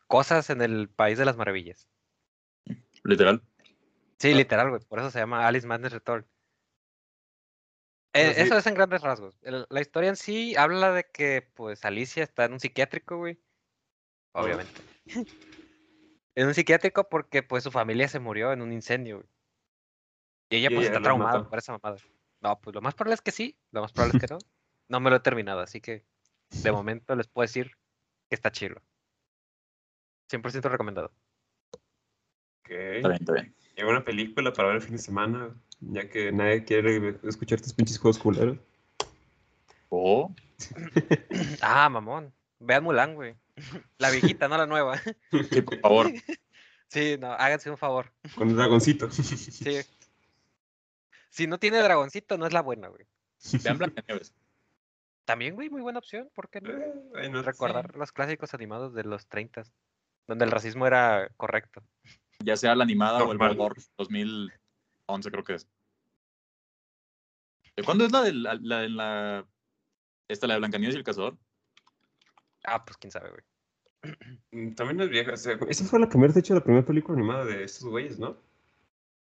cosas 0.07 0.49
en 0.49 0.61
el 0.61 0.89
País 0.89 1.17
de 1.17 1.25
las 1.25 1.35
Maravillas. 1.37 1.87
Literal. 3.03 3.41
Sí, 4.19 4.31
Ah. 4.31 4.35
literal, 4.35 4.69
güey. 4.69 4.81
Por 4.85 4.99
eso 4.99 5.11
se 5.11 5.19
llama 5.19 5.45
Alice 5.47 5.67
Madness 5.67 5.93
Return. 5.93 6.25
Eh, 8.17 8.33
sí- 8.33 8.41
Eso 8.41 8.57
es 8.57 8.65
en 8.67 8.73
grandes 8.73 9.01
rasgos. 9.01 9.37
El- 9.41 9.65
la 9.69 9.81
historia 9.81 10.09
en 10.09 10.15
sí 10.15 10.55
habla 10.55 10.91
de 10.91 11.05
que, 11.05 11.49
pues, 11.55 11.85
Alicia 11.85 12.23
está 12.23 12.45
en 12.45 12.53
un 12.53 12.59
psiquiátrico, 12.59 13.17
güey. 13.17 13.39
Obviamente. 14.33 14.81
en 16.35 16.47
un 16.47 16.53
psiquiátrico 16.53 17.09
porque, 17.09 17.43
pues, 17.43 17.63
su 17.63 17.71
familia 17.71 18.07
se 18.07 18.19
murió 18.19 18.51
en 18.53 18.61
un 18.61 18.73
incendio, 18.73 19.17
güey. 19.17 19.29
Y 20.49 20.55
ella, 20.57 20.69
pues, 20.69 20.85
está 20.87 21.01
traumada 21.01 21.31
por 21.49 21.57
esa 21.59 21.71
mamada. 21.73 21.97
No, 22.41 22.59
pues, 22.61 22.73
lo 22.75 22.81
más 22.81 22.93
probable 22.93 23.15
es 23.15 23.21
que 23.21 23.31
sí. 23.31 23.57
Lo 23.71 23.81
más 23.81 23.91
probable 23.91 24.17
es 24.17 24.25
que 24.27 24.33
no. 24.33 24.39
No 24.89 24.99
me 24.99 25.09
lo 25.09 25.17
he 25.17 25.19
terminado, 25.19 25.59
así 25.59 25.81
que, 25.81 26.05
de 26.63 26.71
momento, 26.71 27.15
les 27.15 27.27
puedo 27.27 27.43
decir 27.43 27.71
que 28.29 28.35
está 28.35 28.51
chido. 28.51 28.81
100% 30.29 30.69
recomendado. 30.69 31.11
Ok. 32.61 32.69
Está 32.69 33.07
bien, 33.09 33.13
está 33.21 33.33
bien. 33.33 33.55
¿Y 33.77 33.81
alguna 33.81 34.03
película 34.03 34.51
para 34.51 34.69
ver 34.69 34.77
el 34.77 34.81
fin 34.81 34.93
de 34.93 35.01
semana? 35.01 35.55
Ya 35.79 36.09
que 36.09 36.31
nadie 36.31 36.63
quiere 36.63 37.19
escuchar 37.23 37.61
tus 37.61 37.73
pinches 37.73 37.99
juegos 37.99 38.17
culeros. 38.17 38.57
Oh, 39.89 40.33
Ah, 41.61 41.87
mamón. 41.87 42.33
Vean 42.59 42.83
Mulan, 42.83 43.13
güey. 43.13 43.35
La 43.99 44.09
viejita, 44.09 44.47
no 44.47 44.57
la 44.57 44.65
nueva. 44.65 44.99
sí, 45.51 45.61
por 45.61 45.79
favor. 45.79 46.11
Sí, 46.89 47.17
no, 47.19 47.33
háganse 47.33 47.69
un 47.69 47.77
favor. 47.77 48.13
Con 48.33 48.49
el 48.49 48.55
dragoncito. 48.55 49.11
Sí. 49.11 49.81
Si 51.29 51.45
no 51.45 51.59
tiene 51.59 51.79
dragoncito, 51.79 52.37
no 52.37 52.47
es 52.47 52.53
la 52.53 52.61
buena, 52.61 52.87
güey. 52.87 53.05
Vean 53.61 53.77
Blancanieves. 53.77 54.33
También, 55.25 55.55
güey, 55.55 55.69
muy 55.69 55.81
buena 55.81 55.99
opción. 55.99 56.29
¿Por 56.33 56.49
qué 56.49 56.61
no? 56.61 56.71
Eh, 56.71 56.93
bueno, 57.11 57.43
Recordar 57.43 57.93
los 57.97 58.13
clásicos 58.13 58.53
animados 58.53 58.93
de 58.93 59.03
los 59.03 59.27
30 59.27 59.65
donde 60.27 60.45
el 60.45 60.51
racismo 60.51 60.87
era 60.87 61.29
correcto. 61.35 61.83
Ya 62.43 62.55
sea 62.55 62.75
la 62.75 62.83
animada 62.83 63.23
o 63.23 63.31
el. 63.31 63.37
Baldor 63.37 63.75
2011, 63.97 65.31
creo 65.31 65.43
que 65.43 65.53
es. 65.55 65.67
¿De 67.75 67.83
cuándo 67.83 68.05
es 68.05 68.11
la 68.11 68.23
de 68.23 68.33
la, 68.33 68.55
la, 68.55 68.79
de 68.81 68.89
la- 68.89 69.45
esta, 70.27 70.47
la 70.47 70.55
de 70.55 70.59
Blancanieves 70.59 70.95
y 70.95 70.97
el 70.99 71.03
Cazador? 71.03 71.37
Ah, 72.63 72.83
pues 72.83 72.97
quién 72.97 73.11
sabe, 73.11 73.29
güey. 73.29 73.43
Mm, 74.51 74.73
También 74.75 75.01
es 75.01 75.09
vieja. 75.09 75.33
o 75.33 75.37
sea, 75.37 75.57
esa 75.67 75.85
fue 75.85 75.99
la 75.99 76.09
primera, 76.09 76.33
de 76.33 76.39
hecho, 76.39 76.53
la 76.53 76.63
primera 76.63 76.85
película 76.85 77.17
animada 77.17 77.45
de 77.45 77.63
estos 77.63 77.87
güeyes, 77.89 78.19
¿no? 78.19 78.37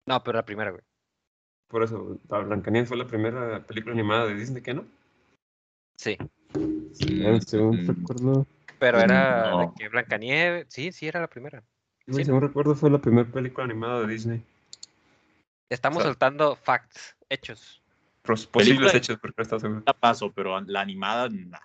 No, 0.06 0.22
pero 0.22 0.36
la 0.38 0.44
primera, 0.44 0.70
güey. 0.70 0.82
Por 1.68 1.82
eso, 1.82 2.20
la 2.28 2.38
Blancanieves 2.40 2.88
fue 2.88 2.96
la 2.98 3.06
primera 3.06 3.64
película 3.66 3.94
animada 3.94 4.26
de 4.26 4.34
Disney, 4.34 4.62
¿qué 4.62 4.74
no? 4.74 4.86
Sí. 5.96 6.16
Eh, 7.00 7.40
según 7.46 7.82
Mm, 7.82 7.86
recuerdo, 7.88 8.46
Pero 8.78 9.00
era 9.00 9.48
de 9.48 9.66
No. 9.66 9.74
que 9.76 9.88
Blancanieves. 9.88 10.66
Sí, 10.68 10.92
sí, 10.92 11.06
era 11.08 11.20
la 11.20 11.28
primera. 11.28 11.62
Sí. 12.08 12.24
según 12.24 12.42
recuerdo 12.42 12.74
fue 12.74 12.90
la 12.90 12.98
primera 12.98 13.28
película 13.30 13.64
animada 13.64 14.00
de 14.02 14.06
Disney. 14.08 14.42
Estamos 15.70 15.98
O 15.98 16.00
sea- 16.02 16.10
soltando 16.10 16.56
facts, 16.56 17.16
hechos. 17.28 17.80
Pros- 18.22 18.46
Película- 18.46 18.86
Posibles 18.86 18.94
hechos, 18.94 19.18
porque 19.20 19.34
no 19.38 19.42
estaba 19.42 19.60
seguro. 19.60 19.82
La 19.86 19.92
paso, 19.92 20.32
pero 20.32 20.60
la 20.60 20.80
animada, 20.80 21.28
nah. 21.28 21.58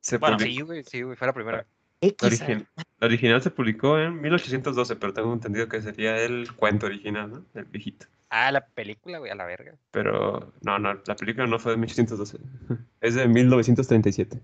Se 0.00 0.18
Bueno, 0.18 0.36
publicó- 0.36 0.54
Sí, 0.54 0.60
güey, 0.62 0.84
sí, 0.84 1.02
güey, 1.02 1.16
fue 1.16 1.26
la 1.26 1.32
primera. 1.32 1.66
la, 2.00 2.08
origi- 2.08 2.66
la 3.00 3.06
original 3.06 3.42
se 3.42 3.50
publicó 3.50 3.98
en 3.98 4.20
1812, 4.20 4.96
pero 4.96 5.14
tengo 5.14 5.32
entendido 5.32 5.68
que 5.68 5.80
sería 5.80 6.18
el 6.22 6.52
cuento 6.54 6.86
original, 6.86 7.30
¿no? 7.32 7.44
El 7.54 7.64
viejito. 7.64 8.06
Ah, 8.30 8.50
la 8.52 8.66
película, 8.66 9.18
güey, 9.18 9.30
a 9.30 9.34
la 9.34 9.44
verga. 9.44 9.74
Pero 9.92 10.52
no, 10.62 10.78
no, 10.78 10.94
la 11.06 11.16
película 11.16 11.46
no 11.46 11.58
fue 11.58 11.72
de 11.72 11.78
1812. 11.78 12.38
Es 13.00 13.14
de 13.14 13.26
1937. 13.28 14.40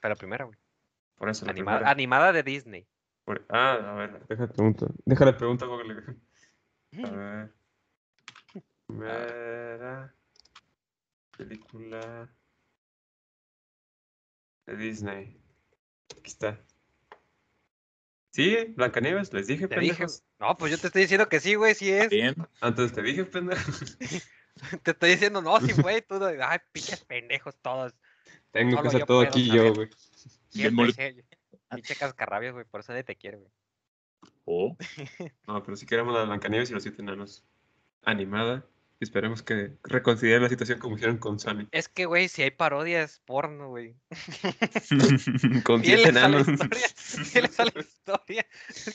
Fue 0.00 0.10
la 0.10 0.16
primera, 0.16 0.44
güey. 0.44 0.58
Por 1.16 1.28
eso. 1.30 1.44
la 1.46 1.52
Animada, 1.52 1.78
primera. 1.78 1.90
animada 1.92 2.32
de 2.32 2.42
Disney. 2.42 2.86
Por- 3.24 3.44
Ah, 3.48 3.74
a 3.74 3.94
ver, 3.94 4.26
déjale 4.28 4.48
pregunta. 4.48 4.86
Déjale 5.04 5.32
pregunta 5.34 5.64
a 5.64 5.68
Google. 5.68 6.16
A 7.04 7.10
ver. 7.10 7.52
Primera 8.86 10.14
película 11.36 12.28
de 14.66 14.76
Disney. 14.76 15.40
Aquí 16.18 16.30
está. 16.30 16.60
Sí, 18.32 18.56
Blancanieves, 18.76 19.32
les 19.32 19.46
dije, 19.46 19.68
Te 19.68 19.78
dije. 19.80 19.92
pendejos. 19.94 20.22
No, 20.38 20.56
pues 20.56 20.70
yo 20.72 20.78
te 20.78 20.86
estoy 20.88 21.02
diciendo 21.02 21.28
que 21.28 21.40
sí, 21.40 21.54
güey, 21.54 21.74
sí 21.74 21.90
es. 21.90 22.08
Bien. 22.10 22.34
Antes 22.60 22.92
te 22.92 23.02
dije, 23.02 23.24
pendejo. 23.24 23.70
Te 24.82 24.90
estoy 24.90 25.10
diciendo, 25.12 25.40
no, 25.40 25.58
si 25.60 25.72
fue, 25.72 26.02
tú, 26.02 26.22
ay, 26.24 26.58
pinches 26.72 27.02
pendejos 27.04 27.56
todos. 27.62 27.94
Tengo 28.50 28.72
Solo 28.72 28.82
que 28.82 28.88
hacer 28.88 29.00
yo 29.00 29.06
todo 29.06 29.20
aquí 29.22 29.46
saber. 29.48 29.64
yo, 29.66 29.74
güey. 29.74 29.88
Siempre, 30.50 30.92
sí, 30.92 31.24
Pinche 31.74 31.96
cascarrabias, 31.96 32.52
güey, 32.52 32.64
por 32.64 32.80
eso 32.80 32.92
nadie 32.92 33.04
te 33.04 33.16
quiere, 33.16 33.38
güey. 33.38 33.50
Oh, 34.44 34.76
No, 35.46 35.62
pero 35.62 35.76
si 35.76 35.86
queremos 35.86 36.14
la 36.14 36.24
Blancanieves 36.24 36.70
y 36.70 36.74
los 36.74 36.82
siete 36.82 37.02
enanos 37.02 37.44
animada. 38.02 38.66
Y 39.00 39.04
esperemos 39.04 39.42
que 39.42 39.72
reconsideren 39.82 40.42
la 40.42 40.48
situación 40.48 40.78
como 40.78 40.94
hicieron 40.94 41.18
con 41.18 41.40
Sonic. 41.40 41.68
Es 41.72 41.88
que, 41.88 42.06
güey, 42.06 42.28
si 42.28 42.42
hay 42.42 42.52
parodias 42.52 43.20
porno, 43.24 43.68
güey. 43.68 43.96
con 45.64 45.82
siete 45.82 46.12
Fieles 46.12 46.16
a 46.22 46.28
la 46.28 46.38
enanos. 46.38 47.58
a 47.58 47.64
la 47.64 47.80
historia. 47.80 48.46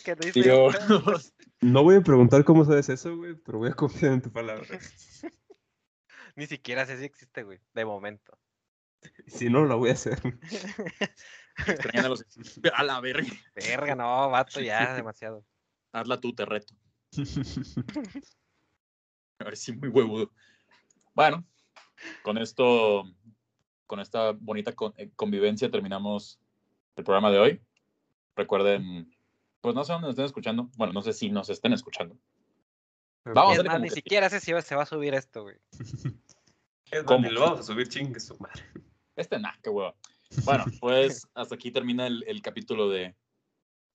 Que 0.05 0.15
no 0.15 0.69
nada. 0.71 1.19
No 1.59 1.84
voy 1.84 1.95
a 1.95 2.01
preguntar 2.01 2.45
cómo 2.45 2.63
sabes 2.63 2.88
eso, 2.88 3.17
güey, 3.17 3.36
pero 3.36 3.57
voy 3.57 3.69
a 3.69 3.73
confiar 3.73 4.13
en 4.13 4.21
tu 4.21 4.32
palabra. 4.32 4.65
Ni 6.38 6.45
siquiera 6.45 6.86
sé 6.86 6.97
si 6.99 7.03
existe, 7.03 7.43
güey, 7.43 7.59
de 7.73 7.84
momento. 7.84 8.38
Si 9.25 9.49
no, 9.49 9.65
lo 9.65 9.78
voy 9.78 9.89
a 9.89 9.93
hacer. 9.93 10.19
Extrañan 11.66 12.05
a 12.05 12.10
los. 12.10 12.26
A 12.74 12.84
la 12.84 12.99
verga. 13.01 13.30
Verga, 13.55 13.95
no, 13.95 14.30
vato, 14.30 14.60
ya, 14.62 14.93
demasiado. 14.95 15.43
Hazla 15.91 16.20
tú, 16.20 16.34
te 16.34 16.45
reto. 16.45 16.74
A 19.39 19.43
ver 19.45 19.58
si 19.58 19.72
muy 19.74 19.89
huevudo. 19.89 20.32
Bueno, 21.14 21.45
con 22.24 22.38
esto, 22.38 23.03
con 23.86 23.99
esta 23.99 24.32
bonita 24.32 24.74
eh, 24.97 25.12
convivencia 25.16 25.70
terminamos 25.70 26.39
el 26.95 27.03
programa 27.03 27.32
de 27.32 27.39
hoy. 27.39 27.62
Recuerden, 28.36 29.16
pues 29.62 29.76
no 29.76 29.84
sé 29.84 29.93
dónde 29.93 30.08
nos 30.08 30.14
estén 30.14 30.26
escuchando. 30.26 30.70
Bueno, 30.76 30.93
no 30.93 31.01
sé 31.01 31.14
si 31.14 31.30
nos 31.30 31.49
estén 31.49 31.74
escuchando. 31.74 32.18
Vamos 33.26 33.58
a 33.58 33.62
Es 33.62 33.68
más, 33.68 33.82
ni 33.82 33.89
que- 33.89 33.95
siquiera 33.95 34.30
sé 34.30 34.39
si 34.39 34.53
se 34.62 34.76
va 34.76 34.84
a 34.84 34.86
subir 34.86 35.14
esto, 35.14 35.43
güey. 35.43 35.58
Es 36.89 37.03
¿Cómo? 37.03 37.20
más, 37.20 37.30
ni 37.30 37.34
lo 37.36 37.41
vamos 37.41 37.60
a 37.60 37.64
subir, 37.64 37.89
chingue 37.89 38.18
su 38.18 38.38
madre. 38.38 38.64
Este, 39.18 39.38
nah, 39.38 39.51
qué 39.62 39.70
hueva. 39.70 39.93
Bueno, 40.43 40.65
pues 40.82 41.28
hasta 41.34 41.55
aquí 41.55 41.71
termina 41.71 42.07
el, 42.07 42.23
el 42.28 42.41
capítulo 42.41 42.89
de, 42.89 43.15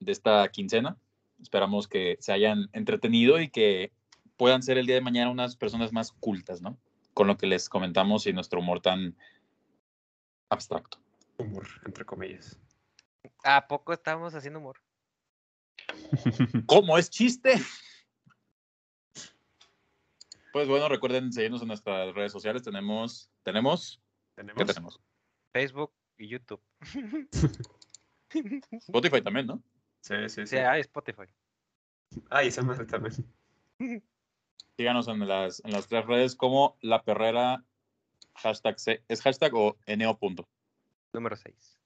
de 0.01 0.13
esta 0.13 0.49
quincena. 0.49 0.97
Esperamos 1.41 1.89
que 1.89 2.17
se 2.21 2.33
hayan 2.33 2.69
entretenido 2.73 3.41
y 3.41 3.51
que 3.51 3.93
puedan 4.37 4.63
ser 4.63 4.79
el 4.79 4.87
día 4.87 4.95
de 4.97 5.01
mañana 5.01 5.31
unas 5.31 5.57
personas 5.57 5.93
más 5.93 6.13
cultas, 6.13 6.63
¿no? 6.63 6.79
Con 7.15 7.27
lo 7.27 7.37
que 7.37 7.47
les 7.47 7.69
comentamos 7.69 8.27
y 8.27 8.33
nuestro 8.33 8.61
humor 8.61 8.81
tan 8.81 9.17
abstracto. 10.49 10.99
Humor, 11.39 11.67
entre 11.85 12.05
comillas. 12.05 12.59
¿A 13.45 13.67
poco 13.67 13.93
estamos 13.93 14.35
haciendo 14.35 14.61
humor? 14.61 14.81
¿Cómo 16.67 16.97
es 16.99 17.11
chiste? 17.11 17.55
Pues 20.53 20.69
bueno, 20.69 20.89
recuerden 20.89 21.33
seguirnos 21.33 21.63
en 21.63 21.69
nuestras 21.69 22.15
redes 22.15 22.31
sociales. 22.31 22.63
Tenemos, 22.63 23.31
tenemos, 23.43 24.03
¿qué 24.37 24.43
¿Tenemos? 24.43 24.67
tenemos? 24.67 25.01
Facebook 25.53 25.93
y 26.19 26.29
YouTube. 26.29 26.61
Spotify 28.89 29.23
también, 29.23 29.47
¿no? 29.47 29.63
Sí, 30.01 30.15
sí, 30.29 30.47
sí. 30.47 30.57
Hay 30.57 30.81
Spotify. 30.81 31.25
Ah, 32.31 32.45
y 32.45 32.49
esa 32.49 32.63
madre 32.63 32.85
también. 32.87 33.15
Síganos 34.77 35.09
en 35.09 35.27
las, 35.29 35.63
en 35.65 35.73
las 35.73 35.87
tres 35.87 36.07
redes 36.07 36.35
como 36.35 36.77
La 36.81 37.03
Perrera, 37.03 37.63
hashtag, 38.37 38.79
C- 38.81 39.05
¿es 39.09 39.21
hashtag 39.23 39.55
o 39.55 39.77
neo 39.87 40.19
punto? 40.19 40.49
Número 41.13 41.37
6. 41.37 41.79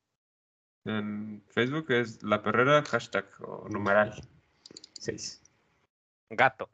En 0.85 1.43
Facebook 1.49 1.91
es 1.91 2.23
La 2.23 2.43
Perrera, 2.43 2.83
hashtag 2.85 3.27
o 3.41 3.69
numeral 3.69 4.15
6. 5.01 5.43
Gato. 6.31 6.71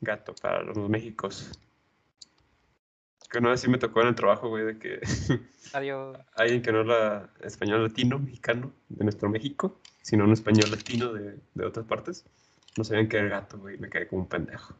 Gato 0.00 0.34
para 0.36 0.62
los 0.62 0.76
Méxicos. 0.88 1.58
Que 3.30 3.38
una 3.38 3.50
vez 3.50 3.60
sí 3.60 3.68
me 3.68 3.78
tocó 3.78 4.00
en 4.02 4.08
el 4.08 4.14
trabajo, 4.14 4.48
güey, 4.48 4.64
de 4.64 4.78
que 4.78 5.00
Adiós. 5.72 6.16
alguien 6.34 6.62
que 6.62 6.72
no 6.72 6.82
era 6.82 7.28
español 7.40 7.82
latino, 7.82 8.18
mexicano, 8.18 8.72
de 8.88 9.04
nuestro 9.04 9.28
México, 9.28 9.80
sino 10.02 10.24
un 10.24 10.32
español 10.32 10.70
latino 10.70 11.12
de, 11.12 11.38
de 11.54 11.64
otras 11.64 11.86
partes, 11.86 12.24
no 12.76 12.84
sabían 12.84 13.08
que 13.08 13.16
era 13.18 13.28
gato, 13.28 13.58
güey, 13.58 13.76
y 13.76 13.78
me 13.78 13.88
quedé 13.90 14.06
como 14.06 14.22
un 14.22 14.28
pendejo. 14.28 14.74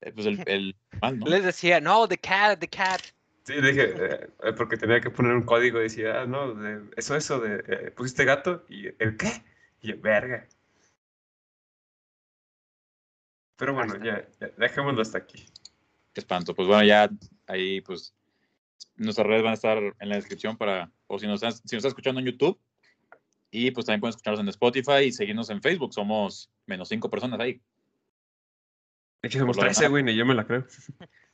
Eh, 0.00 0.12
pues 0.12 0.26
el, 0.26 0.42
el 0.46 0.76
mal, 1.00 1.18
¿no? 1.18 1.26
Les 1.26 1.44
decía, 1.44 1.80
no, 1.80 2.06
the 2.08 2.18
cat, 2.18 2.58
the 2.58 2.68
cat. 2.68 3.00
Sí, 3.44 3.54
dije, 3.60 3.94
eh, 3.96 4.30
eh, 4.42 4.52
porque 4.56 4.76
tenía 4.76 5.00
que 5.00 5.10
poner 5.10 5.32
un 5.32 5.42
código 5.42 5.78
y 5.78 5.84
decía, 5.84 6.22
ah, 6.22 6.26
no, 6.26 6.52
de- 6.54 6.90
eso, 6.96 7.14
eso, 7.14 7.38
de, 7.38 7.62
eh, 7.68 7.90
pusiste 7.92 8.24
gato, 8.24 8.64
y 8.68 8.86
¿el 8.98 9.16
qué? 9.16 9.30
Y 9.82 9.88
yo, 9.88 10.00
verga. 10.00 10.46
Pero 13.56 13.72
bueno, 13.72 13.96
ya, 14.04 14.26
ya, 14.40 14.48
dejémoslo 14.58 15.00
hasta 15.00 15.18
aquí. 15.18 15.46
Qué 16.16 16.20
espanto. 16.20 16.54
Pues 16.54 16.66
bueno, 16.66 16.82
ya 16.82 17.10
ahí 17.46 17.82
pues 17.82 18.14
nuestras 18.94 19.26
redes 19.26 19.42
van 19.42 19.50
a 19.50 19.54
estar 19.54 19.76
en 19.76 20.08
la 20.08 20.14
descripción 20.14 20.56
para, 20.56 20.90
o 21.08 21.18
si 21.18 21.26
nos 21.26 21.42
estás, 21.42 21.56
si 21.56 21.76
nos 21.76 21.80
estás 21.80 21.90
escuchando 21.90 22.20
en 22.22 22.26
YouTube, 22.26 22.58
y 23.50 23.70
pues 23.70 23.84
también 23.84 24.00
pueden 24.00 24.12
escucharnos 24.12 24.40
en 24.40 24.48
Spotify 24.48 25.04
y 25.04 25.12
seguirnos 25.12 25.50
en 25.50 25.60
Facebook. 25.60 25.92
Somos 25.92 26.50
menos 26.64 26.88
cinco 26.88 27.10
personas 27.10 27.38
ahí. 27.38 27.60
Es 29.20 29.30
que 29.30 29.38
somos 29.38 29.58
Por 29.58 29.64
lo 29.66 29.68
13, 29.68 29.82
demás- 29.82 29.90
güey, 29.90 30.04
ni 30.04 30.16
yo 30.16 30.24
me 30.24 30.34
la 30.34 30.46
creo. 30.46 30.64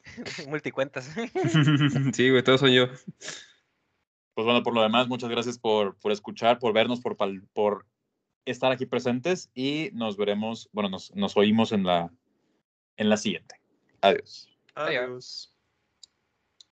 Multicuentas. 0.49 1.09
sí, 2.13 2.31
güey, 2.31 2.43
todos 2.43 2.59
son 2.59 2.71
yo. 2.73 2.89
Pues 4.35 4.45
bueno, 4.45 4.65
por 4.65 4.75
lo 4.75 4.83
demás, 4.83 5.07
muchas 5.07 5.31
gracias 5.31 5.61
por, 5.61 5.95
por 6.01 6.11
escuchar, 6.11 6.59
por 6.59 6.73
vernos, 6.73 6.99
por, 7.01 7.17
por 7.53 7.87
estar 8.47 8.73
aquí 8.73 8.87
presentes 8.87 9.49
y 9.55 9.91
nos 9.93 10.17
veremos, 10.17 10.69
bueno, 10.73 10.89
nos, 10.91 11.15
nos 11.15 11.37
oímos 11.37 11.71
en 11.71 11.85
la, 11.85 12.11
en 12.97 13.09
la 13.09 13.17
siguiente. 13.17 13.61
Adiós. 14.01 14.49
Oh, 14.77 14.83
Adiós. 14.83 15.52